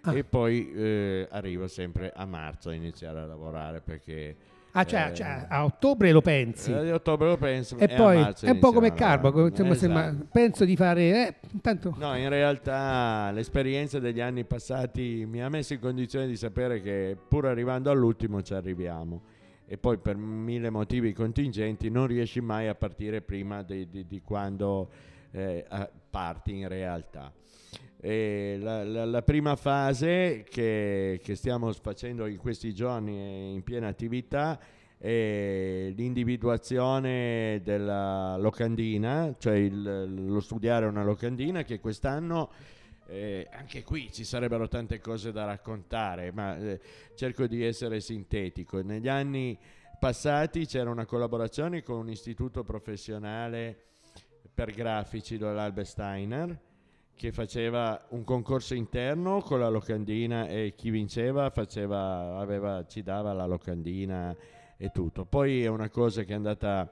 Ah. 0.00 0.16
E 0.16 0.24
poi 0.24 0.72
eh, 0.72 1.28
arrivo 1.32 1.68
sempre 1.68 2.10
a 2.10 2.24
marzo 2.24 2.70
a 2.70 2.72
iniziare 2.72 3.20
a 3.20 3.26
lavorare 3.26 3.82
perché... 3.82 4.36
Ah, 4.78 4.84
cioè, 4.84 5.08
eh, 5.10 5.14
cioè, 5.14 5.46
a 5.48 5.64
ottobre 5.64 6.12
lo 6.12 6.20
pensi. 6.20 6.70
eh, 6.72 6.92
ottobre 6.92 7.28
lo 7.28 7.36
penso 7.36 7.76
e 7.78 7.84
a 7.84 7.96
poi 7.96 8.16
è 8.46 8.50
un 8.50 8.58
po' 8.58 8.72
come 8.72 8.88
a 8.88 8.92
Carbo. 8.92 9.28
Esatto. 9.72 9.74
sembra- 9.74 10.26
penso 10.30 10.64
di 10.64 10.76
fare. 10.76 11.02
Eh, 11.28 11.34
intanto. 11.52 11.94
No, 11.98 12.16
in 12.16 12.28
realtà 12.28 13.30
l'esperienza 13.32 13.98
degli 13.98 14.20
anni 14.20 14.44
passati 14.44 15.24
mi 15.26 15.42
ha 15.42 15.48
messo 15.48 15.72
in 15.74 15.80
condizione 15.80 16.26
di 16.26 16.36
sapere 16.36 16.80
che 16.80 17.16
pur 17.28 17.46
arrivando 17.46 17.90
all'ultimo 17.90 18.42
ci 18.42 18.54
arriviamo 18.54 19.22
e 19.66 19.76
poi 19.76 19.98
per 19.98 20.16
mille 20.16 20.70
motivi 20.70 21.12
contingenti 21.12 21.90
non 21.90 22.06
riesci 22.06 22.40
mai 22.40 22.68
a 22.68 22.74
partire 22.74 23.20
prima 23.20 23.62
di, 23.62 23.88
di- 23.88 24.06
di 24.06 24.22
quando 24.22 24.88
eh, 25.30 25.64
a- 25.68 25.90
parti 26.10 26.56
in 26.56 26.68
realtà. 26.68 27.30
La, 28.00 28.84
la- 28.84 29.04
la 29.04 29.22
prima 29.22 29.56
fase 29.56 30.44
che, 30.48 31.20
che 31.22 31.34
stiamo 31.34 31.72
facendo 31.72 32.26
in 32.26 32.36
questi 32.36 32.72
giorni 32.72 33.52
in 33.54 33.62
piena 33.64 33.88
attività 33.88 34.58
è 34.96 35.92
l'individuazione 35.96 37.60
della 37.64 38.36
locandina, 38.36 39.34
cioè 39.38 39.54
il- 39.56 40.26
lo 40.26 40.40
studiare 40.40 40.86
una 40.86 41.02
locandina 41.02 41.64
che 41.64 41.80
quest'anno 41.80 42.50
eh, 43.10 43.48
anche 43.52 43.82
qui 43.84 44.12
ci 44.12 44.22
sarebbero 44.22 44.68
tante 44.68 45.00
cose 45.00 45.32
da 45.32 45.44
raccontare, 45.46 46.30
ma 46.30 46.56
eh, 46.58 46.78
cerco 47.14 47.46
di 47.46 47.64
essere 47.64 48.00
sintetico. 48.00 48.82
Negli 48.82 49.08
anni 49.08 49.58
passati 49.98 50.66
c'era 50.66 50.90
una 50.90 51.06
collaborazione 51.06 51.82
con 51.82 51.96
un 51.98 52.10
istituto 52.10 52.62
professionale 52.64 53.76
per 54.54 54.72
grafici 54.72 55.38
dell'Albe 55.38 55.84
Steiner 55.84 56.60
che 57.18 57.32
faceva 57.32 58.06
un 58.10 58.22
concorso 58.22 58.74
interno 58.74 59.40
con 59.40 59.58
la 59.58 59.68
locandina 59.68 60.46
e 60.46 60.74
chi 60.76 60.90
vinceva 60.90 61.50
faceva, 61.50 62.38
aveva, 62.38 62.86
ci 62.86 63.02
dava 63.02 63.32
la 63.32 63.44
locandina 63.44 64.34
e 64.76 64.90
tutto. 64.92 65.24
Poi 65.24 65.64
è 65.64 65.66
una 65.66 65.90
cosa 65.90 66.22
che 66.22 66.30
è 66.30 66.36
andata 66.36 66.88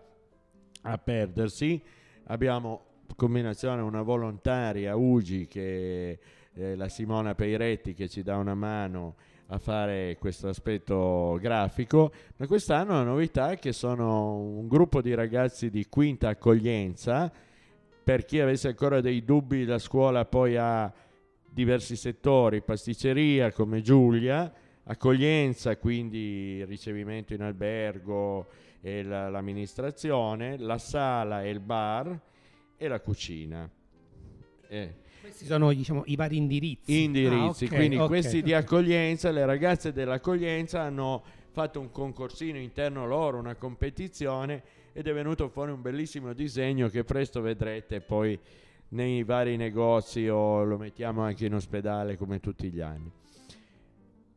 a 0.82 0.98
perdersi. 0.98 1.80
Abbiamo 2.24 2.86
combinazione 3.14 3.82
una 3.82 4.02
volontaria 4.02 4.96
UGI 4.96 5.46
che 5.46 6.18
è 6.52 6.74
la 6.74 6.88
Simona 6.88 7.36
Peiretti 7.36 7.94
che 7.94 8.08
ci 8.08 8.24
dà 8.24 8.36
una 8.36 8.56
mano 8.56 9.14
a 9.50 9.58
fare 9.58 10.16
questo 10.18 10.48
aspetto 10.48 11.38
grafico, 11.40 12.10
ma 12.38 12.48
quest'anno 12.48 12.94
la 12.94 13.04
novità 13.04 13.52
è 13.52 13.60
che 13.60 13.72
sono 13.72 14.38
un 14.38 14.66
gruppo 14.66 15.00
di 15.00 15.14
ragazzi 15.14 15.70
di 15.70 15.86
quinta 15.88 16.30
accoglienza. 16.30 17.32
Per 18.06 18.24
chi 18.24 18.38
avesse 18.38 18.68
ancora 18.68 19.00
dei 19.00 19.24
dubbi, 19.24 19.64
la 19.64 19.80
scuola 19.80 20.24
poi 20.24 20.56
ha 20.56 20.92
diversi 21.50 21.96
settori, 21.96 22.62
pasticceria 22.62 23.50
come 23.50 23.82
Giulia, 23.82 24.52
accoglienza, 24.84 25.76
quindi 25.76 26.64
ricevimento 26.66 27.34
in 27.34 27.42
albergo 27.42 28.46
e 28.80 29.02
la- 29.02 29.28
l'amministrazione, 29.28 30.56
la 30.56 30.78
sala 30.78 31.42
e 31.42 31.50
il 31.50 31.58
bar 31.58 32.16
e 32.76 32.86
la 32.86 33.00
cucina. 33.00 33.68
Eh. 34.68 34.94
Questi 35.22 35.44
sono 35.44 35.72
diciamo, 35.72 36.04
i 36.06 36.14
vari 36.14 36.36
indirizzi. 36.36 37.02
indirizzi. 37.02 37.64
Ah, 37.64 37.68
ok, 37.70 37.74
Quindi 37.74 37.96
ok, 37.96 38.06
questi 38.06 38.40
di 38.40 38.52
ok. 38.52 38.60
accoglienza, 38.62 39.32
le 39.32 39.44
ragazze 39.44 39.92
dell'accoglienza 39.92 40.80
hanno 40.80 41.24
fatto 41.50 41.80
un 41.80 41.90
concorsino 41.90 42.56
interno 42.56 43.04
loro, 43.04 43.36
una 43.38 43.56
competizione 43.56 44.62
ed 44.96 45.06
è 45.06 45.12
venuto 45.12 45.50
fuori 45.50 45.72
un 45.72 45.82
bellissimo 45.82 46.32
disegno 46.32 46.88
che 46.88 47.04
presto 47.04 47.42
vedrete 47.42 48.00
poi 48.00 48.40
nei 48.88 49.24
vari 49.24 49.58
negozi 49.58 50.26
o 50.26 50.64
lo 50.64 50.78
mettiamo 50.78 51.20
anche 51.20 51.44
in 51.44 51.52
ospedale 51.52 52.16
come 52.16 52.40
tutti 52.40 52.70
gli 52.70 52.80
anni. 52.80 53.12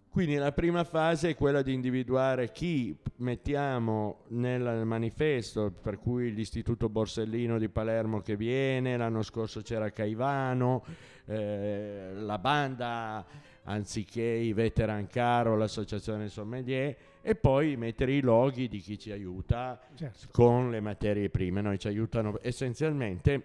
Quindi 0.10 0.36
la 0.36 0.52
prima 0.52 0.84
fase 0.84 1.30
è 1.30 1.36
quella 1.36 1.62
di 1.62 1.72
individuare 1.72 2.52
chi 2.52 2.94
mettiamo 3.18 4.26
nel 4.32 4.84
manifesto, 4.84 5.72
per 5.72 5.98
cui 5.98 6.34
l'Istituto 6.34 6.90
Borsellino 6.90 7.58
di 7.58 7.70
Palermo 7.70 8.20
che 8.20 8.36
viene, 8.36 8.98
l'anno 8.98 9.22
scorso 9.22 9.62
c'era 9.62 9.92
Caivano, 9.92 10.84
eh, 11.26 12.12
la 12.16 12.38
banda 12.38 13.26
anziché 13.70 14.24
i 14.24 14.52
veteran 14.54 15.06
caro, 15.08 15.56
l'associazione 15.56 16.28
sommelier 16.28 16.96
e 17.22 17.36
poi 17.36 17.76
mettere 17.78 18.14
i 18.14 18.22
loghi 18.22 18.68
di 18.68 18.80
chi 18.80 18.98
ci 18.98 19.12
aiuta 19.12 19.80
Certo. 19.96 20.28
con 20.32 20.72
le 20.72 20.80
materie 20.80 21.30
prime. 21.30 21.62
Noi 21.62 21.78
ci 21.78 21.88
aiutano 21.88 22.40
essenzialmente 22.42 23.44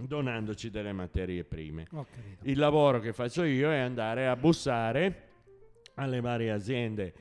donandoci 0.00 0.70
delle 0.70 0.92
materie 0.92 1.42
prime. 1.44 1.86
Il 2.42 2.58
lavoro 2.58 3.00
che 3.00 3.12
faccio 3.12 3.42
io 3.42 3.70
è 3.70 3.78
andare 3.78 4.28
a 4.28 4.36
bussare 4.36 5.28
alle 5.94 6.20
varie 6.20 6.52
aziende 6.52 7.12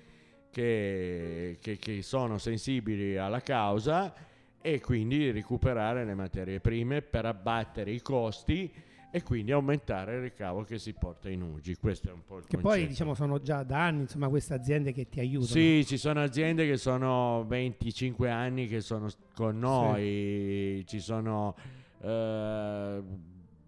che, 0.51 1.57
che- 1.59 1.77
che 1.77 2.01
sono 2.03 2.37
sensibili 2.37 3.17
alla 3.17 3.41
causa 3.41 4.13
e 4.61 4.79
quindi 4.81 5.31
recuperare 5.31 6.05
le 6.05 6.13
materie 6.13 6.59
prime 6.59 7.01
per 7.01 7.25
abbattere 7.25 7.91
i 7.91 8.01
costi 8.01 8.71
e 9.11 9.23
quindi 9.23 9.51
aumentare 9.51 10.15
il 10.15 10.21
ricavo 10.21 10.63
che 10.63 10.77
si 10.77 10.93
porta 10.93 11.29
in 11.29 11.41
UGI. 11.41 11.75
Questo 11.75 12.09
è 12.09 12.11
un 12.11 12.23
po' 12.25 12.37
il 12.37 12.45
Che 12.45 12.57
poi 12.57 12.63
concetto. 12.63 12.87
diciamo 12.89 13.13
sono 13.15 13.39
già 13.41 13.63
da 13.63 13.85
anni 13.85 14.01
insomma, 14.01 14.27
queste 14.29 14.53
aziende 14.53 14.91
che 14.91 15.09
ti 15.09 15.19
aiutano. 15.19 15.45
Sì, 15.51 15.83
ci 15.85 15.97
sono 15.97 16.21
aziende 16.21 16.67
che 16.67 16.77
sono 16.77 17.43
25 17.47 18.29
anni 18.29 18.67
che 18.67 18.81
sono 18.81 19.07
con 19.33 19.57
noi, 19.57 20.83
ci 20.87 20.99
sono 20.99 21.55
eh, 22.01 23.01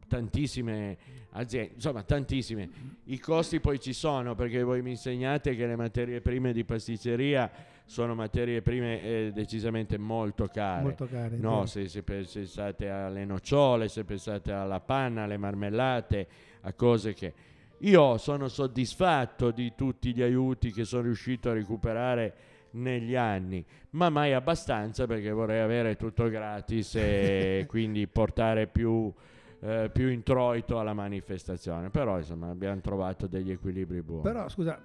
tantissime 0.08 0.98
aziende, 1.32 1.74
insomma 1.76 2.04
tantissime. 2.04 2.70
I 3.06 3.20
costi 3.20 3.60
poi 3.60 3.80
ci 3.80 3.94
sono 3.94 4.36
perché 4.36 4.62
voi 4.64 4.82
mi 4.82 4.92
insegnate 4.92 5.56
che 5.56 5.66
le 5.66 5.76
materie 5.76 6.22
prime 6.22 6.54
di 6.54 6.64
pasticceria 6.64 7.50
sono 7.92 8.16
materie 8.16 8.62
prime 8.62 9.04
eh, 9.04 9.32
decisamente 9.34 9.98
molto 9.98 10.48
care. 10.48 10.82
Molto 10.82 11.10
care, 11.12 11.36
No, 11.36 11.66
se, 11.66 11.90
se 11.90 12.04
pensate 12.04 12.90
alle 12.90 13.26
nocciole, 13.26 13.90
se 13.90 14.06
pensate 14.06 14.54
alla 14.54 14.80
panna, 14.80 15.24
alle 15.24 15.36
marmellate, 15.36 16.28
a 16.62 16.72
cose 16.72 17.14
che... 17.14 17.34
Io 17.80 18.18
sono 18.18 18.48
soddisfatto 18.48 19.52
di 19.52 19.74
tutti 19.76 20.14
gli 20.14 20.22
aiuti 20.22 20.72
che 20.72 20.86
sono 20.86 21.02
riuscito 21.02 21.50
a 21.50 21.54
recuperare 21.54 22.34
negli 22.72 23.16
anni, 23.16 23.66
ma 23.92 24.10
mai 24.10 24.32
abbastanza 24.32 25.06
perché 25.06 25.32
vorrei 25.32 25.60
avere 25.60 25.98
tutto 25.98 26.30
gratis 26.30 26.96
e 26.96 27.66
quindi 27.68 28.08
portare 28.08 28.68
più, 28.68 29.12
eh, 29.60 29.90
più 29.92 30.08
introito 30.08 30.80
alla 30.80 30.94
manifestazione. 30.94 31.90
Però 31.90 32.18
insomma 32.18 32.52
abbiamo 32.52 32.80
trovato 32.80 33.28
degli 33.28 33.52
equilibri 33.52 34.02
buoni. 34.02 34.22
Però 34.22 34.48
scusa, 34.48 34.80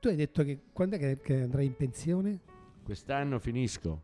tu 0.00 0.08
hai 0.08 0.16
detto 0.16 0.42
che 0.44 0.58
quando 0.72 0.96
è 0.96 0.98
che, 0.98 1.18
che 1.20 1.40
andrai 1.42 1.66
in 1.66 1.74
pensione? 1.76 2.38
Quest'anno 2.84 3.38
finisco. 3.38 4.02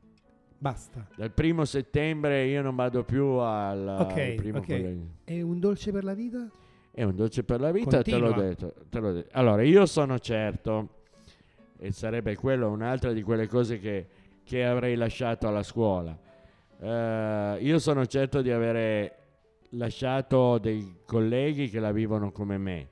Basta. 0.58 1.06
Dal 1.16 1.30
primo 1.30 1.64
settembre 1.64 2.46
io 2.46 2.62
non 2.62 2.74
vado 2.74 3.04
più 3.04 3.24
al, 3.24 3.86
al 3.86 4.00
Ok, 4.02 4.34
primo 4.34 4.58
ok. 4.58 4.66
collegio. 4.66 5.06
E 5.24 5.42
un 5.42 5.58
dolce 5.60 5.92
per 5.92 6.04
la 6.04 6.14
vita? 6.14 6.50
È 6.90 7.02
un 7.02 7.14
dolce 7.16 7.42
per 7.42 7.60
la 7.60 7.72
vita, 7.72 8.02
te 8.02 8.16
l'ho, 8.16 8.32
detto, 8.32 8.74
te 8.88 8.98
l'ho 9.00 9.12
detto. 9.12 9.36
Allora, 9.36 9.62
io 9.62 9.84
sono 9.84 10.18
certo, 10.20 11.02
e 11.76 11.90
sarebbe 11.92 12.36
quello 12.36 12.70
un'altra 12.70 13.12
di 13.12 13.22
quelle 13.22 13.48
cose 13.48 13.78
che, 13.78 14.06
che 14.44 14.64
avrei 14.64 14.94
lasciato 14.94 15.48
alla 15.48 15.62
scuola. 15.64 16.16
Eh, 16.78 17.58
io 17.60 17.78
sono 17.78 18.06
certo 18.06 18.42
di 18.42 18.50
avere 18.50 19.16
lasciato 19.70 20.58
dei 20.58 20.98
colleghi 21.04 21.68
che 21.68 21.80
la 21.80 21.90
vivono 21.92 22.30
come 22.30 22.58
me. 22.58 22.88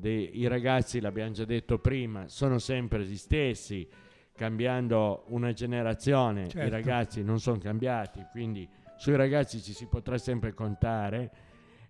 Dei- 0.00 0.40
I 0.40 0.46
ragazzi, 0.48 0.98
l'abbiamo 0.98 1.32
già 1.32 1.44
detto 1.44 1.78
prima, 1.78 2.26
sono 2.28 2.58
sempre 2.58 3.04
gli 3.04 3.16
stessi, 3.16 3.86
cambiando 4.34 5.24
una 5.28 5.52
generazione, 5.52 6.46
i 6.46 6.48
Certo. 6.48 6.70
ragazzi 6.70 7.22
non 7.22 7.38
sono 7.38 7.58
cambiati, 7.58 8.24
quindi 8.32 8.66
sui 8.96 9.14
ragazzi 9.14 9.60
ci 9.60 9.74
si 9.74 9.86
potrà 9.86 10.16
sempre 10.16 10.54
contare 10.54 11.30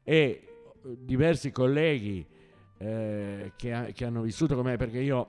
e 0.03 0.13
eh, 0.13 0.43
diversi 0.99 1.53
colleghi 1.53 2.27
eh, 2.79 3.53
che, 3.57 3.93
che 3.95 4.05
hanno 4.05 4.23
vissuto 4.23 4.57
con 4.57 4.65
me, 4.65 4.77
perché 4.77 4.99
io 4.99 5.29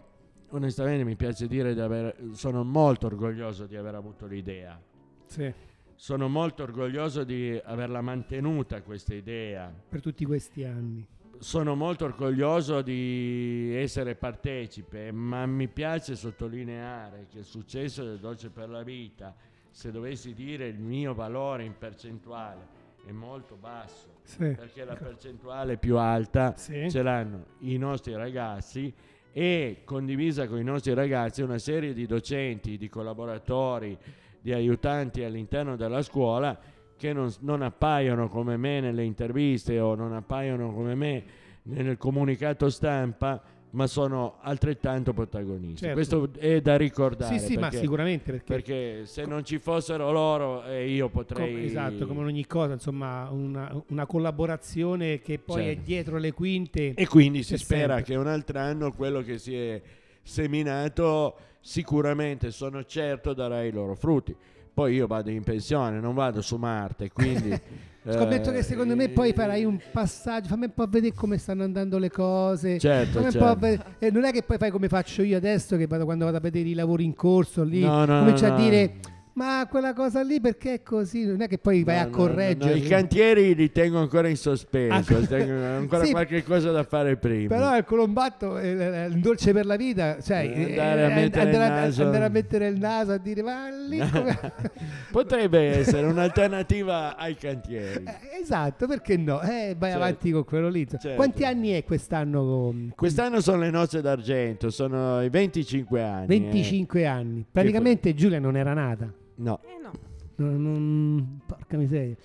onestamente 0.49 1.03
mi 1.03 1.15
piace 1.15 1.47
dire 1.47 1.75
di 1.75 1.79
aver, 1.79 2.15
sono 2.31 2.63
molto 2.63 3.05
orgoglioso 3.05 3.67
di 3.67 3.75
aver 3.75 3.93
avuto 3.93 4.25
l'idea. 4.25 4.81
Sì. 5.25 5.53
Sono 5.95 6.27
molto 6.27 6.63
orgoglioso 6.63 7.23
di 7.23 7.61
averla 7.63 8.01
mantenuta 8.01 8.81
questa 8.81 9.13
idea. 9.13 9.71
Per 9.87 10.01
tutti 10.01 10.25
questi 10.25 10.63
anni. 10.63 11.07
Sono 11.41 11.73
molto 11.73 12.05
orgoglioso 12.05 12.83
di 12.83 13.73
essere 13.75 14.13
partecipe, 14.13 15.11
ma 15.11 15.47
mi 15.47 15.67
piace 15.67 16.15
sottolineare 16.15 17.25
che 17.31 17.39
il 17.39 17.45
successo 17.45 18.03
del 18.03 18.19
Dolce 18.19 18.51
per 18.51 18.69
la 18.69 18.83
Vita, 18.83 19.33
se 19.71 19.89
dovessi 19.89 20.35
dire 20.35 20.67
il 20.67 20.77
mio 20.77 21.15
valore 21.15 21.63
in 21.63 21.75
percentuale, 21.75 22.67
è 23.07 23.11
molto 23.11 23.55
basso. 23.55 24.19
Sì. 24.21 24.53
Perché 24.53 24.85
la 24.85 24.93
percentuale 24.93 25.77
più 25.77 25.97
alta 25.97 26.53
Sì. 26.55 26.87
ce 26.91 27.01
l'hanno 27.01 27.45
i 27.61 27.75
nostri 27.77 28.13
ragazzi 28.13 28.93
e 29.31 29.81
condivisa 29.83 30.47
con 30.47 30.59
i 30.59 30.63
nostri 30.63 30.93
ragazzi 30.93 31.41
una 31.41 31.57
serie 31.57 31.93
di 31.93 32.05
docenti, 32.05 32.77
di 32.77 32.87
collaboratori, 32.87 33.97
di 34.39 34.53
aiutanti 34.53 35.23
all'interno 35.23 35.75
della 35.75 36.03
scuola 36.03 36.55
che 37.01 37.13
non, 37.13 37.33
non 37.39 37.63
appaiono 37.63 38.29
come 38.29 38.57
me 38.57 38.79
nelle 38.79 39.03
interviste 39.03 39.79
o 39.79 39.95
non 39.95 40.13
appaiono 40.13 40.71
come 40.71 40.93
me 40.93 41.23
nel 41.63 41.97
comunicato 41.97 42.69
stampa, 42.69 43.41
ma 43.71 43.87
sono 43.87 44.35
altrettanto 44.41 45.11
protagonisti. 45.11 45.77
Certo. 45.77 45.95
Questo 45.95 46.29
è 46.37 46.61
da 46.61 46.77
ricordare. 46.77 47.39
Sì, 47.39 47.43
sì, 47.43 47.55
ma 47.55 47.61
perché- 47.69 47.79
sicuramente 47.79 48.31
perché, 48.31 48.53
perché 48.53 49.05
se 49.07 49.25
non 49.25 49.43
ci 49.43 49.57
fossero 49.57 50.11
loro 50.11 50.63
eh, 50.65 50.87
io 50.91 51.09
com- 51.09 51.25
potrei... 51.25 51.65
esatto, 51.65 52.05
come 52.05 52.19
in 52.19 52.25
ogni 52.27 52.45
cosa, 52.45 52.73
insomma, 52.73 53.27
una, 53.31 53.83
una 53.87 54.05
collaborazione 54.05 55.21
che 55.21 55.39
poi 55.39 55.63
Certo. 55.63 55.81
è 55.81 55.83
dietro 55.83 56.17
le 56.19 56.31
quinte. 56.33 56.93
E 56.93 57.07
quindi 57.07 57.41
si 57.41 57.57
spera 57.57 57.95
sempre. 57.95 58.13
che 58.13 58.15
un 58.19 58.27
altro 58.27 58.59
anno 58.59 58.91
quello 58.91 59.21
che 59.21 59.39
si 59.39 59.55
è 59.55 59.81
seminato 60.21 61.35
sicuramente 61.61 62.51
sono 62.51 62.83
certo 62.83 63.33
darà 63.33 63.63
i 63.63 63.71
loro 63.71 63.95
frutti. 63.95 64.35
Poi 64.73 64.95
io 64.95 65.07
vado 65.07 65.29
in 65.29 65.43
pensione, 65.43 65.99
non 65.99 66.13
vado 66.13 66.41
su 66.41 66.57
Marte, 66.57 67.11
quindi... 67.11 67.59
Scommetto 68.03 68.49
eh, 68.49 68.53
che 68.53 68.63
secondo 68.63 68.95
me 68.95 69.09
poi 69.09 69.31
farai 69.31 69.63
un 69.63 69.79
passaggio, 69.91 70.47
fammi 70.47 70.65
un 70.65 70.73
po' 70.73 70.87
vedere 70.87 71.13
come 71.13 71.37
stanno 71.37 71.63
andando 71.63 71.99
le 71.99 72.09
cose. 72.09 72.79
Certo, 72.79 73.19
Fammi 73.19 73.25
un 73.25 73.31
certo. 73.31 73.55
vedere- 73.59 73.83
e 73.99 74.09
non 74.09 74.23
è 74.23 74.31
che 74.31 74.41
poi 74.41 74.57
fai 74.57 74.71
come 74.71 74.87
faccio 74.87 75.21
io 75.21 75.37
adesso, 75.37 75.77
che 75.77 75.85
vado, 75.85 76.05
quando 76.05 76.25
vado 76.25 76.37
a 76.37 76.39
vedere 76.39 76.67
i 76.67 76.73
lavori 76.73 77.03
in 77.03 77.13
corso 77.13 77.63
lì, 77.63 77.81
No, 77.81 78.05
no, 78.05 78.19
cominci 78.19 78.43
no, 78.43 78.53
a 78.53 78.55
dire 78.57 78.93
ma 79.33 79.65
quella 79.69 79.93
cosa 79.93 80.21
lì 80.21 80.39
perché 80.41 80.73
è 80.75 80.83
così? 80.83 81.25
Non 81.25 81.41
è 81.41 81.47
che 81.47 81.57
poi 81.57 81.83
vai 81.83 81.95
No, 81.95 82.01
a 82.01 82.05
no, 82.05 82.09
no, 82.11 82.15
correggere. 82.17 82.69
no, 82.71 82.75
I 82.75 82.87
cantieri 82.87 83.55
li 83.55 83.71
tengo 83.71 83.99
ancora 83.99 84.27
in 84.27 84.35
sospeso, 84.37 84.93
Ancora- 84.93 85.25
tengo 85.25 85.53
ancora 85.65 86.03
Sì, 86.05 86.11
qualche 86.11 86.43
cosa 86.43 86.71
da 86.71 86.83
fare 86.83 87.15
prima. 87.17 87.55
Però 87.55 87.75
il 87.77 87.83
colombatto, 87.85 88.57
eh, 88.57 88.69
eh, 88.71 89.05
il 89.07 89.19
dolce 89.19 89.53
per 89.53 89.65
la 89.65 89.75
vita, 89.75 90.19
cioè 90.21 90.39
Eh, 90.39 90.61
eh, 90.73 90.79
andare 90.79 91.05
a 91.05 91.09
eh, 91.09 91.13
mettere 91.15 91.49
il 91.49 91.55
andare, 91.55 91.71
a, 91.79 91.83
naso- 91.85 92.03
andare 92.03 92.25
a 92.25 92.29
mettere 92.29 92.67
il 92.67 92.77
naso 92.79 93.11
a 93.13 93.17
dire 93.17 93.41
ma 93.41 93.69
lì 93.69 93.97
come... 93.99 94.39
Potrebbe 95.11 95.59
essere 95.77 96.05
un'alternativa 96.07 97.15
ai 97.17 97.35
cantieri. 97.35 98.03
Eh, 98.05 98.39
esatto, 98.41 98.87
perché 98.87 99.17
no? 99.17 99.41
Eh, 99.41 99.75
vai 99.77 99.91
Certo. 99.91 99.95
avanti 100.05 100.31
con 100.31 100.43
quello 100.45 100.69
lì. 100.69 100.87
Certo. 100.87 101.13
Quanti 101.15 101.43
anni 101.45 101.69
è 101.69 101.83
quest'anno? 101.83 102.43
con- 102.43 102.93
Quest'anno 102.95 103.39
sono 103.41 103.59
le 103.61 103.69
nozze 103.69 104.01
d'argento, 104.01 104.69
sono 104.69 105.21
i 105.23 105.29
25 105.29 106.01
anni. 106.01 106.23
eh. 106.23 106.27
25 106.27 107.05
anni. 107.05 107.45
Praticamente 107.51 108.13
Giulia 108.13 108.39
non 108.39 108.55
era 108.57 108.73
nata. 108.73 109.11
No. 109.41 109.59
Eh 109.63 109.77
no. 109.81 109.91
Non- 110.35 110.61
non- 110.61 111.41
porca 111.45 111.77
miseria. 111.77 112.15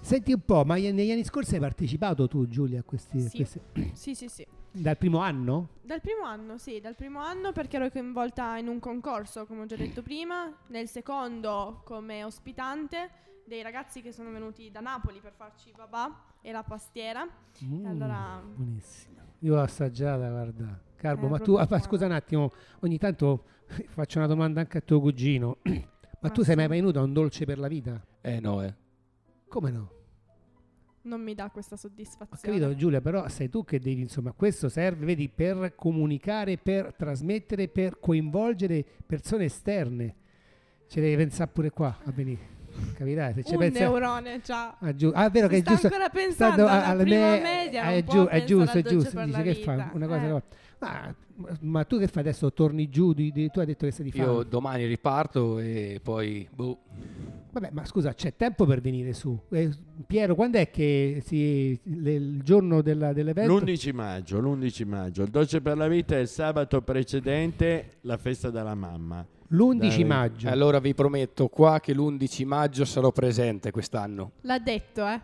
Senti 0.00 0.32
un 0.32 0.40
po', 0.44 0.64
ma 0.64 0.74
negli 0.76 1.10
anni 1.10 1.24
scorsi 1.24 1.54
hai 1.54 1.60
partecipato 1.60 2.28
tu, 2.28 2.46
Giulia, 2.46 2.80
a 2.80 2.82
questi, 2.84 3.20
Sì. 3.20 3.36
questi- 3.36 3.60
Sì, 3.94 4.14
sì, 4.14 4.28
sì. 4.28 4.46
dal 4.70 4.96
primo 4.96 5.18
anno? 5.18 5.70
Dal 5.82 6.00
primo 6.00 6.24
anno, 6.24 6.58
sì, 6.58 6.80
dal 6.80 6.94
primo 6.94 7.18
anno 7.20 7.50
perché 7.52 7.76
ero 7.76 7.90
coinvolta 7.90 8.56
in 8.58 8.68
un 8.68 8.78
concorso, 8.78 9.46
come 9.46 9.62
ho 9.62 9.66
già 9.66 9.74
detto 9.76 10.02
prima, 10.02 10.52
nel 10.68 10.86
secondo 10.88 11.80
come 11.84 12.22
ospitante 12.22 13.10
dei 13.46 13.62
ragazzi 13.62 14.00
che 14.02 14.12
sono 14.12 14.30
venuti 14.30 14.70
da 14.70 14.80
Napoli 14.80 15.18
per 15.20 15.32
farci 15.34 15.72
babà 15.74 16.24
e 16.42 16.52
la 16.52 16.62
pastiera. 16.62 17.26
Mm, 17.64 17.86
allora 17.86 18.42
buonissima. 18.44 19.24
Io 19.40 19.54
l'ho 19.54 19.62
assaggiata, 19.62 20.28
guarda. 20.28 20.80
Carbo, 20.96 21.26
Eh, 21.26 21.30
ma 21.30 21.38
tu, 21.38 21.54
ah, 21.54 21.78
scusa 21.80 22.06
un 22.06 22.12
attimo, 22.12 22.52
ogni 22.80 22.98
tanto 22.98 23.44
faccio 23.88 24.18
una 24.18 24.26
domanda 24.28 24.60
anche 24.60 24.78
a 24.78 24.80
tuo 24.82 25.00
cugino. 25.00 25.58
ma 26.26 26.32
tu 26.32 26.42
sei 26.42 26.56
mai 26.56 26.68
venuto 26.68 26.98
a 26.98 27.02
un 27.02 27.12
dolce 27.12 27.44
per 27.44 27.58
la 27.58 27.68
vita? 27.68 28.04
Eh 28.20 28.40
no, 28.40 28.62
eh. 28.62 28.74
Come 29.48 29.70
no? 29.70 29.90
non 31.06 31.22
mi 31.22 31.34
dà 31.34 31.50
questa 31.50 31.74
Ho 31.74 31.78
soddisfazione. 31.78 32.58
capito 32.58 32.74
Giulia, 32.74 33.00
però 33.00 33.28
sei 33.28 33.48
tu 33.48 33.64
che 33.64 33.78
devi, 33.78 34.02
insomma, 34.02 34.32
questo 34.32 34.68
serve, 34.68 35.06
vedi, 35.06 35.28
per 35.28 35.74
comunicare, 35.74 36.58
per 36.58 36.94
trasmettere, 36.94 37.68
per 37.68 37.98
coinvolgere 37.98 38.84
persone 39.06 39.44
esterne. 39.44 40.14
Ci 40.88 41.00
devi 41.00 41.16
pensare 41.16 41.50
pure 41.52 41.70
qua 41.70 41.96
a 42.04 42.10
venire. 42.10 42.55
Capirai? 42.94 43.34
Se 43.34 43.44
ci 43.44 43.52
Un 43.54 43.58
pensi 43.58 43.80
neurone 43.80 44.40
già. 44.44 44.76
Ah, 44.80 44.94
giu- 44.94 45.12
ah, 45.14 45.26
è 45.26 45.30
vero 45.30 45.46
Si 45.46 45.52
che 45.52 45.56
è 45.58 45.60
sta 45.60 45.70
giusto. 45.72 45.86
ancora 45.86 46.08
pensando 46.08 46.62
do- 46.62 46.68
alla 46.68 46.86
alla 46.86 47.02
prima 47.02 47.30
me- 47.30 47.40
media, 47.40 47.82
è, 47.90 48.04
giu- 48.04 48.28
è 48.28 48.44
giusto, 48.44 48.78
è 48.78 48.82
giusto. 48.82 49.24
Dice 49.24 49.42
che 49.42 49.54
fa 49.54 49.90
una 49.92 50.06
cosa 50.06 50.22
Eh. 50.24 50.28
che 50.28 50.42
ma, 50.78 51.14
ma 51.60 51.84
tu 51.84 51.98
che 51.98 52.06
fai 52.06 52.22
adesso? 52.22 52.52
Torni 52.52 52.88
giù? 52.88 53.12
Di, 53.12 53.30
di- 53.32 53.50
tu 53.50 53.60
hai 53.60 53.66
detto 53.66 53.84
che 53.86 53.92
sei 53.92 54.04
di 54.04 54.10
fame. 54.12 54.24
Io 54.24 54.42
domani 54.44 54.86
riparto 54.86 55.58
e 55.58 56.00
poi... 56.02 56.46
Boh. 56.54 56.78
Vabbè, 57.52 57.70
ma 57.72 57.84
scusa, 57.86 58.12
c'è 58.14 58.34
tempo 58.36 58.66
per 58.66 58.80
venire 58.82 59.12
su. 59.14 59.38
Eh, 59.50 59.70
Piero, 60.06 60.34
quando 60.34 60.58
è 60.58 60.70
che 60.70 61.22
si, 61.24 61.78
le- 61.84 62.12
il 62.14 62.42
giorno 62.42 62.82
della- 62.82 63.12
dell'evento? 63.14 63.56
L'11 63.58 63.94
maggio, 63.94 64.38
l'11 64.40 64.86
maggio. 64.86 65.22
Il 65.22 65.30
Dolce 65.30 65.60
per 65.62 65.76
la 65.78 65.88
Vita 65.88 66.16
è 66.16 66.20
il 66.20 66.28
sabato 66.28 66.82
precedente 66.82 67.96
la 68.02 68.16
festa 68.18 68.50
della 68.50 68.74
mamma. 68.74 69.26
L'11 69.48 69.76
Dai. 69.78 70.04
maggio. 70.04 70.48
Allora 70.48 70.78
vi 70.80 70.94
prometto 70.94 71.48
qua 71.48 71.78
che 71.80 71.92
l'11 71.94 72.44
maggio 72.46 72.84
sarò 72.84 73.12
presente 73.12 73.70
quest'anno. 73.70 74.32
L'ha 74.42 74.58
detto, 74.58 75.06
eh. 75.06 75.20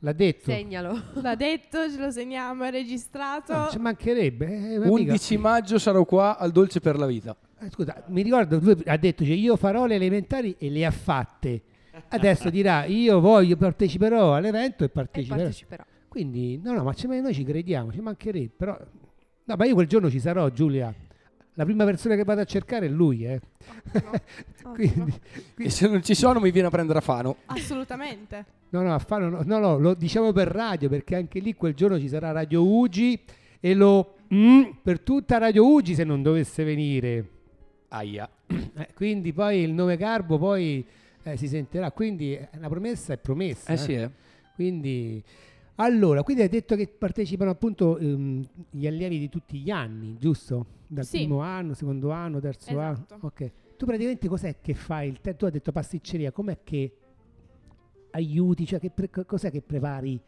L'ha 0.00 0.12
detto. 0.12 0.50
Segnalo. 0.50 1.00
L'ha 1.14 1.34
detto, 1.34 1.90
ce 1.90 1.96
lo 1.98 2.10
segniamo, 2.10 2.64
è 2.64 2.70
registrato. 2.70 3.52
No, 3.52 3.68
ci 3.70 3.78
mancherebbe. 3.78 4.74
eh, 4.74 4.78
ma 4.78 4.88
11 4.90 5.36
maggio 5.38 5.78
sarò 5.78 6.04
qua 6.04 6.38
al 6.38 6.52
Dolce 6.52 6.80
per 6.80 6.96
la 6.98 7.06
Vita. 7.06 7.34
eh, 7.60 7.70
scusa, 7.70 8.04
mi 8.08 8.22
ricordo, 8.22 8.58
lui 8.60 8.76
ha 8.84 8.96
detto 8.98 9.24
cioè, 9.24 9.34
io 9.34 9.56
farò 9.56 9.86
le 9.86 9.94
elementari 9.96 10.54
e 10.58 10.70
le 10.70 10.84
ha 10.84 10.90
fatte. 10.90 11.62
Adesso 12.08 12.50
dirà 12.50 12.84
io 12.84 13.20
voglio, 13.20 13.56
parteciperò 13.56 14.34
all'evento 14.34 14.84
e 14.84 14.86
E 14.86 14.88
parteciperò. 14.90 15.82
Quindi, 16.08 16.60
no, 16.62 16.72
no, 16.74 16.82
ma 16.84 16.92
ci- 16.92 17.06
noi 17.06 17.32
ci 17.34 17.42
crediamo, 17.42 17.90
ci 17.90 18.00
mancherebbe. 18.00 18.52
Però, 18.56 18.78
no, 19.44 19.54
ma 19.56 19.64
io 19.64 19.74
quel 19.74 19.86
giorno 19.86 20.08
ci 20.10 20.20
sarò, 20.20 20.48
Giulia. 20.50 20.94
La 21.58 21.64
prima 21.64 21.86
persona 21.86 22.16
che 22.16 22.24
vado 22.24 22.42
a 22.42 22.44
cercare 22.44 22.84
è 22.84 22.88
lui, 22.90 23.24
eh. 23.24 23.40
Ottimo, 24.62 24.74
Quindi, 24.74 25.20
E 25.56 25.70
se 25.70 25.88
non 25.88 26.02
ci 26.02 26.14
sono 26.14 26.38
mi 26.38 26.50
viene 26.50 26.68
a 26.68 26.70
prendere 26.70 26.98
a 26.98 27.02
Fano. 27.02 27.36
Assolutamente. 27.46 28.44
no, 28.70 28.82
no, 28.82 28.94
a 28.94 28.98
Fano 28.98 29.30
no, 29.30 29.42
no, 29.42 29.58
no, 29.58 29.78
lo 29.78 29.94
diciamo 29.94 30.32
per 30.32 30.48
radio 30.48 30.90
perché 30.90 31.16
anche 31.16 31.38
lì 31.38 31.54
quel 31.54 31.72
giorno 31.72 31.98
ci 31.98 32.08
sarà 32.08 32.30
Radio 32.30 32.62
Ugi 32.66 33.18
e 33.58 33.72
lo 33.72 34.16
mm, 34.34 34.64
per 34.82 35.00
tutta 35.00 35.38
Radio 35.38 35.66
Ugi 35.66 35.94
se 35.94 36.04
non 36.04 36.22
dovesse 36.22 36.62
venire. 36.62 37.28
Aia. 37.88 38.28
Eh, 38.76 38.88
quindi 38.92 39.32
poi 39.32 39.60
il 39.60 39.72
nome 39.72 39.96
Carbo 39.96 40.36
poi 40.36 40.84
eh, 41.22 41.36
si 41.38 41.48
sentirà. 41.48 41.90
Quindi 41.92 42.34
eh, 42.34 42.50
la 42.58 42.68
promessa 42.68 43.14
è 43.14 43.16
promessa. 43.16 43.72
Eh 43.72 43.78
sì, 43.78 43.94
eh. 43.94 44.10
Quindi, 44.54 45.22
allora, 45.76 46.22
quindi 46.22 46.42
hai 46.42 46.48
detto 46.48 46.74
che 46.76 46.86
partecipano 46.88 47.50
appunto 47.50 47.98
ehm, 47.98 48.46
gli 48.70 48.86
allievi 48.86 49.18
di 49.18 49.28
tutti 49.28 49.58
gli 49.58 49.70
anni, 49.70 50.16
giusto? 50.18 50.66
Dal 50.86 51.04
Sì. 51.04 51.18
primo 51.18 51.40
anno, 51.40 51.74
secondo 51.74 52.10
anno, 52.10 52.40
terzo 52.40 52.70
Esatto. 52.70 53.14
anno. 53.14 53.24
Ok. 53.26 53.52
Tu 53.76 53.84
praticamente 53.84 54.26
cos'è 54.28 54.56
che 54.60 54.72
fai? 54.74 55.08
Il 55.08 55.20
te- 55.20 55.36
tu 55.36 55.44
hai 55.44 55.50
detto 55.50 55.72
pasticceria, 55.72 56.32
com'è 56.32 56.60
che 56.64 56.92
aiuti? 58.12 58.64
Cioè, 58.66 58.78
che 58.80 58.90
pre- 58.90 59.10
co- 59.10 59.24
cos'è 59.24 59.50
che 59.50 59.60
prepari 59.62 60.18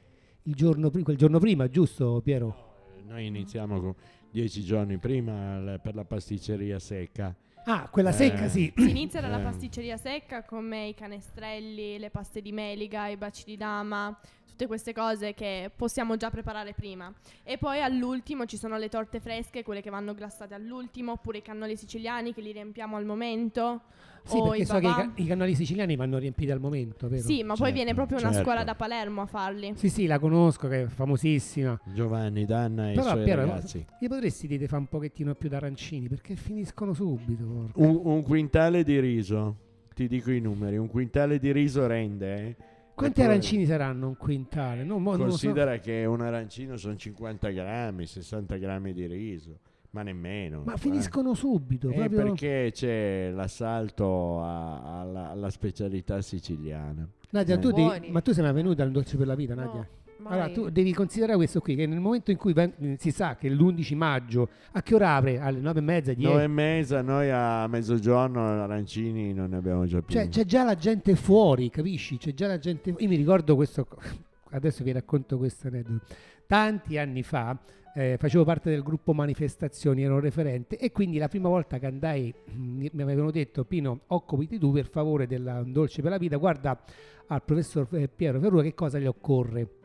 il 0.42 0.54
giorno 0.54 0.90
prima, 0.90 1.04
quel 1.04 1.16
giorno 1.16 1.38
prima, 1.38 1.68
giusto 1.68 2.20
Piero? 2.22 2.66
Noi 3.06 3.26
iniziamo 3.26 3.80
con 3.80 3.94
dieci 4.30 4.62
giorni 4.62 4.98
prima 4.98 5.58
l- 5.58 5.80
per 5.82 5.94
la 5.94 6.04
pasticceria 6.04 6.78
secca. 6.78 7.34
Ah, 7.64 7.88
quella 7.90 8.10
Eh. 8.10 8.14
secca, 8.14 8.48
sì. 8.48 8.72
Si 8.76 8.88
inizia 8.90 9.20
dalla 9.20 9.40
Eh. 9.40 9.42
pasticceria 9.42 9.96
secca 9.96 10.44
come 10.44 10.88
i 10.88 10.94
canestrelli, 10.94 11.98
le 11.98 12.10
paste 12.10 12.40
di 12.40 12.52
meliga, 12.52 13.08
i 13.08 13.16
baci 13.16 13.44
di 13.44 13.56
dama, 13.56 14.18
tutte 14.58 14.66
queste 14.66 14.92
cose 14.92 15.34
che 15.34 15.70
possiamo 15.74 16.16
già 16.16 16.30
preparare 16.30 16.72
prima. 16.72 17.12
E 17.44 17.58
poi 17.58 17.80
all'ultimo 17.80 18.44
ci 18.44 18.56
sono 18.56 18.76
le 18.76 18.88
torte 18.88 19.20
fresche, 19.20 19.62
quelle 19.62 19.80
che 19.80 19.88
vanno 19.88 20.14
glassate 20.14 20.52
all'ultimo, 20.52 21.12
oppure 21.12 21.38
i 21.38 21.42
cannoli 21.42 21.76
siciliani 21.76 22.34
che 22.34 22.40
li 22.40 22.50
riempiamo 22.50 22.96
al 22.96 23.04
momento. 23.04 23.82
Sì, 24.24 24.42
perché 24.42 24.62
i 24.62 24.64
so 24.66 24.78
che 24.80 24.88
i, 24.88 24.92
ca- 24.92 25.12
i 25.14 25.26
canali 25.26 25.54
siciliani 25.54 25.94
vanno 25.94 26.18
riempiti 26.18 26.50
al 26.50 26.58
momento, 26.58 27.08
vero? 27.08 27.22
Sì, 27.22 27.44
ma 27.44 27.54
poi 27.54 27.68
Certo, 27.68 27.72
viene 27.74 27.94
proprio 27.94 28.18
una 28.18 28.32
certo. 28.32 28.42
scuola 28.42 28.64
da 28.64 28.74
Palermo 28.74 29.22
a 29.22 29.26
farli. 29.26 29.72
Sì, 29.76 29.88
sì, 29.88 30.06
la 30.06 30.18
conosco, 30.18 30.66
che 30.66 30.82
è 30.82 30.86
famosissima. 30.86 31.80
Giovanni, 31.94 32.44
Danna 32.44 32.88
e 32.88 32.92
i 32.92 32.94
Però 32.96 33.10
suoi 33.10 33.22
Piero, 33.22 33.42
ragazzi. 33.42 33.86
gli 34.00 34.08
potresti 34.08 34.48
dire 34.48 34.66
fare 34.66 34.80
un 34.80 34.88
pochettino 34.88 35.34
più 35.36 35.48
d'arancini 35.48 36.08
perché 36.08 36.34
finiscono 36.34 36.92
subito. 36.94 37.70
Un, 37.74 38.00
un 38.02 38.22
quintale 38.24 38.82
di 38.82 38.98
riso, 38.98 39.56
ti 39.94 40.08
dico 40.08 40.32
i 40.32 40.40
numeri, 40.40 40.76
un 40.76 40.88
quintale 40.88 41.38
di 41.38 41.52
riso 41.52 41.86
rende... 41.86 42.44
eh. 42.44 42.76
Quanti 42.98 43.20
poi 43.20 43.30
arancini 43.30 43.64
saranno 43.64 44.08
un 44.08 44.16
quintale? 44.16 44.84
No, 44.84 44.98
mo- 44.98 45.10
non 45.16 45.26
lo 45.26 45.32
so. 45.36 45.46
Considera 45.46 45.78
che 45.78 46.04
un 46.04 46.20
arancino 46.20 46.76
sono 46.76 46.96
50 46.96 47.48
grammi, 47.50 48.06
60 48.06 48.56
grammi 48.56 48.92
di 48.92 49.06
riso, 49.06 49.58
ma 49.90 50.02
nemmeno. 50.02 50.62
Ma 50.64 50.74
eh. 50.74 50.78
finiscono 50.78 51.34
subito. 51.34 51.90
Eh, 51.90 52.08
perché 52.08 52.70
c'è 52.72 53.30
l'assalto 53.30 54.40
a- 54.42 55.00
alla, 55.00 55.30
alla 55.30 55.50
specialità 55.50 56.20
siciliana. 56.20 57.08
Nadia, 57.30 57.54
Eh. 57.56 57.58
tu 57.58 57.70
Buoni. 57.70 58.10
ma 58.10 58.20
tu 58.20 58.32
sei 58.32 58.42
mai 58.42 58.52
venuta 58.54 58.82
al 58.82 58.90
dolce 58.90 59.16
per 59.16 59.26
la 59.26 59.34
vita, 59.34 59.54
No, 59.54 59.60
Nadia? 59.64 59.88
Mai. 60.18 60.32
Allora, 60.32 60.52
tu 60.52 60.70
devi 60.70 60.92
considerare 60.92 61.36
questo 61.36 61.60
qui, 61.60 61.74
che 61.74 61.86
nel 61.86 62.00
momento 62.00 62.30
in 62.30 62.36
cui 62.36 62.52
ven- 62.52 62.96
si 62.98 63.10
sa 63.10 63.36
che 63.36 63.48
l'11 63.48 63.96
maggio, 63.96 64.48
a 64.72 64.82
che 64.82 64.94
ora 64.94 65.16
apre? 65.16 65.38
Alle 65.38 65.60
9 65.60 65.78
e 65.78 65.82
mezza, 65.82 66.12
10? 66.12 66.30
9 66.30 66.42
e 66.42 66.46
mezza, 66.46 67.02
noi 67.02 67.30
a 67.30 67.66
mezzogiorno 67.66 68.62
arancini 68.62 69.32
non 69.32 69.50
ne 69.50 69.56
abbiamo 69.56 69.86
già 69.86 70.00
più. 70.00 70.14
Cioè, 70.14 70.28
c'è 70.28 70.44
già 70.44 70.64
la 70.64 70.76
gente 70.76 71.14
fuori, 71.14 71.70
capisci? 71.70 72.18
C'è 72.18 72.34
già 72.34 72.46
la 72.46 72.58
gente 72.58 72.94
Io 72.96 73.08
mi 73.08 73.16
ricordo 73.16 73.54
questo, 73.54 73.86
adesso 74.50 74.84
vi 74.84 74.92
racconto 74.92 75.38
questo 75.38 75.68
aneddoto. 75.68 76.04
Tanti 76.46 76.96
anni 76.96 77.22
fa 77.22 77.58
eh, 77.94 78.16
facevo 78.16 78.44
parte 78.44 78.70
del 78.70 78.82
gruppo 78.82 79.12
manifestazioni, 79.12 80.02
ero 80.02 80.20
referente 80.20 80.78
e 80.78 80.92
quindi 80.92 81.18
la 81.18 81.28
prima 81.28 81.48
volta 81.48 81.78
che 81.78 81.86
andai 81.86 82.32
mi 82.54 82.88
mi 82.92 83.02
avevano 83.02 83.30
detto 83.30 83.64
Pino, 83.64 84.00
occupati 84.06 84.58
tu 84.58 84.70
per 84.72 84.86
favore 84.86 85.26
del 85.26 85.64
dolce 85.66 86.00
per 86.00 86.12
la 86.12 86.18
vita, 86.18 86.36
guarda 86.36 86.80
al 87.26 87.42
professor 87.42 87.86
eh, 87.92 88.08
Piero 88.08 88.40
Ferrua 88.40 88.62
che 88.62 88.74
cosa 88.74 88.98
gli 88.98 89.06
occorre. 89.06 89.77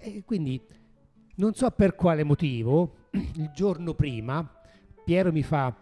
E 0.00 0.22
quindi 0.24 0.60
non 1.36 1.54
so 1.54 1.70
per 1.70 1.94
quale 1.94 2.24
motivo, 2.24 3.08
il 3.12 3.50
giorno 3.54 3.94
prima 3.94 4.58
Piero 5.04 5.32
mi 5.32 5.42
fa 5.42 5.74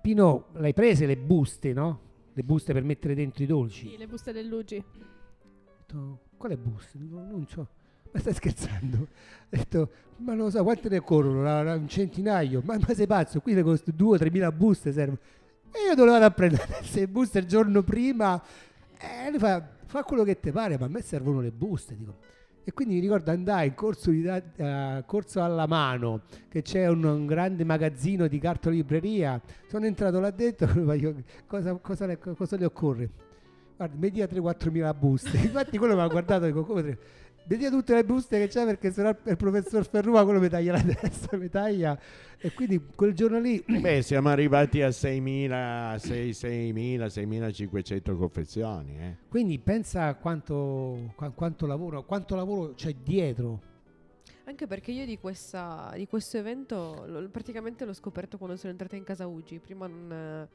Pino, 0.00 0.46
l'hai 0.54 0.72
prese 0.72 1.06
le 1.06 1.16
buste, 1.16 1.72
no? 1.72 2.00
Le 2.32 2.42
buste 2.42 2.72
per 2.72 2.84
mettere 2.84 3.14
dentro 3.14 3.42
i 3.42 3.46
dolci. 3.46 3.88
Sì, 3.88 3.96
le 3.96 4.06
buste 4.06 4.30
dell'Ugi. 4.30 4.76
Ho 4.76 5.70
detto, 5.78 6.20
quale 6.36 6.56
buste? 6.56 6.96
Non 6.98 7.44
so. 7.48 7.66
Ma 8.12 8.20
stai 8.20 8.34
scherzando? 8.34 8.98
Ho 8.98 9.08
detto, 9.48 9.90
ma 10.18 10.34
non 10.34 10.44
lo 10.44 10.50
so, 10.50 10.62
quante 10.62 10.88
ne 10.88 11.00
corrono? 11.00 11.74
Un 11.74 11.88
centinaio? 11.88 12.62
Ma, 12.64 12.78
ma 12.78 12.94
sei 12.94 13.08
pazzo? 13.08 13.40
Qui 13.40 13.54
ne 13.54 13.62
costa 13.62 13.90
2 13.90 14.14
o 14.14 14.18
3 14.18 14.30
mila 14.30 14.52
buste 14.52 14.92
servono. 14.92 15.18
E 15.72 15.88
io 15.88 15.94
dove 15.96 16.10
vado 16.10 16.24
a 16.24 16.30
prendere 16.30 16.66
queste 16.78 17.08
buste 17.08 17.40
il 17.40 17.46
giorno 17.46 17.82
prima? 17.82 18.40
E 18.98 19.30
lui 19.30 19.38
fa, 19.40 19.64
fa 19.86 20.04
quello 20.04 20.22
che 20.22 20.38
ti 20.38 20.52
pare, 20.52 20.78
ma 20.78 20.86
a 20.86 20.88
me 20.88 21.02
servono 21.02 21.40
le 21.40 21.50
buste. 21.50 21.96
Dico. 21.96 22.16
E 22.68 22.72
quindi 22.72 22.94
mi 22.94 23.00
ricordo 23.00 23.30
andai 23.30 23.68
in 23.68 23.74
corso, 23.74 24.10
di, 24.10 24.26
eh, 24.26 25.04
corso 25.06 25.40
alla 25.40 25.68
mano, 25.68 26.22
che 26.48 26.62
c'è 26.62 26.88
un, 26.88 27.04
un 27.04 27.24
grande 27.24 27.62
magazzino 27.62 28.26
di 28.26 28.40
cartolibreria. 28.40 29.40
Sono 29.68 29.86
entrato 29.86 30.18
là 30.18 30.32
dentro, 30.32 30.66
cosa, 31.46 31.74
cosa, 31.76 32.06
le- 32.06 32.18
cosa 32.18 32.56
le 32.56 32.64
occorre? 32.64 33.10
Guarda, 33.76 33.94
mi 33.96 34.10
dia 34.10 34.26
3-4 34.26 34.70
mila 34.72 34.92
buste. 34.94 35.36
Infatti 35.38 35.78
quello 35.78 35.94
mi 35.94 36.00
ha 36.00 36.08
guardato 36.08 36.42
e 36.42 36.48
dico, 36.48 36.64
come 36.64 36.98
dia 37.46 37.70
tutte 37.70 37.94
le 37.94 38.04
buste 38.04 38.38
che 38.40 38.48
c'è 38.48 38.64
perché 38.64 38.90
sennò 38.90 39.10
il 39.10 39.18
il 39.24 39.36
professor 39.36 39.86
Ferrua 39.86 40.24
quello 40.24 40.40
mi 40.40 40.48
taglia 40.48 40.72
la 40.72 40.82
testa, 40.82 41.36
mi 41.36 41.48
taglia. 41.48 41.98
E 42.38 42.52
quindi 42.52 42.80
quel 42.94 43.14
giorno 43.14 43.38
lì... 43.38 43.62
Beh, 43.66 44.02
siamo 44.02 44.28
arrivati 44.28 44.82
a 44.82 44.88
6.000, 44.88 45.96
6, 45.96 46.30
6.000, 46.30 47.06
6.500 47.06 48.16
confezioni. 48.16 48.98
eh. 48.98 49.16
Quindi 49.28 49.58
pensa 49.58 50.14
quanto, 50.16 51.12
qua- 51.14 51.30
quanto 51.30 51.66
lavoro, 51.66 52.04
quanto 52.04 52.34
lavoro 52.34 52.74
c'è 52.74 52.92
dietro. 52.94 53.60
Anche 54.44 54.66
perché 54.66 54.92
io 54.92 55.04
di, 55.06 55.18
questa, 55.18 55.92
di 55.96 56.06
questo 56.06 56.36
evento 56.36 57.04
lo- 57.06 57.28
praticamente 57.30 57.84
l'ho 57.84 57.92
scoperto 57.94 58.38
quando 58.38 58.56
sono 58.56 58.72
entrata 58.72 58.96
in 58.96 59.04
casa 59.04 59.26
Ugi. 59.26 59.58
Prima 59.58 59.86
non... 59.86 60.48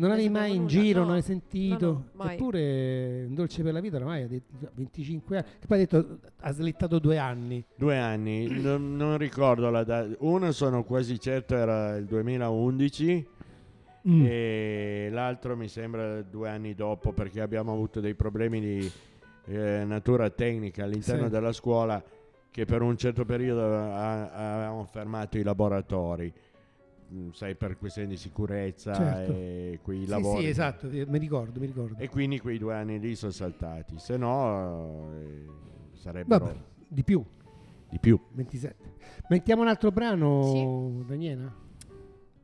Non 0.00 0.08
Ne 0.08 0.14
avevi 0.14 0.30
mai 0.30 0.50
in 0.52 0.56
nulla, 0.62 0.68
giro, 0.68 1.00
no. 1.00 1.06
non 1.06 1.14
hai 1.16 1.22
sentito. 1.22 1.86
No, 2.14 2.24
no. 2.24 2.30
Eppure 2.30 3.24
un 3.28 3.34
dolce 3.34 3.62
per 3.62 3.72
la 3.74 3.80
vita 3.80 3.96
ormai 3.98 4.22
ha 4.22 4.26
detto 4.28 4.70
25 4.74 5.36
anni. 5.36 5.46
Che 5.58 5.66
poi 5.66 5.76
ha 5.76 5.80
detto 5.80 6.18
ha 6.40 6.52
slittato 6.52 6.98
due 6.98 7.18
anni. 7.18 7.62
Due 7.76 7.98
anni, 7.98 8.48
non, 8.60 8.96
non 8.96 9.18
ricordo 9.18 9.68
la 9.68 9.84
data. 9.84 10.08
Uno 10.20 10.52
sono 10.52 10.84
quasi 10.84 11.20
certo 11.20 11.54
era 11.54 11.96
il 11.96 12.06
2011 12.06 13.26
Mm. 14.08 14.24
e 14.26 15.08
l'altro 15.12 15.54
mi 15.58 15.68
sembra 15.68 16.22
due 16.22 16.48
anni 16.48 16.74
dopo 16.74 17.12
perché 17.12 17.42
abbiamo 17.42 17.70
avuto 17.74 18.00
dei 18.00 18.14
problemi 18.14 18.58
di 18.58 18.90
eh, 19.44 19.84
natura 19.84 20.30
tecnica 20.30 20.84
all'interno 20.84 21.24
Sì. 21.24 21.30
della 21.30 21.52
scuola 21.52 22.02
che 22.50 22.64
per 22.64 22.80
un 22.80 22.96
certo 22.96 23.26
periodo 23.26 23.60
ha- 23.62 24.54
avevamo 24.54 24.84
fermato 24.84 25.36
i 25.36 25.42
laboratori. 25.42 26.32
Mm, 27.12 27.30
Sai, 27.30 27.56
per 27.56 27.76
questioni 27.76 28.06
di 28.08 28.16
sicurezza 28.16 28.94
Certo. 28.94 29.32
e 29.32 29.80
quei 29.82 30.04
Sì, 30.04 30.08
lavori. 30.08 30.42
sì, 30.42 30.48
esatto, 30.48 30.88
eh, 30.88 31.04
mi 31.06 31.18
ricordo, 31.18 31.58
mi 31.58 31.66
ricordo. 31.66 31.96
E 32.00 32.08
quindi 32.08 32.38
quei 32.38 32.56
due 32.58 32.74
anni 32.74 33.00
lì 33.00 33.16
sono 33.16 33.32
saltati, 33.32 33.98
se 33.98 34.16
no 34.16 35.10
eh, 35.18 35.46
sarebbero 35.94 36.44
Vabbè, 36.44 36.58
Di 36.86 37.02
più, 37.02 37.24
Di 37.88 37.98
più. 37.98 38.18
27. 38.32 38.94
Mettiamo 39.28 39.62
un 39.62 39.68
altro 39.68 39.90
brano, 39.90 41.02
Daniela? 41.06 41.52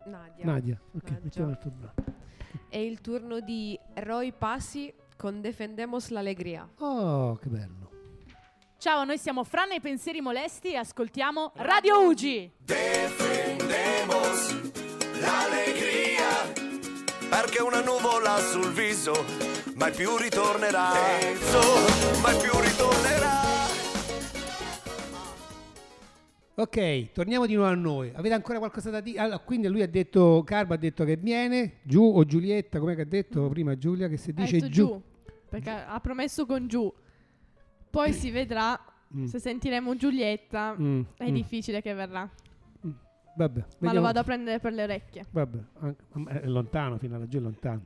Nadia. 0.06 0.44
Nadia. 0.44 0.80
Ok, 0.92 1.02
Nadia. 1.10 1.20
mettiamo 1.22 1.46
un 1.48 1.52
altro 1.54 1.70
brano. 1.70 1.94
È 2.68 2.76
il 2.78 3.00
turno 3.00 3.40
di 3.40 3.78
Roy 3.94 4.32
Passi 4.32 4.92
con 5.16 5.40
Defendemos 5.40 6.10
la 6.10 6.18
Alegría. 6.20 6.68
Oh, 6.78 7.34
che 7.36 7.48
bello. 7.48 7.90
Ciao, 8.78 9.04
noi 9.04 9.16
siamo 9.16 9.42
Fran 9.42 9.72
e 9.72 9.76
i 9.76 9.80
pensieri 9.80 10.20
molesti 10.20 10.72
e 10.72 10.76
ascoltiamo 10.76 11.52
Radio 11.56 12.06
Ugi. 12.06 12.52
Defendemos 12.58 14.52
l'allegria 15.18 16.52
perché 17.30 17.62
una 17.62 17.80
nuvola 17.80 18.36
sul 18.36 18.70
viso 18.72 19.24
mai 19.76 19.92
più 19.92 20.18
ritornerà. 20.18 20.92
Terzo, 20.92 22.20
mai 22.20 22.36
più 22.36 22.50
ritornerà. 22.60 23.40
Ok, 26.56 27.12
torniamo 27.12 27.46
di 27.46 27.54
nuovo 27.54 27.70
a 27.70 27.74
noi. 27.74 28.12
Avete 28.14 28.34
ancora 28.34 28.58
qualcosa 28.58 28.90
da 28.90 29.00
dire? 29.00 29.20
Allora, 29.20 29.38
quindi 29.38 29.68
lui 29.68 29.80
ha 29.80 29.88
detto, 29.88 30.42
Carbo 30.44 30.74
ha 30.74 30.78
detto 30.78 31.04
che 31.04 31.16
viene, 31.16 31.78
giù 31.82 32.02
o 32.14 32.24
Giulietta, 32.26 32.78
come 32.78 32.94
che 32.94 33.02
ha 33.02 33.06
detto 33.06 33.48
prima 33.48 33.76
Giulia, 33.78 34.06
che 34.06 34.18
si 34.18 34.34
dice 34.34 34.60
giù. 34.60 34.68
giù, 34.68 35.02
perché 35.48 35.70
ha 35.70 35.98
promesso 35.98 36.44
con 36.44 36.68
giù. 36.68 36.92
Poi 37.96 38.12
si 38.12 38.30
vedrà 38.30 38.78
Mm. 39.16 39.24
se 39.26 39.38
sentiremo 39.38 39.94
Giulietta. 39.96 40.74
Mm, 40.78 41.02
È 41.16 41.30
mm. 41.30 41.32
difficile 41.34 41.80
che 41.80 41.94
verrà. 41.94 42.28
Vabbè, 43.36 43.58
Ma 43.60 43.64
lo 43.68 43.76
vediamo. 43.78 44.00
vado 44.06 44.18
a 44.18 44.24
prendere 44.24 44.58
per 44.58 44.72
le 44.72 44.82
orecchie. 44.82 45.24
Vabbè, 45.30 45.58
è 46.42 46.46
lontano, 46.46 46.98
fino 46.98 47.14
a 47.14 47.18
laggiù 47.18 47.38
è 47.38 47.40
lontano. 47.42 47.82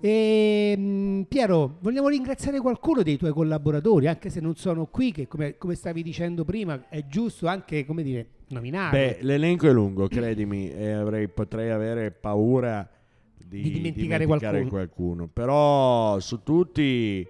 E, 0.00 0.74
mm, 0.76 1.22
Piero, 1.22 1.78
vogliamo 1.80 2.08
ringraziare 2.08 2.60
qualcuno 2.60 3.02
dei 3.02 3.16
tuoi 3.16 3.32
collaboratori, 3.32 4.06
anche 4.06 4.30
se 4.30 4.40
non 4.40 4.54
sono 4.54 4.86
qui, 4.86 5.12
che 5.12 5.26
come, 5.26 5.56
come 5.58 5.74
stavi 5.74 6.02
dicendo 6.02 6.44
prima 6.44 6.88
è 6.88 7.06
giusto 7.06 7.46
anche, 7.48 7.84
come 7.84 8.02
dire, 8.02 8.26
nominare. 8.48 9.16
Beh, 9.18 9.18
l'elenco 9.24 9.66
è 9.68 9.72
lungo, 9.72 10.06
credimi, 10.08 10.70
e 10.70 10.90
avrei- 10.92 11.28
potrei 11.28 11.70
avere 11.70 12.10
paura 12.12 12.88
di, 13.36 13.62
Di 13.62 13.70
dimenticare 13.72 14.24
dimenticare 14.24 14.66
qualcuno. 14.68 14.68
qualcuno. 14.68 15.28
Però 15.28 16.20
su 16.20 16.42
tutti 16.42 17.26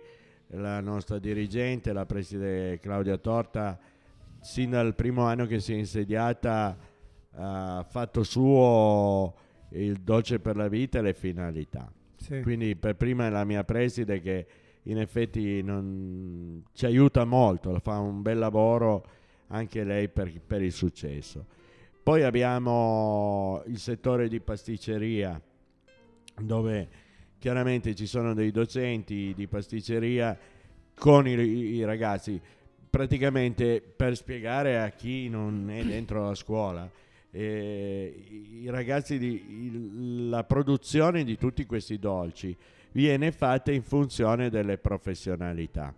la 0.56 0.80
nostra 0.80 1.18
dirigente, 1.18 1.92
la 1.92 2.06
preside 2.06 2.78
Claudia 2.80 3.16
Torta, 3.18 3.78
sin 4.40 4.70
dal 4.70 4.94
primo 4.94 5.24
anno 5.24 5.46
che 5.46 5.60
si 5.60 5.72
è 5.72 5.76
insediata 5.76 6.76
ha 7.38 7.84
fatto 7.88 8.22
suo 8.22 9.34
il 9.70 9.96
dolce 10.00 10.38
per 10.38 10.56
la 10.56 10.68
vita 10.68 10.98
e 10.98 11.02
le 11.02 11.14
finalità. 11.14 11.90
Sì. 12.16 12.40
Quindi 12.40 12.76
per 12.76 12.96
prima 12.96 13.26
è 13.26 13.30
la 13.30 13.44
mia 13.44 13.64
preside 13.64 14.20
che 14.20 14.46
in 14.84 14.98
effetti 14.98 15.62
non- 15.62 16.64
ci 16.72 16.86
aiuta 16.86 17.24
molto, 17.24 17.78
fa 17.80 17.98
un 17.98 18.22
bel 18.22 18.38
lavoro 18.38 19.04
anche 19.48 19.84
lei 19.84 20.08
per, 20.08 20.32
per 20.40 20.62
il 20.62 20.72
successo. 20.72 21.46
Poi 22.02 22.22
abbiamo 22.22 23.62
il 23.66 23.78
settore 23.78 24.28
di 24.28 24.40
pasticceria 24.40 25.40
dove 26.40 26.88
chiaramente 27.46 27.94
ci 27.94 28.06
sono 28.06 28.34
dei 28.34 28.50
docenti 28.50 29.32
di 29.32 29.46
pasticceria 29.46 30.36
con 30.98 31.28
i, 31.28 31.32
i 31.34 31.84
ragazzi 31.84 32.40
praticamente 32.90 33.80
per 33.80 34.16
spiegare 34.16 34.80
a 34.80 34.88
chi 34.88 35.28
non 35.28 35.70
è 35.70 35.84
dentro 35.84 36.26
la 36.26 36.34
scuola. 36.34 36.90
Eh, 37.30 38.24
i 38.62 38.68
ragazzi 38.68 39.16
di, 39.16 39.44
il- 39.66 40.28
la 40.28 40.42
produzione 40.42 41.22
di 41.22 41.36
tutti 41.36 41.64
questi 41.66 42.00
dolci 42.00 42.56
viene 42.90 43.30
fatta 43.30 43.70
in 43.70 43.84
funzione 43.84 44.50
delle 44.50 44.78
professionalità. 44.78 45.94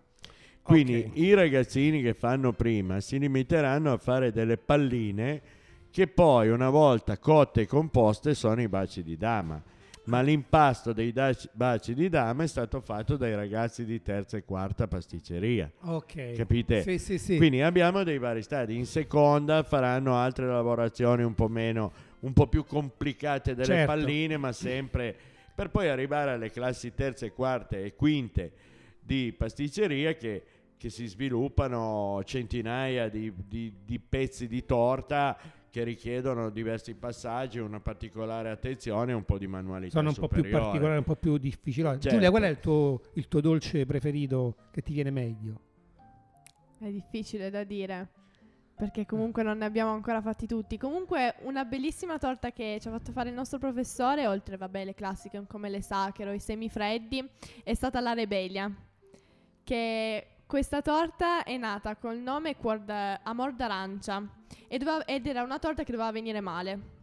Quindi 0.60 1.06
Ok. 1.06 1.16
i 1.16 1.32
ragazzini 1.32 2.02
che 2.02 2.12
fanno 2.12 2.52
prima 2.52 3.00
si 3.00 3.18
limiteranno 3.18 3.90
a 3.90 3.96
fare 3.96 4.32
delle 4.32 4.58
palline 4.58 5.40
che 5.90 6.08
poi 6.08 6.50
una 6.50 6.68
volta 6.68 7.16
cotte 7.16 7.62
e 7.62 7.66
composte 7.66 8.34
sono 8.34 8.60
i 8.60 8.68
baci 8.68 9.02
di 9.02 9.16
dama 9.16 9.62
ma 10.08 10.20
l'impasto 10.22 10.92
dei 10.92 11.12
baci 11.52 11.94
di 11.94 12.08
dama 12.08 12.42
è 12.42 12.46
stato 12.46 12.80
fatto 12.80 13.16
dai 13.16 13.34
ragazzi 13.34 13.84
di 13.84 14.00
terza 14.02 14.36
e 14.36 14.44
quarta 14.44 14.86
pasticceria 14.88 15.70
Ok. 15.82 16.32
capite? 16.32 16.82
Sì, 16.82 16.98
sì, 16.98 17.18
sì. 17.18 17.36
Quindi 17.36 17.60
abbiamo 17.60 18.02
dei 18.04 18.18
vari 18.18 18.42
stadi. 18.42 18.76
In 18.76 18.86
seconda 18.86 19.62
faranno 19.62 20.16
altre 20.16 20.46
lavorazioni 20.46 21.22
un 21.22 21.34
po' 21.34 21.48
meno, 21.48 21.92
un 22.20 22.32
po' 22.32 22.46
più 22.46 22.64
complicate 22.64 23.54
delle 23.54 23.66
Certo. 23.66 23.92
palline, 23.92 24.36
ma 24.38 24.52
sempre 24.52 25.14
per 25.54 25.70
poi 25.70 25.88
arrivare 25.88 26.30
alle 26.32 26.50
classi 26.50 26.94
terze, 26.94 27.32
quarte 27.32 27.84
e 27.84 27.94
quinte 27.94 28.52
di 29.00 29.34
pasticceria 29.36 30.14
che, 30.14 30.42
che 30.76 30.88
si 30.90 31.06
sviluppano 31.06 32.22
centinaia 32.24 33.08
di, 33.08 33.32
di- 33.46 33.72
di 33.84 33.98
pezzi 33.98 34.46
di 34.46 34.64
torta 34.64 35.36
che 35.70 35.84
richiedono 35.84 36.50
diversi 36.50 36.94
passaggi, 36.94 37.58
una 37.58 37.80
particolare 37.80 38.50
attenzione 38.50 39.12
e 39.12 39.14
un 39.14 39.24
po' 39.24 39.38
di 39.38 39.46
manualità 39.46 39.98
Sono 39.98 40.08
un 40.08 40.14
po' 40.14 40.28
più 40.28 40.38
superiore. 40.38 40.64
particolari, 40.64 40.98
un 40.98 41.04
po' 41.04 41.16
più 41.16 41.36
difficili. 41.38 41.88
Certo. 41.88 42.08
Giulia, 42.08 42.30
qual 42.30 42.42
è 42.42 42.48
il 42.48 42.58
tuo, 42.58 43.00
il 43.14 43.28
tuo 43.28 43.40
dolce 43.40 43.84
preferito 43.86 44.56
che 44.70 44.82
ti 44.82 44.92
viene 44.92 45.10
meglio? 45.10 45.60
È 46.78 46.88
difficile 46.88 47.50
da 47.50 47.64
dire. 47.64 48.08
Perché 48.76 49.06
comunque 49.06 49.42
non 49.42 49.58
ne 49.58 49.64
abbiamo 49.64 49.90
ancora 49.90 50.22
fatti 50.22 50.46
tutti. 50.46 50.78
Comunque, 50.78 51.34
una 51.40 51.64
bellissima 51.64 52.16
torta 52.16 52.52
che 52.52 52.78
ci 52.80 52.86
ha 52.86 52.92
fatto 52.92 53.10
fare 53.10 53.28
il 53.28 53.34
nostro 53.34 53.58
professore, 53.58 54.28
oltre 54.28 54.56
vabbè 54.56 54.84
le 54.84 54.94
classiche 54.94 55.44
come 55.48 55.68
le 55.68 55.82
sacche 55.82 56.24
o 56.24 56.32
i 56.32 56.38
semifreddi, 56.38 57.28
è 57.64 57.74
stata 57.74 57.98
la 57.98 58.12
Rebellia. 58.12 58.72
Che 59.64 60.26
questa 60.48 60.80
torta 60.80 61.44
è 61.44 61.58
nata 61.58 61.94
col 61.96 62.16
nome 62.16 62.56
cuor 62.56 62.78
d- 62.80 63.18
Amor 63.22 63.52
d'arancia 63.52 64.26
e 64.66 64.78
doveva- 64.78 65.04
ed 65.04 65.26
era 65.26 65.42
una 65.42 65.58
torta 65.58 65.84
che 65.84 65.92
doveva 65.92 66.10
venire 66.10 66.40
male. 66.40 66.96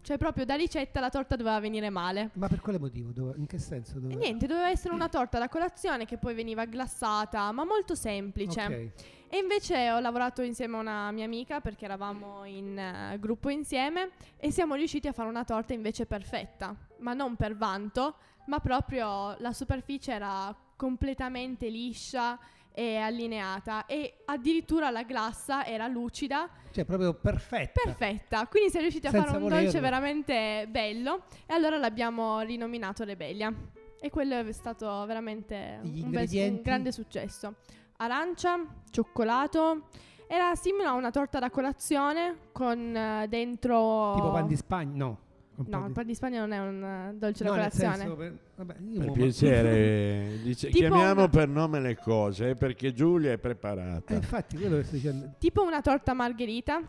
Cioè, 0.00 0.16
proprio 0.16 0.46
da 0.46 0.54
ricetta 0.54 0.98
la 1.00 1.10
torta 1.10 1.36
doveva 1.36 1.60
venire 1.60 1.90
male. 1.90 2.30
Ma 2.34 2.48
per 2.48 2.60
quale 2.62 2.78
motivo? 2.78 3.10
Dove- 3.10 3.34
in 3.36 3.44
che 3.46 3.58
senso? 3.58 3.98
Dove- 3.98 4.14
E 4.14 4.16
niente, 4.16 4.46
doveva 4.46 4.70
essere 4.70 4.94
una 4.94 5.08
torta 5.10 5.38
da 5.38 5.48
colazione 5.50 6.06
che 6.06 6.16
poi 6.16 6.32
veniva 6.34 6.64
glassata, 6.64 7.52
ma 7.52 7.64
molto 7.66 7.94
semplice. 7.94 8.62
Ok. 8.64 8.90
E 9.28 9.36
invece 9.38 9.90
ho 9.90 9.98
lavorato 9.98 10.40
insieme 10.40 10.76
a 10.76 10.80
una 10.80 11.10
mia 11.10 11.24
amica 11.26 11.60
perché 11.60 11.84
eravamo 11.84 12.44
in 12.44 12.78
eh, 12.78 13.18
gruppo 13.18 13.50
insieme 13.50 14.10
e 14.38 14.50
siamo 14.52 14.74
riusciti 14.74 15.06
a 15.06 15.12
fare 15.12 15.28
una 15.28 15.44
torta 15.44 15.74
invece 15.74 16.06
perfetta, 16.06 16.74
ma 17.00 17.12
non 17.12 17.36
per 17.36 17.56
vanto, 17.56 18.14
ma 18.46 18.60
proprio 18.60 19.34
la 19.40 19.52
superficie 19.52 20.12
era 20.12 20.54
completamente 20.76 21.68
liscia 21.68 22.38
e 22.78 22.96
allineata 22.98 23.86
e 23.86 24.18
addirittura 24.26 24.90
la 24.90 25.02
glassa 25.02 25.64
era 25.64 25.86
lucida, 25.86 26.46
Cioè, 26.72 26.84
proprio 26.84 27.14
perfetta. 27.14 27.80
perfetta. 27.82 28.46
Quindi 28.48 28.68
siamo 28.68 28.82
riusciti 28.84 29.06
a 29.06 29.10
Senza 29.10 29.26
fare 29.28 29.38
un 29.38 29.48
dolce 29.48 29.64
volerlo. 29.64 29.80
veramente 29.80 30.66
bello 30.68 31.22
e 31.46 31.54
allora 31.54 31.78
l'abbiamo 31.78 32.40
rinominato 32.40 33.02
Rebellia. 33.04 33.50
E 33.98 34.10
quello 34.10 34.38
è 34.38 34.52
stato 34.52 35.06
veramente 35.06 35.80
un, 35.82 36.10
bel- 36.10 36.28
un 36.30 36.60
grande 36.62 36.92
successo. 36.92 37.54
Arancia, 37.96 38.62
cioccolato. 38.90 39.86
Era 40.28 40.54
simile 40.54 40.84
a 40.84 40.92
una 40.92 41.10
torta 41.10 41.38
da 41.38 41.48
colazione 41.48 42.36
con 42.52 42.94
eh, 42.94 43.26
dentro... 43.26 44.12
Tipo 44.16 44.30
pan 44.32 44.46
di 44.46 44.56
Spagna? 44.56 45.04
No. 45.04 45.18
No, 45.64 45.86
il 45.86 45.92
pan 45.92 46.06
di 46.06 46.14
Spagna 46.14 46.40
non 46.40 46.52
è 46.52 46.58
un 46.58 46.84
eh, 46.84 47.14
dolce 47.16 47.44
No, 47.44 47.50
da 47.50 47.56
colazione. 47.56 48.14
per- 48.14 48.38
vabbè, 48.56 48.76
io 48.88 48.98
Per 49.00 49.10
piacere, 49.12 50.38
dice- 50.44 50.68
chiamiamo 50.68 51.22
una- 51.22 51.28
per 51.28 51.48
nome 51.48 51.80
le 51.80 51.96
cose 51.96 52.50
eh, 52.50 52.54
perché 52.54 52.92
Giulia 52.92 53.32
è 53.32 53.38
preparata. 53.38 54.12
Eh, 54.12 54.16
infatti, 54.16 54.56
quello 54.58 54.76
che 54.76 54.84
sto 54.84 54.94
dicendo. 54.96 55.32
Tipo 55.38 55.62
una 55.64 55.80
torta 55.80 56.12
margherita, 56.12 56.82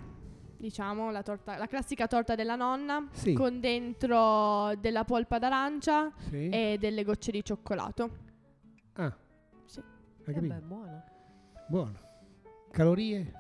diciamo, 0.57 1.11
la, 1.11 1.24
torta- 1.24 1.57
la 1.57 1.68
classica 1.68 2.07
torta 2.07 2.36
della 2.36 2.55
nonna, 2.55 3.07
Sì. 3.11 3.34
con 3.34 3.59
dentro 3.59 4.74
della 4.82 5.05
polpa 5.05 5.39
d'arancia 5.39 6.11
Sì. 6.30 6.49
e 6.49 6.78
delle 6.80 7.03
gocce 7.03 7.32
di 7.32 7.43
cioccolato. 7.43 8.09
Ah. 8.93 9.15
Sì. 9.65 9.80
Hai 10.26 10.34
capito? 10.34 10.53
Vabbè, 10.53 10.65
buono. 10.65 11.03
Buono. 11.70 11.99
Calorie? 12.72 13.32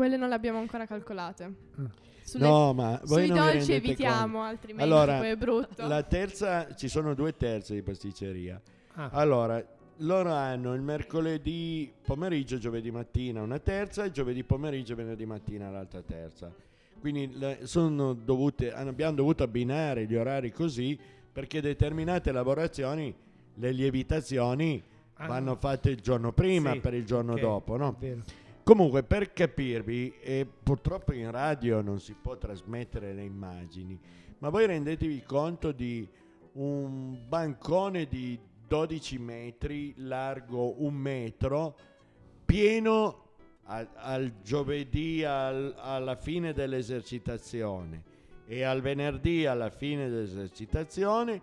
Quelle 0.00 0.16
non 0.16 0.30
le 0.30 0.34
abbiamo 0.34 0.58
ancora 0.58 0.86
calcolate. 0.86 1.44
Ah. 1.76 1.90
Sulle- 2.22 2.46
No, 2.46 2.72
ma 2.72 2.98
voi 3.04 3.26
sui 3.26 3.36
dolci 3.36 3.50
rendete 3.50 3.74
evitiamo, 3.74 4.32
conto. 4.38 4.48
altrimenti 4.48 4.82
allora, 4.82 5.18
poi 5.18 5.28
è 5.28 5.36
brutto. 5.36 5.86
La 5.86 6.02
terza, 6.04 6.74
ci 6.74 6.88
sono 6.88 7.12
due 7.12 7.36
terze 7.36 7.74
di 7.74 7.82
pasticceria. 7.82 8.58
Ah. 8.94 9.10
Allora, 9.12 9.62
loro 9.98 10.32
hanno 10.32 10.72
il 10.72 10.80
mercoledì 10.80 11.92
pomeriggio, 12.02 12.56
giovedì 12.56 12.90
mattina 12.90 13.42
una 13.42 13.58
terza, 13.58 14.04
e 14.04 14.10
giovedì 14.10 14.42
pomeriggio 14.42 14.94
e 14.94 14.96
venerdì 14.96 15.26
mattina 15.26 15.68
l'altra 15.68 16.00
terza. 16.00 16.50
Quindi 16.98 17.36
dovute, 18.24 18.72
abbiamo 18.72 19.14
dovuto 19.16 19.42
abbinare 19.42 20.06
gli 20.06 20.14
orari 20.16 20.50
così 20.50 20.98
perché 21.30 21.60
determinate 21.60 22.32
lavorazioni, 22.32 23.14
le 23.52 23.70
lievitazioni 23.72 24.82
Ah. 25.16 25.26
vanno 25.26 25.56
fatte 25.56 25.90
il 25.90 26.00
giorno 26.00 26.32
prima 26.32 26.72
Sì, 26.72 26.78
per 26.78 26.94
il 26.94 27.04
giorno 27.04 27.32
ok, 27.34 27.40
dopo, 27.40 27.76
no? 27.76 27.96
vero. 27.98 28.22
Comunque, 28.70 29.02
per 29.02 29.32
capirvi, 29.32 30.14
e 30.20 30.46
purtroppo 30.46 31.12
in 31.12 31.28
radio 31.32 31.80
non 31.80 31.98
si 31.98 32.14
può 32.14 32.36
trasmettere 32.36 33.12
le 33.12 33.24
immagini, 33.24 33.98
ma 34.38 34.48
voi 34.48 34.66
rendetevi 34.66 35.24
conto 35.24 35.72
di 35.72 36.08
un 36.52 37.18
bancone 37.26 38.06
di 38.06 38.38
12 38.68 39.18
metri, 39.18 39.92
largo 39.96 40.84
un 40.84 40.94
metro, 40.94 41.76
pieno 42.44 43.30
al, 43.64 43.88
al 43.92 44.40
giovedì 44.40 45.24
al- 45.24 45.74
alla 45.76 46.14
fine 46.14 46.52
dell'esercitazione 46.52 48.04
e 48.46 48.62
al 48.62 48.82
venerdì 48.82 49.46
alla 49.46 49.70
fine 49.70 50.08
dell'esercitazione 50.08 51.42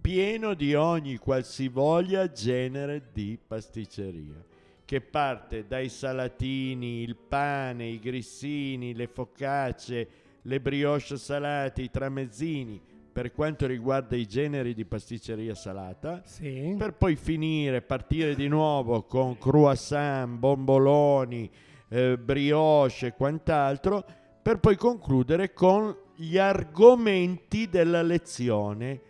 pieno 0.00 0.54
di 0.54 0.76
ogni 0.76 1.16
qualsivoglia 1.16 2.30
genere 2.30 3.08
di 3.12 3.36
pasticceria 3.44 4.49
che 4.90 5.00
parte 5.00 5.68
dai 5.68 5.88
salatini, 5.88 7.02
il 7.02 7.14
pane, 7.14 7.86
i 7.86 8.00
grissini, 8.00 8.92
le 8.92 9.06
focacce, 9.06 10.08
le 10.42 10.60
brioche 10.60 11.16
salate, 11.16 11.82
i 11.82 11.90
tramezzini, 11.90 12.82
per 13.12 13.30
quanto 13.30 13.68
riguarda 13.68 14.16
i 14.16 14.26
generi 14.26 14.74
di 14.74 14.84
pasticceria 14.84 15.54
salata, 15.54 16.22
Sì. 16.24 16.74
per 16.76 16.94
poi 16.94 17.14
finire, 17.14 17.82
partire 17.82 18.34
di 18.34 18.48
nuovo 18.48 19.04
con 19.04 19.38
croissant, 19.38 20.36
bomboloni, 20.36 21.48
eh, 21.88 22.18
brioche 22.18 23.06
e 23.06 23.12
quant'altro, 23.14 24.04
per 24.42 24.58
poi 24.58 24.74
concludere 24.74 25.52
con 25.52 25.96
gli 26.16 26.36
argomenti 26.36 27.68
della 27.68 28.02
lezione, 28.02 29.00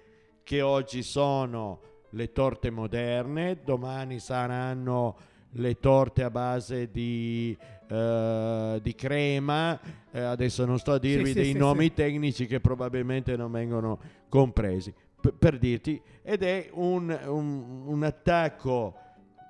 che 0.44 0.60
oggi 0.60 1.02
sono 1.02 1.80
le 2.10 2.32
torte 2.32 2.68
moderne, 2.68 3.60
domani 3.64 4.18
saranno 4.18 5.28
le 5.54 5.78
torte 5.80 6.22
a 6.22 6.30
base 6.30 6.90
di, 6.90 7.56
eh, 7.88 8.78
di 8.82 8.94
crema, 8.94 9.78
eh, 10.12 10.20
adesso 10.20 10.64
non 10.64 10.78
sto 10.78 10.92
a 10.92 10.98
dirvi 10.98 11.28
Sì, 11.28 11.34
dei 11.34 11.52
sì, 11.52 11.58
nomi 11.58 11.84
sì. 11.86 11.94
tecnici 11.94 12.46
che 12.46 12.60
probabilmente 12.60 13.36
non 13.36 13.50
vengono 13.50 13.98
compresi, 14.28 14.94
P- 15.20 15.32
per 15.32 15.58
dirti, 15.58 16.00
ed 16.22 16.42
è 16.42 16.70
un, 16.72 17.16
un- 17.26 17.82
un 17.86 18.02
attacco 18.04 18.94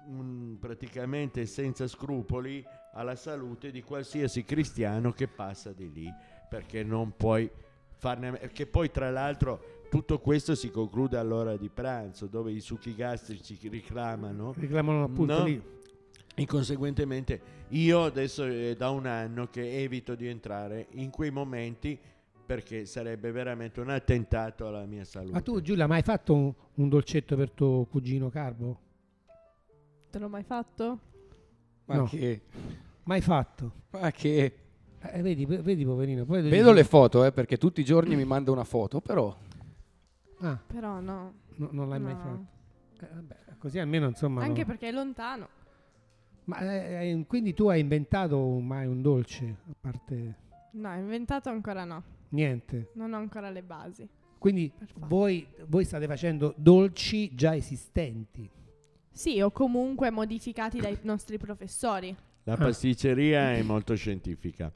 mm, 0.08 0.54
praticamente 0.54 1.44
senza 1.46 1.86
scrupoli 1.86 2.64
alla 2.94 3.14
salute 3.14 3.70
di 3.70 3.82
qualsiasi 3.82 4.42
cristiano 4.44 5.12
che 5.12 5.28
passa 5.28 5.72
di 5.72 5.92
lì, 5.92 6.12
perché 6.48 6.82
non 6.82 7.12
puoi 7.16 7.48
farne... 7.98 8.38
che 8.52 8.66
poi 8.66 8.90
tra 8.90 9.10
l'altro 9.10 9.78
tutto 9.90 10.18
questo 10.18 10.54
si 10.54 10.70
conclude 10.70 11.18
all'ora 11.18 11.56
di 11.56 11.68
pranzo, 11.68 12.26
dove 12.26 12.52
i 12.52 12.60
succhi 12.60 12.94
gastrici 12.94 13.58
reclamano 13.68 14.54
Reclamano 14.56 15.04
appunto 15.04 15.38
No? 15.38 15.44
lì. 15.44 15.62
E 16.34 16.46
conseguentemente 16.46 17.40
io 17.70 18.04
adesso 18.04 18.44
è 18.44 18.74
da 18.76 18.90
un 18.90 19.06
anno 19.06 19.48
che 19.48 19.82
evito 19.82 20.14
di 20.14 20.26
entrare 20.26 20.86
in 20.92 21.10
quei 21.10 21.30
momenti 21.30 21.98
perché 22.46 22.84
sarebbe 22.86 23.30
veramente 23.30 23.80
un 23.80 23.90
attentato 23.90 24.66
alla 24.66 24.84
mia 24.84 25.04
salute. 25.04 25.32
Ma 25.32 25.40
tu 25.40 25.60
Giulia, 25.60 25.86
mai 25.86 25.98
hai 25.98 26.02
fatto 26.02 26.34
un, 26.34 26.52
un 26.74 26.88
dolcetto 26.88 27.36
per 27.36 27.50
tuo 27.52 27.84
cugino 27.84 28.28
Carbo? 28.28 28.80
Te 30.10 30.18
l'ho 30.18 30.28
mai 30.28 30.42
fatto? 30.42 30.98
Ma 31.84 31.94
No. 31.96 32.04
che... 32.04 32.42
Mai 33.04 33.20
fatto? 33.20 33.72
Ma 33.90 34.10
che... 34.10 34.56
Eh, 35.00 35.22
vedi, 35.22 35.46
vedi 35.46 35.84
poverino. 35.84 36.24
Poi 36.24 36.42
Vedo 36.42 36.72
le 36.72 36.84
foto, 36.84 37.24
eh, 37.24 37.32
perché 37.32 37.56
tutti 37.56 37.80
i 37.80 37.84
giorni 37.84 38.16
mi 38.16 38.24
manda 38.24 38.50
una 38.50 38.64
foto, 38.64 39.00
però... 39.00 39.34
Ah, 40.40 40.58
Però 40.66 41.00
no. 41.00 41.34
no, 41.56 41.68
non 41.70 41.88
l'hai 41.88 42.00
mai 42.00 42.14
No. 42.14 42.18
fatto. 42.18 43.04
Eh, 43.04 43.14
vabbè, 43.14 43.36
così 43.58 43.78
almeno 43.78 44.08
insomma... 44.08 44.42
Anche 44.42 44.60
no. 44.62 44.66
perché 44.66 44.88
è 44.88 44.92
lontano. 44.92 45.48
Ma 46.50 46.58
eh, 46.58 47.10
eh, 47.10 47.24
quindi 47.26 47.54
tu 47.54 47.68
hai 47.68 47.78
inventato 47.78 48.36
mai 48.58 48.86
un 48.86 49.02
dolce? 49.02 49.56
A 49.70 49.74
parte 49.80 50.34
No, 50.72 50.94
inventato 50.94 51.48
ancora 51.48 51.84
no. 51.84 52.02
niente. 52.30 52.90
Non 52.94 53.12
ho 53.12 53.16
ancora 53.16 53.50
le 53.50 53.62
basi. 53.62 54.08
Quindi 54.38 54.72
voi, 55.06 55.46
voi 55.66 55.84
state 55.84 56.06
facendo 56.06 56.54
dolci 56.56 57.34
già 57.34 57.54
esistenti. 57.54 58.48
Sì, 59.10 59.40
o 59.40 59.50
comunque 59.50 60.10
modificati 60.10 60.80
dai 60.80 60.98
nostri 61.02 61.38
professori. 61.38 62.16
La 62.44 62.56
pasticceria 62.56 63.52
è 63.52 63.62
molto 63.62 63.94
scientifica, 63.94 64.72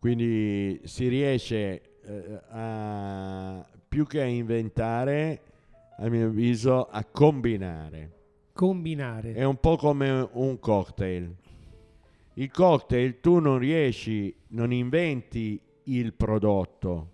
quindi 0.00 0.80
si 0.84 1.08
riesce 1.08 2.00
eh, 2.02 2.40
a 2.48 3.64
più 3.86 4.06
che 4.06 4.22
a 4.22 4.24
inventare, 4.24 5.42
a 5.98 6.08
mio 6.08 6.26
avviso, 6.28 6.86
a 6.86 7.04
combinare. 7.04 8.15
Combinare. 8.56 9.34
È 9.34 9.44
un 9.44 9.60
po' 9.60 9.76
come 9.76 10.28
un 10.32 10.58
cocktail. 10.58 11.30
Il 12.34 12.50
cocktail 12.50 13.20
tu 13.20 13.38
non 13.38 13.58
riesci, 13.58 14.34
non 14.48 14.72
inventi 14.72 15.60
il 15.84 16.14
prodotto, 16.14 17.10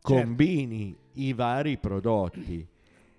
Certo. 0.00 0.24
combini 0.24 0.96
i 1.12 1.34
vari 1.34 1.76
prodotti. 1.76 2.66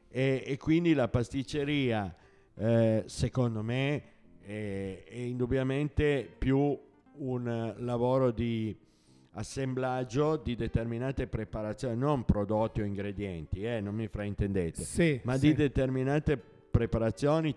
E, 0.09 0.43
e 0.43 0.57
quindi 0.57 0.95
la 0.95 1.07
pasticceria, 1.07 2.13
eh, 2.55 3.03
secondo 3.05 3.61
me, 3.61 4.03
è, 4.41 5.03
è 5.07 5.15
indubbiamente 5.15 6.27
più 6.35 6.75
un 7.17 7.73
lavoro 7.77 8.31
di 8.31 8.75
assemblaggio 9.33 10.37
di 10.37 10.55
determinate 10.55 11.27
preparazioni, 11.27 11.95
non 11.97 12.25
prodotti 12.25 12.81
o 12.81 12.83
ingredienti, 12.83 13.63
eh, 13.63 13.79
non 13.79 13.93
mi 13.93 14.07
fraintendete 14.07 14.83
Sì, 14.83 15.19
ma 15.23 15.37
sì. 15.37 15.47
di 15.49 15.53
determinate 15.53 16.35
preparazioni, 16.37 16.52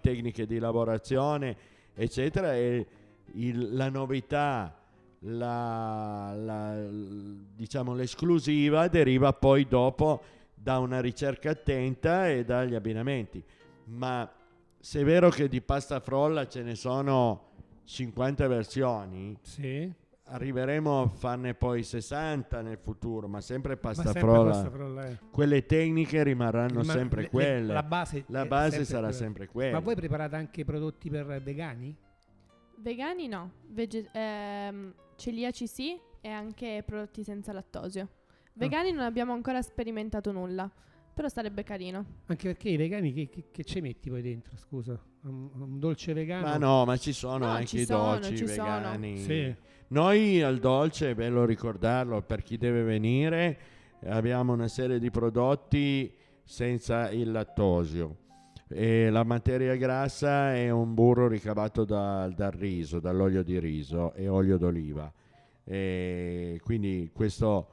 tecniche 0.00 0.46
di 0.46 0.58
lavorazione, 0.58 1.56
eccetera. 1.94 2.54
E 2.54 2.86
il- 3.32 3.74
la 3.74 3.88
novità, 3.88 4.78
la, 5.20 6.34
la- 6.36 6.86
diciamo 6.90 7.94
l'esclusiva 7.94 8.88
deriva 8.88 9.32
poi 9.32 9.66
dopo 9.66 10.22
da 10.54 10.78
una 10.78 11.00
ricerca 11.00 11.50
attenta 11.50 12.28
e 12.28 12.44
dagli 12.44 12.74
abbinamenti. 12.74 13.42
Ma 13.84 14.30
se 14.78 15.00
è 15.00 15.04
vero 15.04 15.30
che 15.30 15.48
di 15.48 15.60
pasta 15.60 16.00
frolla 16.00 16.46
ce 16.46 16.62
ne 16.62 16.74
sono 16.74 17.44
50 17.84 18.46
versioni, 18.48 19.36
Sì. 19.42 19.90
Arriveremo 20.28 21.02
a 21.02 21.08
farne 21.08 21.54
poi 21.54 21.82
60 21.82 22.60
nel 22.62 22.78
futuro, 22.78 23.28
ma 23.28 23.40
sempre 23.40 23.76
pasta 23.76 24.02
sempre 24.04 24.20
frolla. 24.20 24.50
pasta 24.50 24.70
frolla, 24.70 25.06
eh. 25.08 25.18
Quelle 25.30 25.66
tecniche 25.66 26.22
rimarranno 26.22 26.80
Rima- 26.80 26.92
sempre 26.92 27.16
le- 27.18 27.22
le- 27.24 27.30
quelle. 27.30 27.72
la 27.72 27.82
base, 27.82 28.24
La 28.28 28.44
base 28.46 28.70
sempre 28.70 28.84
sarà 28.86 29.00
quella. 29.08 29.12
sempre 29.16 29.46
quella. 29.46 29.72
Ma 29.72 29.80
voi 29.80 29.94
preparate 29.94 30.36
anche 30.36 30.64
prodotti 30.64 31.10
per 31.10 31.40
vegani? 31.42 31.96
Vegani 32.78 33.26
no, 33.28 33.52
Vege- 33.68 34.08
ehm, 34.12 34.92
celiaci 35.16 35.66
sì 35.66 35.98
e 36.20 36.28
anche 36.28 36.82
prodotti 36.84 37.22
senza 37.24 37.52
lattosio. 37.52 38.08
Vegani 38.54 38.90
non 38.90 39.02
abbiamo 39.04 39.32
ancora 39.32 39.60
sperimentato 39.62 40.32
nulla, 40.32 40.70
però 41.14 41.28
sarebbe 41.28 41.62
carino. 41.62 42.04
Anche 42.26 42.48
perché 42.48 42.68
i 42.70 42.76
vegani 42.76 43.12
che, 43.12 43.28
che- 43.28 43.44
che 43.50 43.64
ci 43.64 43.80
metti 43.80 44.08
poi 44.10 44.22
dentro, 44.22 44.56
scusa? 44.56 44.98
Un, 45.22 45.50
un 45.54 45.78
dolce 45.78 46.12
vegano? 46.12 46.46
Ma 46.46 46.56
no, 46.56 46.84
ma 46.84 46.96
ci 46.96 47.12
sono 47.12 47.38
No, 47.46 47.50
anche 47.52 47.66
ci 47.66 47.78
i 47.80 47.84
sono, 47.84 48.12
dolci 48.18 48.36
ci 48.36 48.46
sono. 48.48 48.66
vegani. 48.74 49.18
Sì. 49.18 49.54
Noi 49.88 50.42
al 50.42 50.58
dolce, 50.58 51.10
è 51.10 51.14
bello 51.14 51.44
ricordarlo 51.44 52.20
per 52.22 52.42
chi 52.42 52.56
deve 52.56 52.82
venire, 52.82 53.58
abbiamo 54.06 54.52
una 54.52 54.66
serie 54.66 54.98
di 54.98 55.10
prodotti 55.10 56.12
senza 56.42 57.10
il 57.10 57.30
lattosio. 57.30 58.16
E 58.68 59.10
la 59.10 59.22
materia 59.22 59.76
grassa 59.76 60.52
è 60.56 60.70
un 60.70 60.92
burro 60.92 61.28
ricavato 61.28 61.84
da- 61.84 62.28
dal 62.34 62.50
riso, 62.50 62.98
dall'olio 62.98 63.44
di 63.44 63.60
riso 63.60 64.12
e 64.14 64.26
olio 64.26 64.58
d'oliva. 64.58 65.12
E 65.62 66.60
quindi 66.64 67.10
questo 67.12 67.68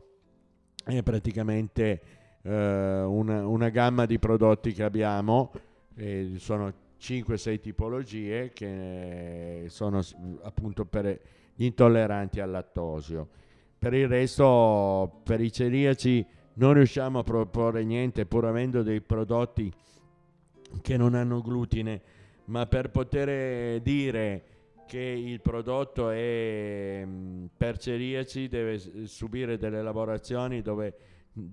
è 0.84 1.02
praticamente 1.02 2.02
eh, 2.44 3.02
una, 3.02 3.48
una 3.48 3.70
gamma 3.70 4.06
di 4.06 4.20
prodotti 4.20 4.72
che 4.72 4.84
abbiamo, 4.84 5.52
e 5.96 6.34
sono 6.38 6.72
5-6 7.00 7.60
tipologie 7.60 8.52
che 8.54 9.66
sono 9.68 10.00
appunto 10.44 10.86
per 10.86 11.20
intolleranti 11.56 12.40
al 12.40 12.52
lattosio. 12.52 13.28
Per 13.78 13.94
il 13.94 14.08
resto, 14.08 15.22
per 15.24 15.42
i 15.42 15.52
celiaci 15.52 16.26
non 16.56 16.74
riusciamo 16.74 17.20
a 17.20 17.24
proporre 17.24 17.84
niente 17.84 18.26
pur 18.26 18.46
avendo 18.46 18.84
dei 18.84 19.02
prodotti 19.02 19.72
che 20.82 20.98
non 20.98 21.16
hanno 21.16 21.42
glutine, 21.42 22.02
ma 22.46 22.66
per 22.66 22.90
poter 22.90 23.82
dire 23.82 24.44
che 24.86 25.00
il 25.00 25.42
prodotto 25.42 26.10
è 26.10 27.04
mh, 27.06 27.50
per 27.58 27.78
celiaci 27.78 28.48
deve 28.48 28.78
subire 29.08 29.58
delle 29.58 29.82
lavorazioni 29.82 30.62
dove 30.62 30.96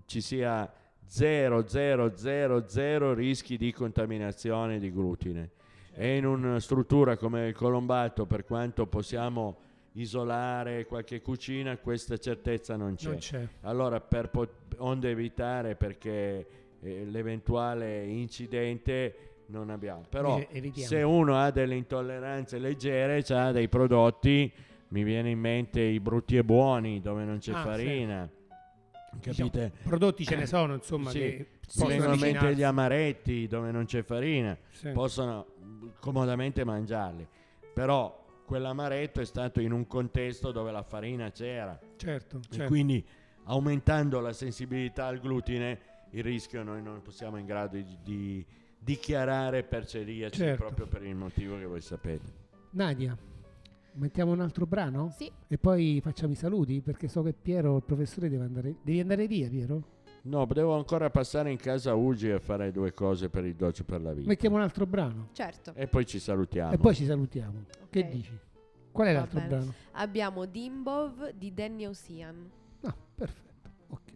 ci 0.07 0.21
sia 0.21 0.71
0, 1.07 1.67
0, 1.67 2.17
0, 2.17 2.69
0 2.69 3.15
rischi 3.15 3.57
di 3.57 3.73
contaminazione 3.73 4.79
di 4.79 4.93
glutine. 4.93 5.51
E 5.93 6.17
in 6.17 6.25
una 6.25 6.61
struttura 6.61 7.17
come 7.17 7.49
il 7.49 7.55
colombato, 7.55 8.27
per 8.27 8.45
quanto 8.45 8.87
possiamo 8.87 9.59
isolare 9.93 10.87
qualche 10.87 11.21
cucina, 11.21 11.77
questa 11.79 12.17
certezza 12.19 12.77
non 12.77 12.95
c'è. 12.95 13.09
Non 13.09 13.17
c'è. 13.19 13.47
Allora, 13.63 14.01
per 14.01 14.29
pot- 14.31 14.75
onde 14.79 15.11
evitare 15.11 15.75
perché 15.75 16.47
eh, 16.81 17.05
l'eventuale 17.05 18.05
incidente 18.07 19.15
non 19.47 19.71
abbiamo. 19.71 20.05
Però 20.09 20.37
Evi- 20.39 20.47
evitiamo. 20.51 20.89
se 20.89 21.03
uno 21.03 21.37
ha 21.41 21.51
delle 21.51 21.75
intolleranze 21.75 22.59
leggere, 22.59 23.25
ha 23.29 23.51
dei 23.53 23.69
prodotti, 23.69 24.51
mi 24.89 25.03
viene 25.03 25.31
in 25.31 25.39
mente 25.39 25.81
i 25.81 26.01
brutti 26.01 26.37
e 26.37 26.45
buoni 26.45 27.01
dove 27.01 27.25
non 27.25 27.39
c'è 27.39 27.53
Ah, 27.53 27.63
sì. 27.63 27.69
farina. 27.69 28.31
Capite? 29.21 29.31
Diciamo, 29.43 29.71
prodotti 29.83 30.25
ce 30.25 30.37
ne 30.37 30.47
sono, 30.47 30.75
insomma, 30.75 31.11
Sì. 31.11 31.19
che 31.19 31.47
vengono 31.85 32.15
in 32.15 32.21
mente 32.21 32.55
gli 32.55 32.63
amaretti 32.63 33.49
dove 33.49 33.73
non 33.73 33.85
c'è 33.85 34.03
farina, 34.05 34.57
Sì. 34.71 34.91
possono 34.93 35.47
comodamente 35.99 36.65
mangiarli. 36.65 37.27
Però 37.75 38.20
quell'amaretto 38.51 39.21
è 39.21 39.25
stato 39.25 39.61
in 39.61 39.71
un 39.71 39.87
contesto 39.87 40.51
dove 40.51 40.73
la 40.73 40.83
farina 40.83 41.31
c'era. 41.31 41.79
Certo, 41.95 42.39
E 42.39 42.55
certo. 42.55 42.67
quindi 42.67 43.05
aumentando 43.45 44.19
la 44.19 44.33
sensibilità 44.33 45.07
al 45.07 45.21
glutine, 45.21 45.79
il 46.11 46.25
rischio 46.25 46.65
noi 46.65 46.83
non 46.83 47.01
siamo 47.11 47.37
in 47.37 47.47
grado 47.47 47.77
di, 47.77 47.97
di 48.03 48.45
dichiarare 48.77 49.63
per 49.63 49.87
celiaci 49.87 50.37
Certo. 50.39 50.65
proprio 50.65 50.89
per 50.89 51.05
il 51.05 51.15
motivo 51.15 51.57
che 51.59 51.65
voi 51.65 51.81
sapete. 51.81 52.33
Nadia, 52.71 53.17
mettiamo 53.93 54.33
un 54.33 54.41
altro 54.41 54.67
brano? 54.67 55.15
Sì. 55.17 55.31
E 55.47 55.57
poi 55.57 56.01
facciamo 56.03 56.33
i 56.33 56.37
saluti 56.37 56.81
perché 56.81 57.07
so 57.07 57.23
che 57.23 57.33
Piero, 57.33 57.77
il 57.77 57.85
professore, 57.85 58.29
deve 58.29 58.45
andare. 58.47 58.75
Devi 58.83 58.99
andare 58.99 59.29
via, 59.29 59.49
Piero? 59.49 59.99
No, 60.23 60.45
devo 60.47 60.77
ancora 60.77 61.09
passare 61.09 61.51
in 61.51 61.57
casa 61.57 61.95
Ugi 61.95 62.29
e 62.31 62.41
fare 62.41 62.71
due 62.73 62.93
cose 62.93 63.31
per 63.31 63.45
il 63.47 63.55
dolce 63.55 63.85
per 63.85 64.03
la 64.03 64.13
vita. 64.13 64.29
Mettiamo 64.29 64.57
un 64.57 64.63
altro 64.63 64.87
brano. 64.87 65.29
Certo. 65.33 65.73
E 65.75 65.87
poi 65.87 66.05
ci 66.05 66.19
salutiamo. 66.19 66.73
E 66.73 66.79
poi 66.79 66.95
ci 66.95 67.07
salutiamo. 67.07 67.65
Che 67.89 68.09
dici? 68.09 68.39
Qual 68.93 69.07
è 69.09 69.13
Va 69.13 69.19
l'altro 69.21 69.39
bene. 69.39 69.49
brano? 69.49 69.75
Abbiamo 69.93 70.45
Dimbov 70.45 71.31
di 71.31 71.55
Danny 71.55 71.87
Ocean. 71.87 72.51
Ah, 72.83 72.95
perfetto. 73.15 73.71
Ok. 73.89 74.13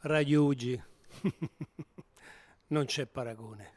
Radio 0.00 0.44
Ugi. 0.44 0.82
non 2.68 2.84
c'è 2.86 3.06
paragone. 3.06 3.74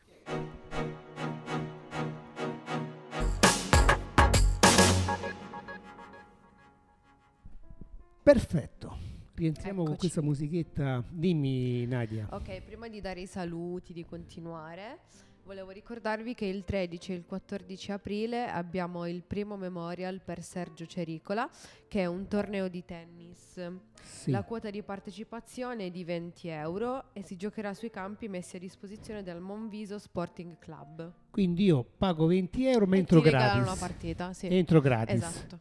Perfetto. 8.24 8.98
Rientriamo 9.44 9.84
con 9.84 9.94
Eccoci 9.94 10.00
questa 10.00 10.20
qui. 10.20 10.30
musichetta. 10.30 11.02
Dimmi, 11.10 11.86
Nadia. 11.86 12.28
Ok, 12.32 12.62
prima 12.62 12.90
di 12.90 13.00
dare 13.00 13.22
i 13.22 13.26
saluti, 13.26 13.94
di 13.94 14.04
continuare, 14.04 15.00
volevo 15.46 15.70
ricordarvi 15.72 16.34
che 16.34 16.44
il 16.46 16.66
13 16.66 17.14
e 17.14 17.16
il 17.16 17.24
14 17.26 17.94
aprile 17.94 18.50
abbiamo 18.50 19.08
il 19.08 19.24
primo 19.24 19.56
memorial 19.56 20.20
per 20.22 20.44
Sergio 20.44 20.86
Cericola, 20.86 21.50
che 21.88 22.02
è 22.02 22.06
un 22.06 22.28
torneo 22.28 22.68
di 22.68 22.84
tennis. 22.84 23.66
Sì. 24.04 24.32
La 24.32 24.44
quota 24.44 24.70
di 24.70 24.84
partecipazione 24.84 25.86
è 25.86 25.90
di 25.90 26.04
20 26.04 26.50
euro 26.50 27.14
e 27.14 27.22
si 27.24 27.38
giocherà 27.38 27.74
sui 27.74 27.90
campi 27.90 28.28
messi 28.28 28.58
a 28.58 28.60
disposizione 28.60 29.24
dal 29.24 29.40
Monviso 29.40 30.00
Sporting 30.00 30.58
Club. 30.60 31.14
Quindi 31.30 31.64
io 31.64 31.86
pago 31.98 32.26
20 32.26 32.66
euro 32.66 32.86
ma 32.88 32.98
E 32.98 33.00
entro 33.00 33.22
ti 33.22 33.30
gratis. 33.30 33.62
una 33.62 33.76
partita, 33.78 34.34
sì. 34.34 34.48
Entro 34.48 34.82
gratis. 34.82 35.16
Esatto. 35.16 35.60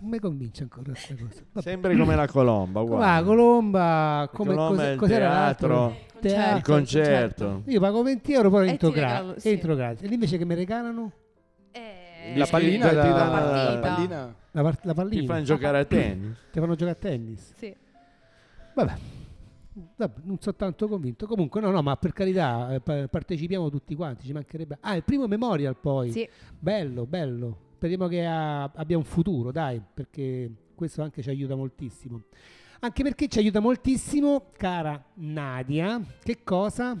Non 0.00 0.10
mi 0.10 0.18
convince 0.20 0.62
ancora 0.62 0.90
questa 0.92 1.14
cosa. 1.16 1.42
Vabbè. 1.52 1.66
Sempre 1.68 1.96
come 1.96 2.14
la 2.14 2.26
colomba, 2.28 2.80
uguale. 2.80 3.04
la 3.20 3.22
colomba, 3.26 4.30
come 4.32 4.54
colomba 4.54 4.94
cos'era 4.96 5.28
teatro, 5.28 5.68
l'altro? 5.68 5.96
Teatro, 6.20 6.56
il 6.56 6.62
concerto. 6.62 7.62
Io 7.66 7.80
pago 7.80 8.02
20 8.02 8.32
euro, 8.32 8.50
poi 8.50 8.68
entro, 8.68 8.90
gra- 8.90 9.34
sì. 9.38 9.48
entro 9.50 9.74
gratis. 9.74 10.08
E 10.08 10.12
invece 10.14 10.38
che 10.38 10.44
mi 10.44 10.54
regalano? 10.54 11.12
Eh, 11.72 12.34
La 12.36 12.46
pallina, 12.46 12.92
danno 12.92 13.10
la- 13.50 13.72
la 13.74 13.78
pallina. 13.80 14.34
La, 14.52 14.62
par- 14.62 14.78
la 14.82 14.94
pallina. 14.94 15.20
Ti 15.20 15.26
fanno 15.26 15.42
giocare 15.42 15.78
a 15.78 15.84
tennis. 15.84 16.36
Ti 16.52 16.60
fanno 16.60 16.74
giocare 16.74 16.90
a 16.90 17.00
tennis. 17.00 17.52
Sì. 17.56 17.74
Vabbè. 18.74 18.92
Vabbè, 19.96 20.20
non 20.24 20.36
sono 20.40 20.56
tanto 20.56 20.88
convinto. 20.88 21.26
Comunque, 21.26 21.60
no, 21.60 21.70
no, 21.70 21.82
ma 21.82 21.96
per 21.96 22.12
carità, 22.12 22.72
eh, 22.74 22.80
pa- 22.80 23.06
partecipiamo 23.08 23.68
tutti 23.70 23.94
quanti. 23.96 24.26
Ci 24.26 24.32
mancherebbe. 24.32 24.78
Ah, 24.80 24.94
il 24.94 25.02
primo 25.02 25.26
memorial 25.26 25.76
poi. 25.76 26.10
Sì. 26.12 26.28
Bello, 26.58 27.04
bello. 27.06 27.58
Speriamo 27.78 28.08
che 28.08 28.26
ha- 28.26 28.64
abbia 28.64 28.96
un 28.96 29.04
futuro, 29.04 29.52
dai, 29.52 29.80
perché 29.94 30.50
questo 30.74 31.00
anche 31.00 31.22
ci 31.22 31.30
aiuta 31.30 31.54
moltissimo. 31.54 32.22
Anche 32.80 33.04
perché 33.04 33.28
ci 33.28 33.38
aiuta 33.38 33.60
moltissimo, 33.60 34.46
cara 34.56 35.00
Nadia, 35.14 36.02
che 36.24 36.42
cosa? 36.42 37.00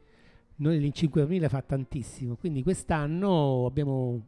Noi 0.57 0.83
il 0.83 0.91
5 0.91 1.21
per 1.21 1.29
1000 1.29 1.47
fa 1.47 1.61
tantissimo, 1.61 2.35
quindi 2.35 2.61
quest'anno 2.61 3.65
abbiamo 3.65 4.21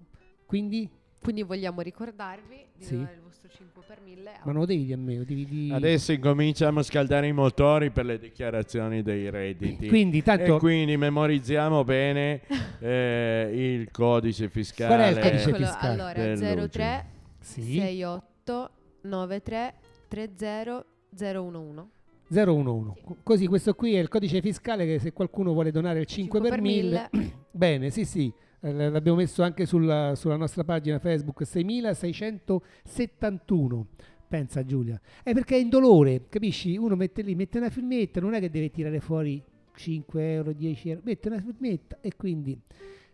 quindi 0.45 0.89
Quindi 1.25 1.43
vogliamo 1.43 1.81
ricordarvi 1.81 2.65
di 2.77 2.83
Sì. 2.83 2.93
donare 2.95 3.15
il 3.15 3.21
vostro 3.21 3.49
5 3.49 3.81
per 3.85 3.99
1000. 4.03 4.29
a- 4.29 4.39
ma 4.43 4.51
non 4.51 4.61
lo 4.61 4.65
devi 4.65 4.83
dire 4.83 4.93
a 4.93 4.97
me, 4.97 5.17
lo 5.17 5.23
devi 5.23 5.45
dire 5.45 5.75
Adesso 5.75 6.11
incominciamo 6.11 6.79
a 6.79 6.83
scaldare 6.83 7.27
i 7.27 7.31
motori 7.33 7.89
per 7.91 8.05
le 8.05 8.17
dichiarazioni 8.19 9.01
dei 9.01 9.29
redditi. 9.29 9.87
Quindi, 9.87 10.21
tanto- 10.21 10.55
E 10.57 10.59
quindi 10.59 10.95
memorizziamo 10.97 11.83
bene 11.83 12.41
eh, 12.79 13.49
il 13.53 13.89
codice 13.91 14.49
fiscale. 14.49 14.95
Qual 14.95 15.07
è 15.07 15.09
il 15.17 15.19
codice 15.19 15.49
Eccolo, 15.49 15.65
fiscale? 15.65 15.93
allora 15.93 16.13
del 16.13 16.69
03 16.69 17.05
Sì. 17.39 17.61
68 17.61 18.69
93 19.01 19.73
30 20.07 20.85
011. 21.17 21.87
011. 22.27 23.01
Co- 23.03 23.17
Così 23.23 23.45
questo 23.47 23.73
qui 23.75 23.93
è 23.95 23.99
il 23.99 24.07
codice 24.07 24.41
fiscale 24.41 24.85
che 24.85 24.99
se 24.99 25.11
qualcuno 25.13 25.53
vuole 25.53 25.71
donare 25.71 25.99
il 25.99 26.05
5, 26.05 26.39
5 26.39 26.49
per 26.49 26.49
per 26.49 26.61
1000, 26.61 27.09
bene, 27.51 27.89
sì, 27.91 28.03
sì, 28.05 28.31
l'abbiamo 28.71 29.17
messo 29.17 29.43
anche 29.43 29.65
sulla, 29.65 30.13
sulla 30.15 30.37
nostra 30.37 30.63
pagina 30.63 30.99
Facebook 30.99 31.45
6671. 31.45 33.87
Pensa 34.27 34.65
Giulia. 34.65 34.99
È 35.21 35.33
perché 35.33 35.55
è 35.55 35.59
indolore, 35.59 36.23
capisci? 36.29 36.75
Uno 36.77 36.95
mette 36.95 37.21
lì, 37.21 37.35
mette 37.35 37.59
una 37.59 37.69
firmetta, 37.69 38.19
non 38.19 38.33
è 38.33 38.39
che 38.39 38.49
deve 38.49 38.71
tirare 38.71 38.99
fuori 38.99 39.39
5 39.75 40.33
euro, 40.33 40.51
10 40.53 40.89
euro, 40.89 41.01
mette 41.03 41.27
una 41.27 41.39
firmetta 41.39 41.99
e 42.01 42.15
quindi 42.15 42.59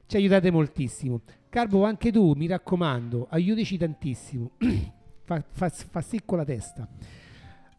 ci 0.06 0.16
aiutate 0.16 0.50
moltissimo. 0.52 1.20
Carbo, 1.50 1.84
anche 1.84 2.10
tu, 2.12 2.32
mi 2.34 2.48
raccomando, 2.48 3.28
aiutici 3.30 3.78
tantissimo. 3.78 4.52
fa, 5.24 5.44
fa, 5.50 5.68
fa 5.70 6.02
sì 6.02 6.22
con 6.24 6.38
la 6.38 6.46
testa. 6.46 6.88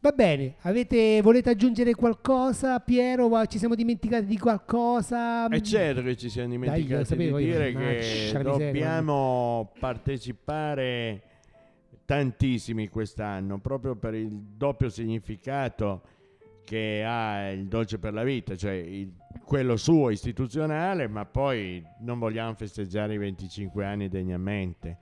Va 0.02 0.10
bene, 0.10 0.56
avete, 0.62 1.20
volete 1.22 1.50
aggiungere 1.50 1.94
qualcosa? 1.94 2.80
Piero, 2.80 3.46
ci 3.46 3.58
siamo 3.58 3.76
dimenticati 3.76 4.24
di 4.24 4.36
qualcosa? 4.36 5.46
È 5.46 5.60
certo 5.60 6.02
che 6.02 6.16
ci 6.16 6.28
siamo 6.28 6.48
dimenticati 6.48 7.04
sapevo 7.04 7.38
di 7.38 7.44
dire 7.44 7.70
che 7.72 7.78
la 7.78 7.90
miseria, 7.92 8.42
dobbiamo 8.42 9.70
partecipare 9.78 11.22
tantissimi 12.04 12.88
quest'anno 12.88 13.60
proprio 13.60 13.94
per 13.94 14.14
il 14.14 14.28
doppio 14.56 14.88
significato 14.88 16.02
che 16.64 17.04
ha 17.06 17.50
il 17.50 17.68
dolce 17.68 18.00
per 18.00 18.12
la 18.12 18.24
vita, 18.24 18.56
cioè 18.56 18.72
il- 18.72 19.12
quello 19.44 19.76
suo 19.76 20.10
istituzionale, 20.10 21.06
ma 21.06 21.24
poi 21.26 21.80
non 22.00 22.18
vogliamo 22.18 22.54
festeggiare 22.54 23.14
i 23.14 23.18
25 23.18 23.84
anni 23.84 24.08
degnamente. 24.08 24.98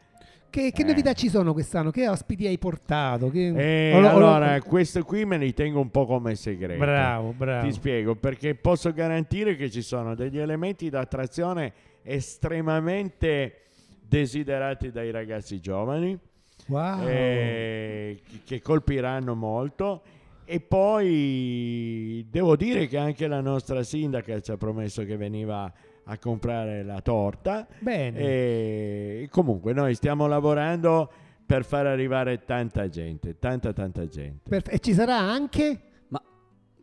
Che, 0.51 0.73
che 0.73 0.83
Eh. 0.83 0.85
novità 0.85 1.13
ci 1.13 1.29
sono 1.29 1.53
quest'anno? 1.53 1.91
Che 1.93 2.09
ospiti 2.09 2.47
hai 2.47 2.59
portato? 2.59 3.31
Che... 3.31 3.53
E 3.55 3.93
Ho- 3.95 4.01
ho- 4.01 4.09
allora, 4.09 4.61
questo 4.61 5.05
qui 5.05 5.25
me 5.25 5.39
li 5.39 5.55
tengo 5.55 5.81
un 5.81 5.91
po' 5.91 6.07
come 6.07 6.35
segreto. 6.35 6.79
Bravo, 6.81 7.33
bravo. 7.37 7.67
Ti 7.67 7.73
spiego, 7.73 8.17
perché 8.17 8.55
posso 8.57 8.93
garantire 8.93 9.55
che 9.57 9.71
ci 9.71 9.81
sono 9.83 10.15
degli 10.17 10.39
elementi 10.39 10.91
d'attrazione 10.91 11.73
estremamente 12.03 13.55
desiderati 14.03 14.91
dai 14.91 15.11
ragazzi 15.13 15.61
giovani, 15.61 16.19
Wow. 16.67 17.07
eh, 17.07 18.21
che- 18.29 18.41
che 18.45 18.61
colpiranno 18.61 19.35
molto. 19.35 20.03
E 20.45 20.59
poi 20.59 22.27
devo 22.29 22.57
dire 22.57 22.89
che 22.89 22.99
anche 22.99 23.29
la 23.29 23.41
nostra 23.41 23.85
sindaca 23.85 24.41
ci 24.41 24.51
ha 24.51 24.57
promesso 24.57 25.05
che 25.05 25.17
veniva 25.17 25.73
a 26.11 26.19
comprare 26.19 26.83
la 26.83 27.01
torta. 27.01 27.67
Bene. 27.79 28.19
E 28.19 29.29
comunque 29.31 29.73
noi 29.73 29.95
stiamo 29.95 30.27
lavorando 30.27 31.11
per 31.47 31.65
far 31.65 31.87
arrivare 31.87 32.45
tanta 32.45 32.89
gente, 32.89 33.39
tanta 33.39 33.73
tanta 33.73 34.07
gente. 34.07 34.49
Perfe- 34.49 34.73
e 34.73 34.79
ci 34.81 34.93
sarà 34.93 35.17
anche? 35.19 35.81
Ma 36.09 36.21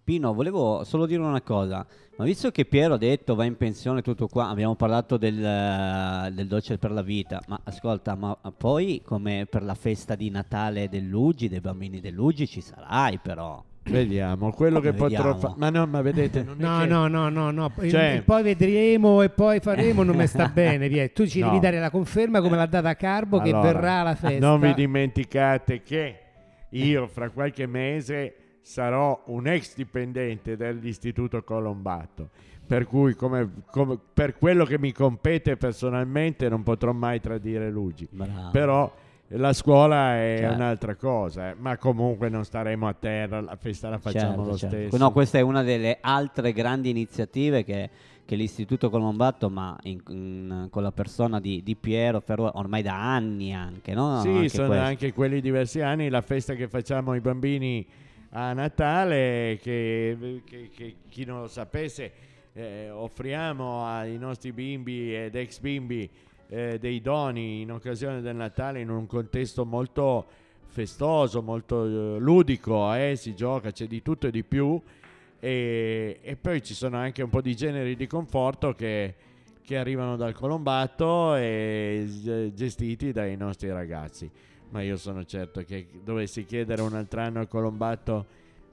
Pino, 0.03 0.34
volevo 0.34 0.84
solo 0.86 1.05
dire 1.05 1.21
una 1.21 1.41
cosa. 1.41 1.86
Ma 2.15 2.23
visto 2.23 2.49
che 2.51 2.65
Piero 2.65 2.95
ha 2.95 2.97
detto 2.97 3.36
va 3.36 3.43
in 3.43 3.57
pensione 3.57 4.01
tutto 4.01 4.28
qua, 4.28 4.47
abbiamo 4.47 4.75
parlato 4.75 5.17
del, 5.17 5.43
eh, 5.43 6.32
del 6.32 6.47
dolce 6.47 6.78
per 6.78 6.91
la 6.91 7.03
vita, 7.03 7.41
ma 7.47 7.59
ascolta, 7.63 8.15
ma 8.15 8.36
poi 8.57 9.01
come 9.05 9.45
per 9.49 9.61
la 9.61 9.75
festa 9.75 10.15
di 10.15 10.30
Natale 10.30 10.89
dell'Ugi, 10.89 11.49
dei 11.49 11.61
bambini 11.61 11.99
dell'Ugi, 11.99 12.47
ci 12.47 12.61
sarai 12.61 13.19
però. 13.19 13.63
Vediamo, 13.90 14.52
quello 14.52 14.80
che 14.80 14.94
potrò 14.94 15.36
fare. 15.36 15.54
Ma 15.58 15.70
no, 15.70 15.86
ma 15.86 16.02
vedete, 16.02 16.44
non 16.44 16.56
è 16.60 16.64
No, 16.64 16.80
che- 16.80 16.86
no, 16.88 17.08
no, 17.08 17.30
no, 17.30 17.52
no. 17.52 17.72
Cioè- 17.88 18.22
poi 18.26 18.44
vedremo 18.44 19.22
e 19.22 19.30
poi 19.30 19.60
faremo, 19.60 20.04
non 20.04 20.16
mi 20.16 20.28
sta 20.28 20.48
bene. 20.54 20.88
Pier. 20.90 21.12
Tu 21.12 21.26
ci 21.26 21.40
No. 21.40 21.48
devi 21.48 21.60
dare 21.60 21.80
la 21.80 21.90
conferma 21.90 22.42
come 22.42 22.56
l'ha 22.56 22.66
data 22.66 22.96
Carbo 22.96 23.40
che 23.40 23.50
Allora, 23.50 23.72
verrà 23.72 23.94
alla 24.02 24.16
festa. 24.16 24.46
Non 24.46 24.60
vi 24.60 24.74
dimenticate 24.74 25.82
che 25.84 26.20
io 26.72 27.08
fra 27.08 27.30
qualche 27.30 27.66
mese 27.66 28.36
sarò 28.62 29.24
un 29.28 29.48
ex 29.48 29.76
dipendente 29.76 30.58
dell'Istituto 30.58 31.44
Colombato. 31.44 32.30
Per 32.68 32.86
cui, 32.86 33.16
come, 33.16 33.50
come- 33.72 33.98
per 34.14 34.38
quello 34.38 34.66
che 34.66 34.78
mi 34.78 34.92
compete 34.92 35.56
personalmente, 35.56 36.50
non 36.50 36.64
potrò 36.64 36.92
mai 36.92 37.22
tradire 37.22 37.70
Luigi. 37.70 38.08
Bravo. 38.12 38.50
Però 38.52 38.94
la 39.30 39.51
scuola 39.53 40.15
è 40.15 40.38
Certo. 40.39 40.55
un'altra 40.55 40.95
cosa, 40.95 41.49
eh. 41.49 41.55
ma 41.57 41.78
comunque 41.78 42.30
non 42.30 42.45
staremo 42.45 42.88
a 42.88 42.93
terra, 42.93 43.41
la 43.41 43.55
festa 43.57 43.89
la 43.89 43.97
facciamo 43.97 44.36
Certo, 44.36 44.43
lo 44.43 44.57
certo. 44.57 44.75
stesso. 44.75 44.97
No, 44.97 45.11
questa 45.11 45.38
è 45.38 45.41
una 45.41 45.63
delle 45.63 45.97
altre 45.99 46.53
grandi 46.53 46.89
iniziative 46.89 47.63
che, 47.65 47.89
che 48.23 48.36
l'Istituto 48.36 48.89
Colombatto, 48.89 49.49
ma 49.49 49.78
in- 49.84 50.01
in- 50.07 50.67
con 50.69 50.82
la 50.84 50.91
persona 50.93 51.39
di, 51.41 51.61
di 51.61 51.75
Piero 51.75 52.19
Ferro, 52.21 52.51
ormai 52.57 52.82
da 52.82 52.95
anni 53.13 53.53
anche, 53.53 53.93
no? 53.93 54.21
Sì, 54.21 54.30
Anche 54.30 54.49
sono 54.49 54.67
questo. 54.67 54.86
anche 54.86 55.13
quelli 55.13 55.41
diversi 55.41 55.82
anni, 55.82 56.07
la 56.09 56.21
festa 56.21 56.53
che 56.53 56.67
facciamo 56.69 57.11
ai 57.11 57.19
bambini 57.19 57.86
a 58.32 58.53
Natale, 58.53 59.57
che, 59.61 60.41
che- 60.45 60.69
che 60.73 60.95
chi 61.09 61.25
non 61.25 61.41
lo 61.41 61.47
sapesse, 61.47 62.11
eh, 62.53 62.89
offriamo 62.89 63.86
ai 63.86 64.17
nostri 64.17 64.51
bimbi 64.51 65.13
ed 65.15 65.36
ex 65.36 65.59
bimbi 65.59 66.09
eh, 66.50 66.78
dei 66.80 67.02
doni 67.02 67.62
in 67.62 67.72
occasione 67.72 68.22
del 68.22 68.36
Natale 68.36 68.80
in 68.82 68.89
un 68.89 69.06
contesto 69.06 69.66
molto 69.66 70.26
festoso, 70.68 71.41
molto 71.41 71.86
eh, 71.86 72.20
ludico, 72.20 72.93
eh, 72.93 73.16
si 73.16 73.36
gioca, 73.36 73.72
c'è 73.72 73.88
di 73.88 74.02
tutto 74.02 74.28
e 74.28 74.32
di 74.32 74.43
più. 74.43 74.80
E, 75.39 76.20
e 76.22 76.36
poi 76.36 76.64
ci 76.64 76.74
sono 76.74 76.98
anche 76.98 77.22
un 77.22 77.30
po' 77.30 77.41
di 77.41 77.56
generi 77.56 77.95
di 77.95 78.08
conforto 78.08 78.74
che, 78.74 79.16
che 79.62 79.78
arrivano 79.78 80.16
dal 80.16 80.34
Colombatto 80.34 81.36
e 81.36 82.52
gestiti 82.54 83.12
dai 83.12 83.36
nostri 83.38 83.70
ragazzi. 83.70 84.30
Ma 84.70 84.82
io 84.82 84.98
sono 84.98 85.24
certo 85.24 85.64
che 85.64 85.88
dovessi 86.04 86.43
chiedere 86.43 86.82
un 86.82 86.93
altro 86.93 87.22
anno 87.22 87.39
al 87.39 87.48
Colombatto 87.48 88.26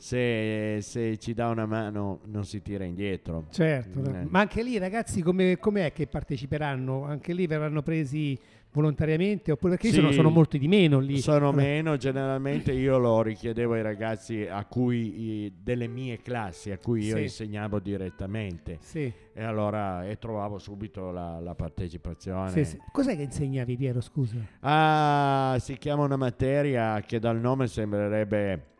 se, 0.04 0.80
se 0.82 1.16
ci 1.16 1.32
dà 1.32 1.48
una 1.48 1.64
mano 1.64 2.20
non 2.26 2.44
si 2.44 2.60
tira 2.60 2.84
indietro. 2.84 3.46
Certo, 3.50 4.04
Eh. 4.04 4.26
ma 4.28 4.40
anche 4.40 4.62
lì 4.62 4.76
ragazzi 4.76 5.22
come 5.22 5.56
com'è 5.58 5.94
che 5.94 6.06
parteciperanno? 6.06 7.04
Anche 7.04 7.32
lì 7.32 7.46
verranno 7.46 7.80
presi 7.82 8.38
volontariamente 8.72 9.50
oppure 9.52 9.76
perché 9.76 9.88
Sì. 9.88 9.94
sono, 9.94 10.12
sono 10.12 10.28
molti 10.28 10.58
di 10.58 10.68
meno 10.68 10.98
lì? 10.98 11.18
Sono 11.20 11.52
meno, 11.52 11.96
generalmente 11.96 12.72
io 12.72 12.98
lo 12.98 13.22
richiedevo 13.22 13.72
ai 13.72 13.82
ragazzi 13.82 14.46
a 14.46 14.62
cui, 14.66 15.50
delle 15.62 15.86
mie 15.86 16.18
classi 16.20 16.70
a 16.70 16.76
cui 16.76 17.04
io 17.06 17.16
Sì. 17.16 17.22
insegnavo 17.22 17.78
direttamente 17.78 18.76
Sì. 18.80 19.10
e 19.32 19.42
allora 19.42 20.06
e 20.06 20.18
trovavo 20.18 20.58
subito 20.58 21.12
la, 21.12 21.40
la 21.40 21.54
partecipazione. 21.54 22.66
Cos'è 22.92 23.16
che 23.16 23.22
insegnavi 23.22 23.74
Piero, 23.74 24.02
scusa? 24.02 24.36
Ah, 24.60 25.56
si 25.60 25.78
chiama 25.78 26.04
una 26.04 26.16
materia 26.16 27.00
che 27.00 27.18
dal 27.18 27.40
nome 27.40 27.68
sembrerebbe 27.68 28.72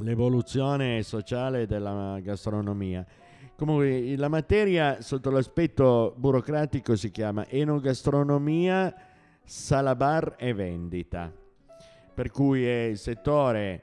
l'evoluzione 0.00 1.02
sociale 1.02 1.66
della 1.66 2.18
gastronomia. 2.20 3.04
Comunque 3.56 4.16
la 4.16 4.28
materia 4.28 5.00
sotto 5.00 5.30
l'aspetto 5.30 6.14
burocratico 6.16 6.96
si 6.96 7.10
chiama 7.10 7.46
enogastronomia, 7.48 8.92
salabar 9.44 10.34
e 10.38 10.52
vendita, 10.52 11.32
per 12.12 12.30
cui 12.30 12.66
è 12.66 12.84
il 12.84 12.98
settore 12.98 13.82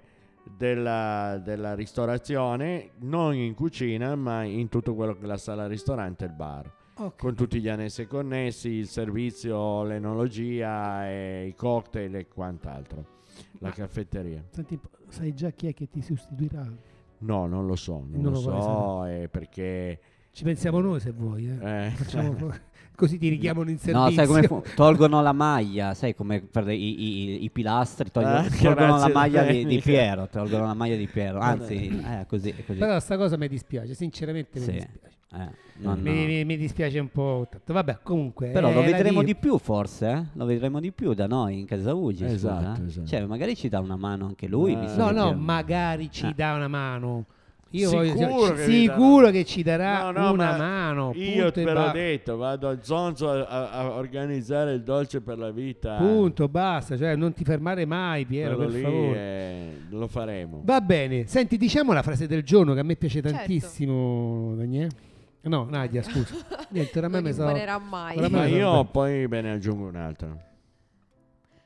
della, 0.57 1.39
della 1.41 1.73
ristorazione, 1.73 2.91
non 2.99 3.33
in 3.33 3.53
cucina, 3.53 4.15
ma 4.15 4.43
in 4.43 4.67
tutto 4.67 4.93
quello 4.93 5.13
che 5.13 5.23
è 5.23 5.27
la 5.27 5.37
sala 5.37 5.67
ristorante 5.67 6.25
e 6.25 6.27
il 6.27 6.33
bar. 6.33 6.79
Ok. 6.97 7.17
Con 7.17 7.35
tutti 7.35 7.61
gli 7.61 7.69
annessi 7.69 8.05
connessi, 8.05 8.69
il 8.69 8.87
servizio, 8.87 9.83
l'enologia, 9.83 11.07
e 11.09 11.47
i 11.47 11.55
cocktail 11.55 12.13
e 12.15 12.27
quant'altro. 12.27 13.19
La 13.59 13.67
Ma- 13.69 13.73
caffetteria. 13.73 14.43
Senti, 14.49 14.79
sai 15.09 15.33
già 15.33 15.49
chi 15.51 15.67
è 15.67 15.73
che 15.73 15.87
ti 15.89 16.01
sostituirà? 16.01 16.65
No, 17.19 17.45
non 17.45 17.65
lo 17.67 17.75
so, 17.75 18.03
non, 18.09 18.21
Non 18.21 18.33
lo, 18.33 18.41
lo 18.41 18.61
so, 18.61 19.05
eh, 19.05 19.27
perché... 19.29 19.99
Ci 20.31 20.43
pensiamo 20.43 20.79
noi 20.79 20.99
se 20.99 21.11
vuoi, 21.11 21.47
eh. 21.49 21.85
Eh. 21.87 21.89
Facciamo 21.91 22.35
così 22.95 23.17
ti 23.17 23.27
richiamano 23.29 23.69
in 23.69 23.77
servizio. 23.77 24.01
No, 24.09 24.11
sai 24.11 24.25
come 24.27 24.43
fu- 24.43 24.63
tolgono 24.75 25.21
la 25.21 25.33
maglia, 25.33 25.93
sai 25.93 26.15
come 26.15 26.41
per 26.41 26.67
i, 26.69 27.01
i- 27.35 27.43
i 27.43 27.49
pilastri 27.49 28.09
tolgono, 28.11 28.37
Ah, 28.37 28.47
tolgono 28.49 28.97
la 28.97 29.09
maglia 29.09 29.43
di, 29.43 29.65
di. 29.65 29.79
Piero, 29.79 30.27
tolgono 30.29 30.65
la 30.65 30.73
maglia 30.73 30.95
di 30.95 31.07
Piero, 31.07 31.39
anzi, 31.39 31.87
è 32.01 32.25
così, 32.27 32.55
così. 32.65 32.79
Però 32.79 32.97
sta 32.99 33.17
cosa 33.17 33.37
mi 33.37 33.47
dispiace, 33.49 33.93
sinceramente 33.93 34.57
mi 34.59 34.65
Sì. 34.65 34.71
dispiace. 34.71 35.09
Eh, 35.33 35.49
non- 35.77 35.99
Mi, 36.01 36.25
mi- 36.25 36.45
mi 36.45 36.57
dispiace 36.57 36.99
un 36.99 37.09
po' 37.09 37.47
tanto. 37.49 37.71
Vabbè, 37.73 37.99
comunque. 38.03 38.49
Però 38.49 38.69
eh, 38.69 38.73
lo 38.73 38.81
vedremo 38.81 39.23
di 39.23 39.35
più 39.35 39.57
forse, 39.57 40.09
eh? 40.11 40.23
lo 40.33 40.45
vedremo 40.45 40.79
di 40.81 40.91
più 40.91 41.13
da 41.13 41.25
noi 41.27 41.59
in 41.59 41.65
Casa 41.65 41.93
Ugi, 41.93 42.23
scusa, 42.23 42.33
Esatto, 42.33 42.81
eh? 42.81 42.85
esatto. 42.85 43.07
Cioè, 43.07 43.25
magari 43.25 43.55
ci 43.55 43.69
dà 43.69 43.79
una 43.79 43.95
mano 43.95 44.25
anche 44.25 44.47
lui. 44.47 44.73
Eh. 44.73 44.95
No, 44.97 45.11
no, 45.11 45.33
magari 45.33 46.11
ci 46.11 46.27
Eh. 46.27 46.33
dà 46.35 46.53
una 46.53 46.67
mano. 46.67 47.25
Io 47.73 47.87
Sicuro 47.87 48.27
voglio, 48.27 48.53
che 48.55 48.63
sicuro 48.65 49.29
che 49.29 49.45
ci 49.45 49.63
darà 49.63 50.11
No, 50.11 50.19
no, 50.19 50.31
una 50.33 50.51
ma 50.51 50.57
mano. 50.57 51.11
Io 51.15 51.53
te 51.53 51.63
l'ho 51.63 51.73
ba- 51.73 51.91
detto, 51.93 52.35
vado 52.35 52.67
al 52.67 52.79
Zonzo 52.83 53.29
a, 53.29 53.45
a- 53.47 53.69
a 53.71 53.89
organizzare 53.91 54.73
il 54.73 54.83
dolce 54.83 55.21
per 55.21 55.37
la 55.37 55.51
vita. 55.51 55.95
Punto, 55.95 56.49
basta. 56.49 56.97
Cioè, 56.97 57.15
non 57.15 57.31
ti 57.31 57.45
fermare 57.45 57.85
mai, 57.85 58.25
Piero, 58.25 58.55
Quello 58.57 58.69
per 58.71 58.77
lì 58.77 58.83
favore. 58.83 59.17
eh, 59.17 59.71
lo 59.87 60.07
faremo. 60.09 60.61
Va 60.65 60.81
bene. 60.81 61.25
Senti, 61.27 61.55
diciamo 61.55 61.93
la 61.93 62.01
frase 62.01 62.27
del 62.27 62.43
giorno 62.43 62.73
che 62.73 62.81
a 62.81 62.83
me 62.83 62.97
piace 62.97 63.21
Certo. 63.21 63.37
tantissimo, 63.37 64.53
Daniele. 64.57 64.89
No, 65.43 65.65
Nadia, 65.65 66.03
scusa. 66.03 66.35
Niente, 66.69 66.97
oramai 66.99 67.21
Non 67.21 67.31
mi 67.31 67.37
imparerà 67.37 67.77
mai. 67.79 68.29
Ma 68.29 68.45
io 68.45 68.85
poi 68.85 69.27
ve 69.27 69.41
ne 69.41 69.51
aggiungo 69.51 69.87
un'altra 69.87 70.49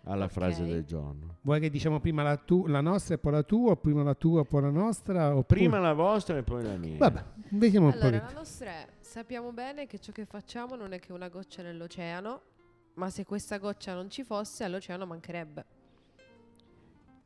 alla 0.08 0.26
Ok. 0.26 0.32
frase 0.32 0.64
del 0.66 0.86
giorno. 0.86 1.38
Vuoi 1.42 1.60
che 1.60 1.70
diciamo 1.70 2.00
prima 2.00 2.22
la, 2.24 2.38
tu- 2.38 2.68
la 2.68 2.80
nostra 2.82 3.16
e 3.16 3.18
poi 3.18 3.32
la 3.34 3.44
tua, 3.44 3.72
o 3.72 3.76
prima 3.76 4.04
la 4.04 4.14
tua 4.14 4.42
e 4.42 4.46
poi 4.46 4.62
la 4.62 4.70
nostra? 4.70 5.28
oppure- 5.36 5.60
Prima 5.60 5.80
la 5.80 5.94
vostra 5.94 6.38
e 6.38 6.44
poi 6.44 6.64
la 6.64 6.76
mia. 6.78 6.98
Vabbè, 6.98 7.24
vediamo 7.50 7.88
un 7.88 7.94
Allora, 7.94 8.20
po'. 8.20 8.26
la 8.26 8.32
nostra 8.38 8.70
è, 8.70 8.88
sappiamo 9.00 9.52
bene 9.52 9.88
che 9.88 10.00
ciò 10.00 10.12
che 10.12 10.26
facciamo 10.26 10.76
non 10.76 10.94
è 10.94 11.00
che 11.00 11.12
una 11.12 11.28
goccia 11.28 11.62
nell'oceano, 11.64 12.42
ma 12.96 13.10
se 13.10 13.26
questa 13.26 13.58
goccia 13.58 13.94
non 13.94 14.10
ci 14.10 14.24
fosse, 14.24 14.64
all'oceano 14.64 15.06
mancherebbe. 15.06 15.66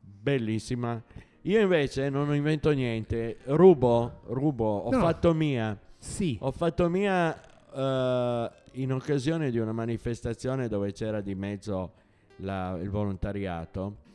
Bellissima. 0.00 1.02
Io 1.42 1.60
invece 1.60 2.08
non 2.10 2.34
invento 2.34 2.70
niente, 2.70 3.38
rubo, 3.44 4.20
rubo, 4.26 4.64
ho 4.78 4.90
No. 4.90 4.98
fatto 5.00 5.32
mia. 5.32 5.78
Sì. 6.00 6.36
Ho 6.40 6.50
fatto 6.50 6.88
mia 6.88 7.38
eh, 7.72 8.50
in 8.72 8.92
occasione 8.92 9.50
di 9.50 9.58
una 9.58 9.72
manifestazione 9.72 10.66
dove 10.66 10.92
c'era 10.92 11.20
di 11.20 11.34
mezzo 11.34 11.92
la- 12.36 12.76
il 12.80 12.88
volontariato. 12.90 14.08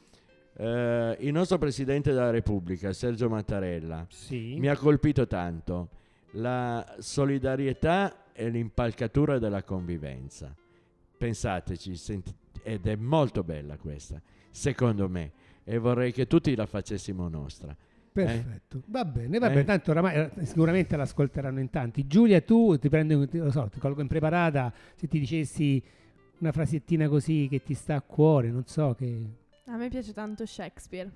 eh, 0.58 1.18
il 1.20 1.34
nostro 1.34 1.58
Presidente 1.58 2.12
della 2.14 2.30
Repubblica, 2.30 2.94
Sergio 2.94 3.28
Mattarella, 3.28 4.06
Sì. 4.10 4.56
mi 4.58 4.70
ha 4.70 4.78
colpito 4.78 5.28
tanto 5.28 5.90
la 6.32 6.96
solidarietà 7.00 8.32
e 8.32 8.48
l'impalcatura 8.50 9.38
della 9.38 9.64
convivenza. 9.64 10.56
Pensateci, 11.18 11.98
senti- 11.98 12.34
ed 12.64 12.88
è 12.88 12.96
molto 12.96 13.44
bella 13.44 13.76
questa, 13.78 14.22
secondo 14.50 15.10
me, 15.10 15.32
e 15.66 15.78
vorrei 15.78 16.14
che 16.14 16.26
tutti 16.26 16.56
la 16.56 16.66
facessimo 16.66 17.28
nostra. 17.28 17.76
Perfetto, 18.24 18.82
va 18.88 19.04
bene, 19.04 19.40
va 19.40 19.50
bene. 19.50 19.62
Eh? 19.62 19.64
Tanto 19.66 19.92
oramai 19.92 20.16
eh, 20.16 20.46
sicuramente 20.46 20.96
l'ascolteranno 20.96 21.60
in 21.60 21.70
tanti. 21.70 22.08
Giulia, 22.08 22.40
tu 22.42 22.78
ti 22.78 22.88
prendi, 22.88 23.28
ti- 23.28 23.40
lo 23.40 23.52
so, 23.52 23.68
ti 23.70 23.80
colgo 23.80 24.00
impreparata. 24.02 24.72
Se 24.96 25.08
ti 25.08 25.20
dicessi 25.20 25.84
una 26.40 26.52
frasettina 26.54 27.10
così 27.10 27.48
che 27.50 27.62
ti 27.62 27.74
sta 27.74 27.96
a 27.96 28.02
cuore, 28.02 28.50
non 28.52 28.66
so 28.66 28.94
che. 28.98 29.30
A 29.66 29.76
me 29.76 29.90
piace 29.90 30.14
tanto 30.14 30.46
Shakespeare. 30.46 31.12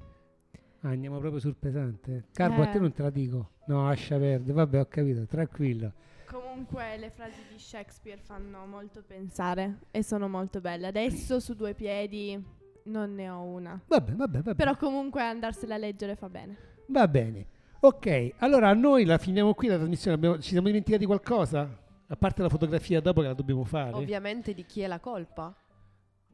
Ah, 0.81 0.89
andiamo 0.89 1.19
proprio 1.19 1.39
sul 1.39 1.55
pesante. 1.55 2.25
Carbo, 2.33 2.63
a 2.63 2.67
te 2.67 2.77
Eh. 2.77 2.81
non 2.81 2.91
te 2.91 3.01
la 3.01 3.09
dico. 3.09 3.51
No, 3.67 3.85
lascia 3.87 4.17
perdere. 4.17 4.53
Vabbè, 4.53 4.79
ho 4.79 4.87
capito, 4.87 5.25
tranquillo. 5.25 5.93
Comunque 6.25 6.97
le 6.97 7.09
frasi 7.11 7.39
di 7.51 7.57
Shakespeare 7.59 8.19
fanno 8.21 8.65
molto 8.65 9.03
pensare 9.07 9.79
e 9.91 10.03
sono 10.03 10.27
molto 10.27 10.59
belle. 10.61 10.87
Adesso 10.87 11.39
su 11.39 11.53
due 11.53 11.73
piedi 11.73 12.41
non 12.83 13.13
ne 13.15 13.29
ho 13.29 13.41
una. 13.41 13.81
Vabbè, 13.87 14.11
vabbè, 14.13 14.41
vabbè. 14.41 14.55
Però 14.55 14.75
comunque 14.77 15.21
andarsela 15.21 15.75
a 15.75 15.77
leggere 15.77 16.15
fa 16.15 16.29
bene. 16.29 16.57
Va 16.89 17.07
bene. 17.07 17.45
Ok, 17.81 18.33
allora 18.39 18.73
noi 18.73 19.05
la 19.05 19.17
finiamo 19.17 19.53
qui 19.53 19.67
la 19.67 19.77
trasmissione. 19.77 20.15
Abbiamo- 20.17 20.39
ci 20.39 20.49
siamo 20.49 20.67
dimenticati 20.67 21.05
qualcosa? 21.05 21.67
A 22.07 22.15
parte 22.15 22.41
la 22.41 22.49
fotografia 22.49 22.99
dopo 22.99 23.21
che 23.21 23.27
la 23.27 23.33
dobbiamo 23.33 23.63
fare. 23.63 23.93
Ovviamente 23.93 24.53
di 24.53 24.65
chi 24.65 24.81
è 24.81 24.87
la 24.87 24.99
colpa? 24.99 25.53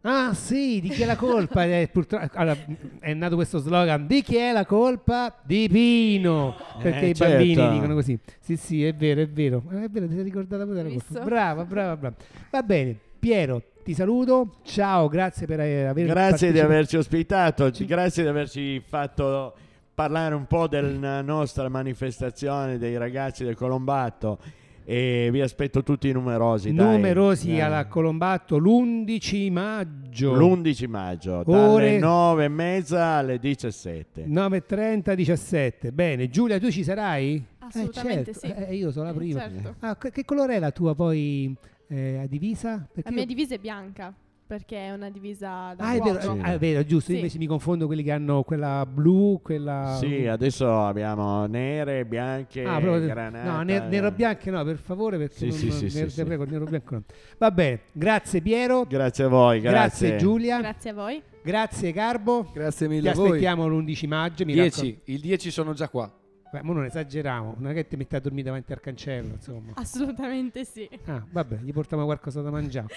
Ah 0.07 0.33
sì, 0.33 0.79
di 0.81 0.89
chi 0.89 1.01
è 1.01 1.05
la 1.05 1.15
colpa? 1.15 1.65
Eh, 1.65 1.89
purtroppo, 1.91 2.27
allora, 2.37 2.55
è 2.99 3.13
nato 3.13 3.35
questo 3.35 3.57
slogan, 3.57 4.05
di 4.05 4.21
chi 4.21 4.35
è 4.37 4.51
la 4.53 4.63
colpa? 4.65 5.35
Di 5.43 5.67
Pino, 5.69 6.55
perché 6.79 7.05
Eh, 7.05 7.09
i 7.09 7.13
bambini 7.13 7.55
certo. 7.55 7.73
dicono 7.73 7.93
così. 7.95 8.19
Sì, 8.39 8.55
sì, 8.55 8.85
è 8.85 8.93
vero, 8.93 9.21
è 9.21 9.27
vero. 9.27 9.63
Eh, 9.71 9.83
È 9.85 9.89
vero, 9.89 10.07
ti 10.07 10.13
sei 10.13 10.23
ricordata 10.23 10.63
pure 10.63 10.83
della 10.83 10.89
colpa. 10.89 11.23
Brava, 11.23 11.65
brava, 11.65 11.97
brava. 11.97 12.15
Va 12.51 12.61
bene, 12.63 12.95
Piero, 13.19 13.61
ti 13.83 13.93
saluto. 13.95 14.57
Ciao, 14.63 15.07
grazie 15.07 15.47
per 15.47 15.59
eh, 15.61 15.85
aver 15.85 16.05
Grazie 16.05 16.51
di 16.51 16.59
averci 16.59 16.97
ospitato, 16.97 17.71
grazie 17.79 18.21
di 18.23 18.29
averci 18.29 18.79
fatto 18.85 19.55
parlare 19.95 20.35
un 20.35 20.45
po' 20.45 20.67
della 20.67 21.21
nostra 21.21 21.69
manifestazione 21.69 22.77
dei 22.77 22.97
ragazzi 22.97 23.43
del 23.45 23.55
Colombatto 23.55 24.37
e 24.83 25.29
vi 25.31 25.41
aspetto 25.41 25.81
tutti 25.81 26.11
numerosi. 26.11 26.71
dai. 26.73 26.85
Numerosi 26.97 27.55
Eh. 27.55 27.61
alla 27.61 27.87
Colombatto 27.87 28.57
l'11 28.57 29.51
maggio. 29.51 30.33
L'11 30.35 30.87
maggio, 30.87 31.43
Ore- 31.47 31.85
dalle 31.85 31.99
9 31.99 32.43
e 32.43 32.47
mezza 32.49 33.03
alle 33.05 33.39
17. 33.39 34.25
9.30, 34.27 35.13
17. 35.15 35.91
Bene, 35.91 36.29
Giulia, 36.29 36.59
tu 36.59 36.69
ci 36.69 36.83
sarai? 36.83 37.43
Assolutamente 37.59 38.29
eh, 38.31 38.33
sì. 38.33 38.47
certo. 38.47 38.63
Eh, 38.69 38.75
io 38.75 38.91
sono 38.91 39.05
la 39.05 39.13
prima. 39.13 39.39
Certo. 39.39 39.75
Ah, 39.79 39.95
che 39.97 40.11
che 40.11 40.23
colore 40.25 40.55
è 40.57 40.59
la 40.59 40.71
tua 40.71 40.93
poi 40.93 41.55
eh, 41.87 42.27
divisa? 42.29 42.85
Perché 42.93 43.09
La 43.09 43.15
mia 43.15 43.21
io- 43.21 43.27
divisa 43.27 43.55
è 43.55 43.57
bianca. 43.57 44.13
Perché 44.47 44.77
è 44.77 44.91
una 44.91 45.09
divisa 45.09 45.73
da 45.75 45.83
Ah, 45.87 45.93
è 45.95 45.99
vero, 45.99 46.19
fuoco. 46.19 46.41
ah, 46.43 46.53
è 46.53 46.57
vero, 46.59 46.83
giusto. 46.83 47.11
Io 47.11 47.17
Sì. 47.17 47.23
invece 47.23 47.37
mi 47.39 47.47
confondo 47.47 47.85
quelli 47.87 48.03
che 48.03 48.11
hanno 48.11 48.43
quella 48.43 48.85
blu, 48.85 49.39
quella. 49.41 49.97
Sì, 49.99 50.27
adesso 50.27 50.71
abbiamo 50.83 51.45
nere, 51.47 52.05
bianche, 52.05 52.63
Ah, 52.63 52.79
proprio- 52.79 53.05
granata. 53.07 53.51
no, 53.51 53.61
ne- 53.63 53.87
nero 53.87 54.11
bianco 54.11 54.49
no, 54.51 54.63
per 54.63 54.77
favore, 54.77 55.17
perché 55.17 55.35
Sì, 55.35 55.47
non, 55.47 55.53
sì, 55.57 55.71
sì, 55.71 55.95
nero- 55.95 56.09
sì, 56.09 56.15
sì. 56.15 56.23
prego, 56.23 56.45
nero 56.45 56.65
bianco 56.65 56.93
no. 56.95 57.03
Va 57.37 57.51
bene, 57.51 57.79
grazie 57.91 58.41
Piero, 58.41 58.85
Grazie 58.87 59.23
a 59.23 59.27
voi, 59.27 59.59
grazie. 59.61 60.15
Giulia, 60.17 60.59
Grazie 60.59 60.89
a 60.89 60.93
voi. 60.93 61.21
grazie 61.43 61.91
Carbo. 61.91 62.49
Grazie 62.53 62.87
Ti 62.87 62.93
mille 62.93 63.09
a 63.09 63.13
voi. 63.13 63.25
aspettiamo 63.27 63.67
l'11 63.67 64.07
maggio. 64.07 64.45
Mi 64.45 64.53
10, 64.53 65.01
il 65.05 65.19
10 65.21 65.49
sono 65.51 65.73
già 65.73 65.89
qua. 65.89 66.11
Beh, 66.51 66.61
mo 66.61 66.71
non 66.73 66.85
esageriamo, 66.85 67.55
non 67.57 67.71
è 67.71 67.73
che 67.73 67.87
ti 67.87 67.97
metti 67.97 68.15
a 68.15 68.19
dormire 68.21 68.45
davanti 68.45 68.71
al 68.71 68.79
cancello, 68.79 69.33
insomma. 69.33 69.71
Assolutamente 69.73 70.63
sì. 70.63 70.87
Ah, 71.05 71.21
vabbè, 71.29 71.57
gli 71.61 71.73
portiamo 71.73 72.05
qualcosa 72.05 72.41
da 72.41 72.49
mangiare. 72.51 72.87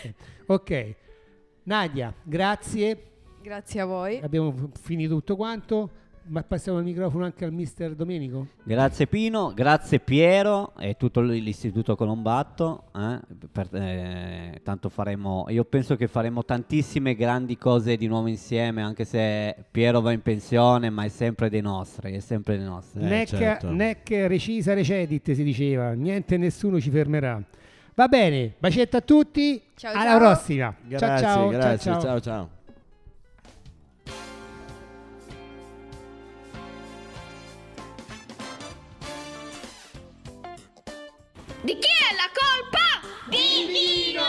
Ok, 0.47 0.61
Ok. 0.61 0.95
Nadia, 1.69 2.15
grazie. 2.23 3.03
Grazie 3.43 3.81
a 3.83 3.85
voi. 3.85 4.19
Abbiamo 4.23 4.55
finito 4.81 5.17
tutto 5.17 5.37
quanto. 5.37 5.91
Ma 6.29 6.43
passiamo 6.43 6.79
il 6.79 6.85
microfono 6.85 7.25
anche 7.25 7.45
al 7.45 7.53
mister 7.53 7.95
Domenico. 7.95 8.47
Grazie 8.63 9.07
Pino, 9.07 9.53
grazie 9.55 9.99
Piero 9.99 10.73
e 10.79 10.97
tutto 10.97 11.21
l'istituto 11.21 11.95
Colombatto. 11.95 12.85
eh, 12.95 13.21
per- 13.53 13.75
eh, 13.75 14.61
tanto 14.63 14.89
faremo, 14.89 15.45
io 15.49 15.65
penso 15.65 15.97
che 15.97 16.07
faremo 16.07 16.43
tantissime 16.45 17.15
grandi 17.15 17.57
cose 17.59 17.97
di 17.97 18.07
nuovo 18.07 18.29
insieme, 18.29 18.83
anche 18.83 19.05
se 19.05 19.55
Piero 19.71 20.01
va 20.01 20.13
in 20.13 20.21
pensione, 20.23 20.89
ma 20.91 21.05
è 21.05 21.09
sempre 21.09 21.51
dei 21.51 21.63
nostri, 21.63 22.15
è 22.15 22.21
sempre 22.21 22.57
dei 22.57 22.67
nostri. 22.67 23.03
Eh, 23.03 23.09
nec, 23.09 23.29
certo. 23.29 23.71
nec 23.71 24.09
recisa 24.09 24.73
recedit 24.75 25.33
si 25.33 25.43
diceva, 25.43 25.93
niente 25.93 26.35
e 26.35 26.39
nessuno 26.39 26.79
ci 26.81 26.91
fermerà. 26.91 27.43
Va 27.99 28.07
bene, 28.07 28.55
bacetto 28.61 28.97
a 28.97 29.01
tutti, 29.01 29.61
Ciao, 29.75 29.93
alla 29.93 30.11
ciao. 30.11 30.19
prossima. 30.19 30.73
Grazie, 30.83 31.09
ciao 31.09 31.19
ciao, 31.19 31.49
grazie, 31.49 31.79
ciao, 31.79 32.01
ciao. 32.01 32.21
ciao 32.21 32.21
ciao. 32.21 32.51
Di 41.63 41.77
chi 41.77 41.89
è 41.89 42.15
la 42.15 42.31
colpa? 42.39 42.87
Di 43.29 43.67
Vino! 43.67 44.23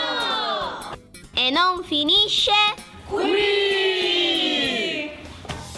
E 1.34 1.50
non 1.52 1.84
finisce 1.84 2.50
qui! 3.06 3.28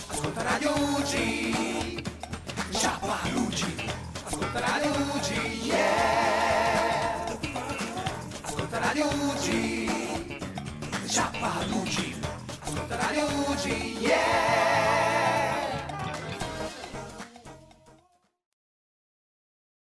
Ascolta 0.08 0.42
Radio 0.44 0.70
UG, 0.70 2.02
Sciappa 2.70 3.18
Luci, 3.34 3.74
ascolta 4.24 4.60
Radio 4.60 4.90
UG, 4.92 5.21
Ascolta 9.02 9.16
Radio 9.16 9.26
UG, 9.26 9.88
Sciappa 11.06 11.64
Luci, 11.70 12.14
ascolta 12.60 12.96
Radio 12.96 13.24
UG, 13.48 13.64
yeah. 13.98 15.01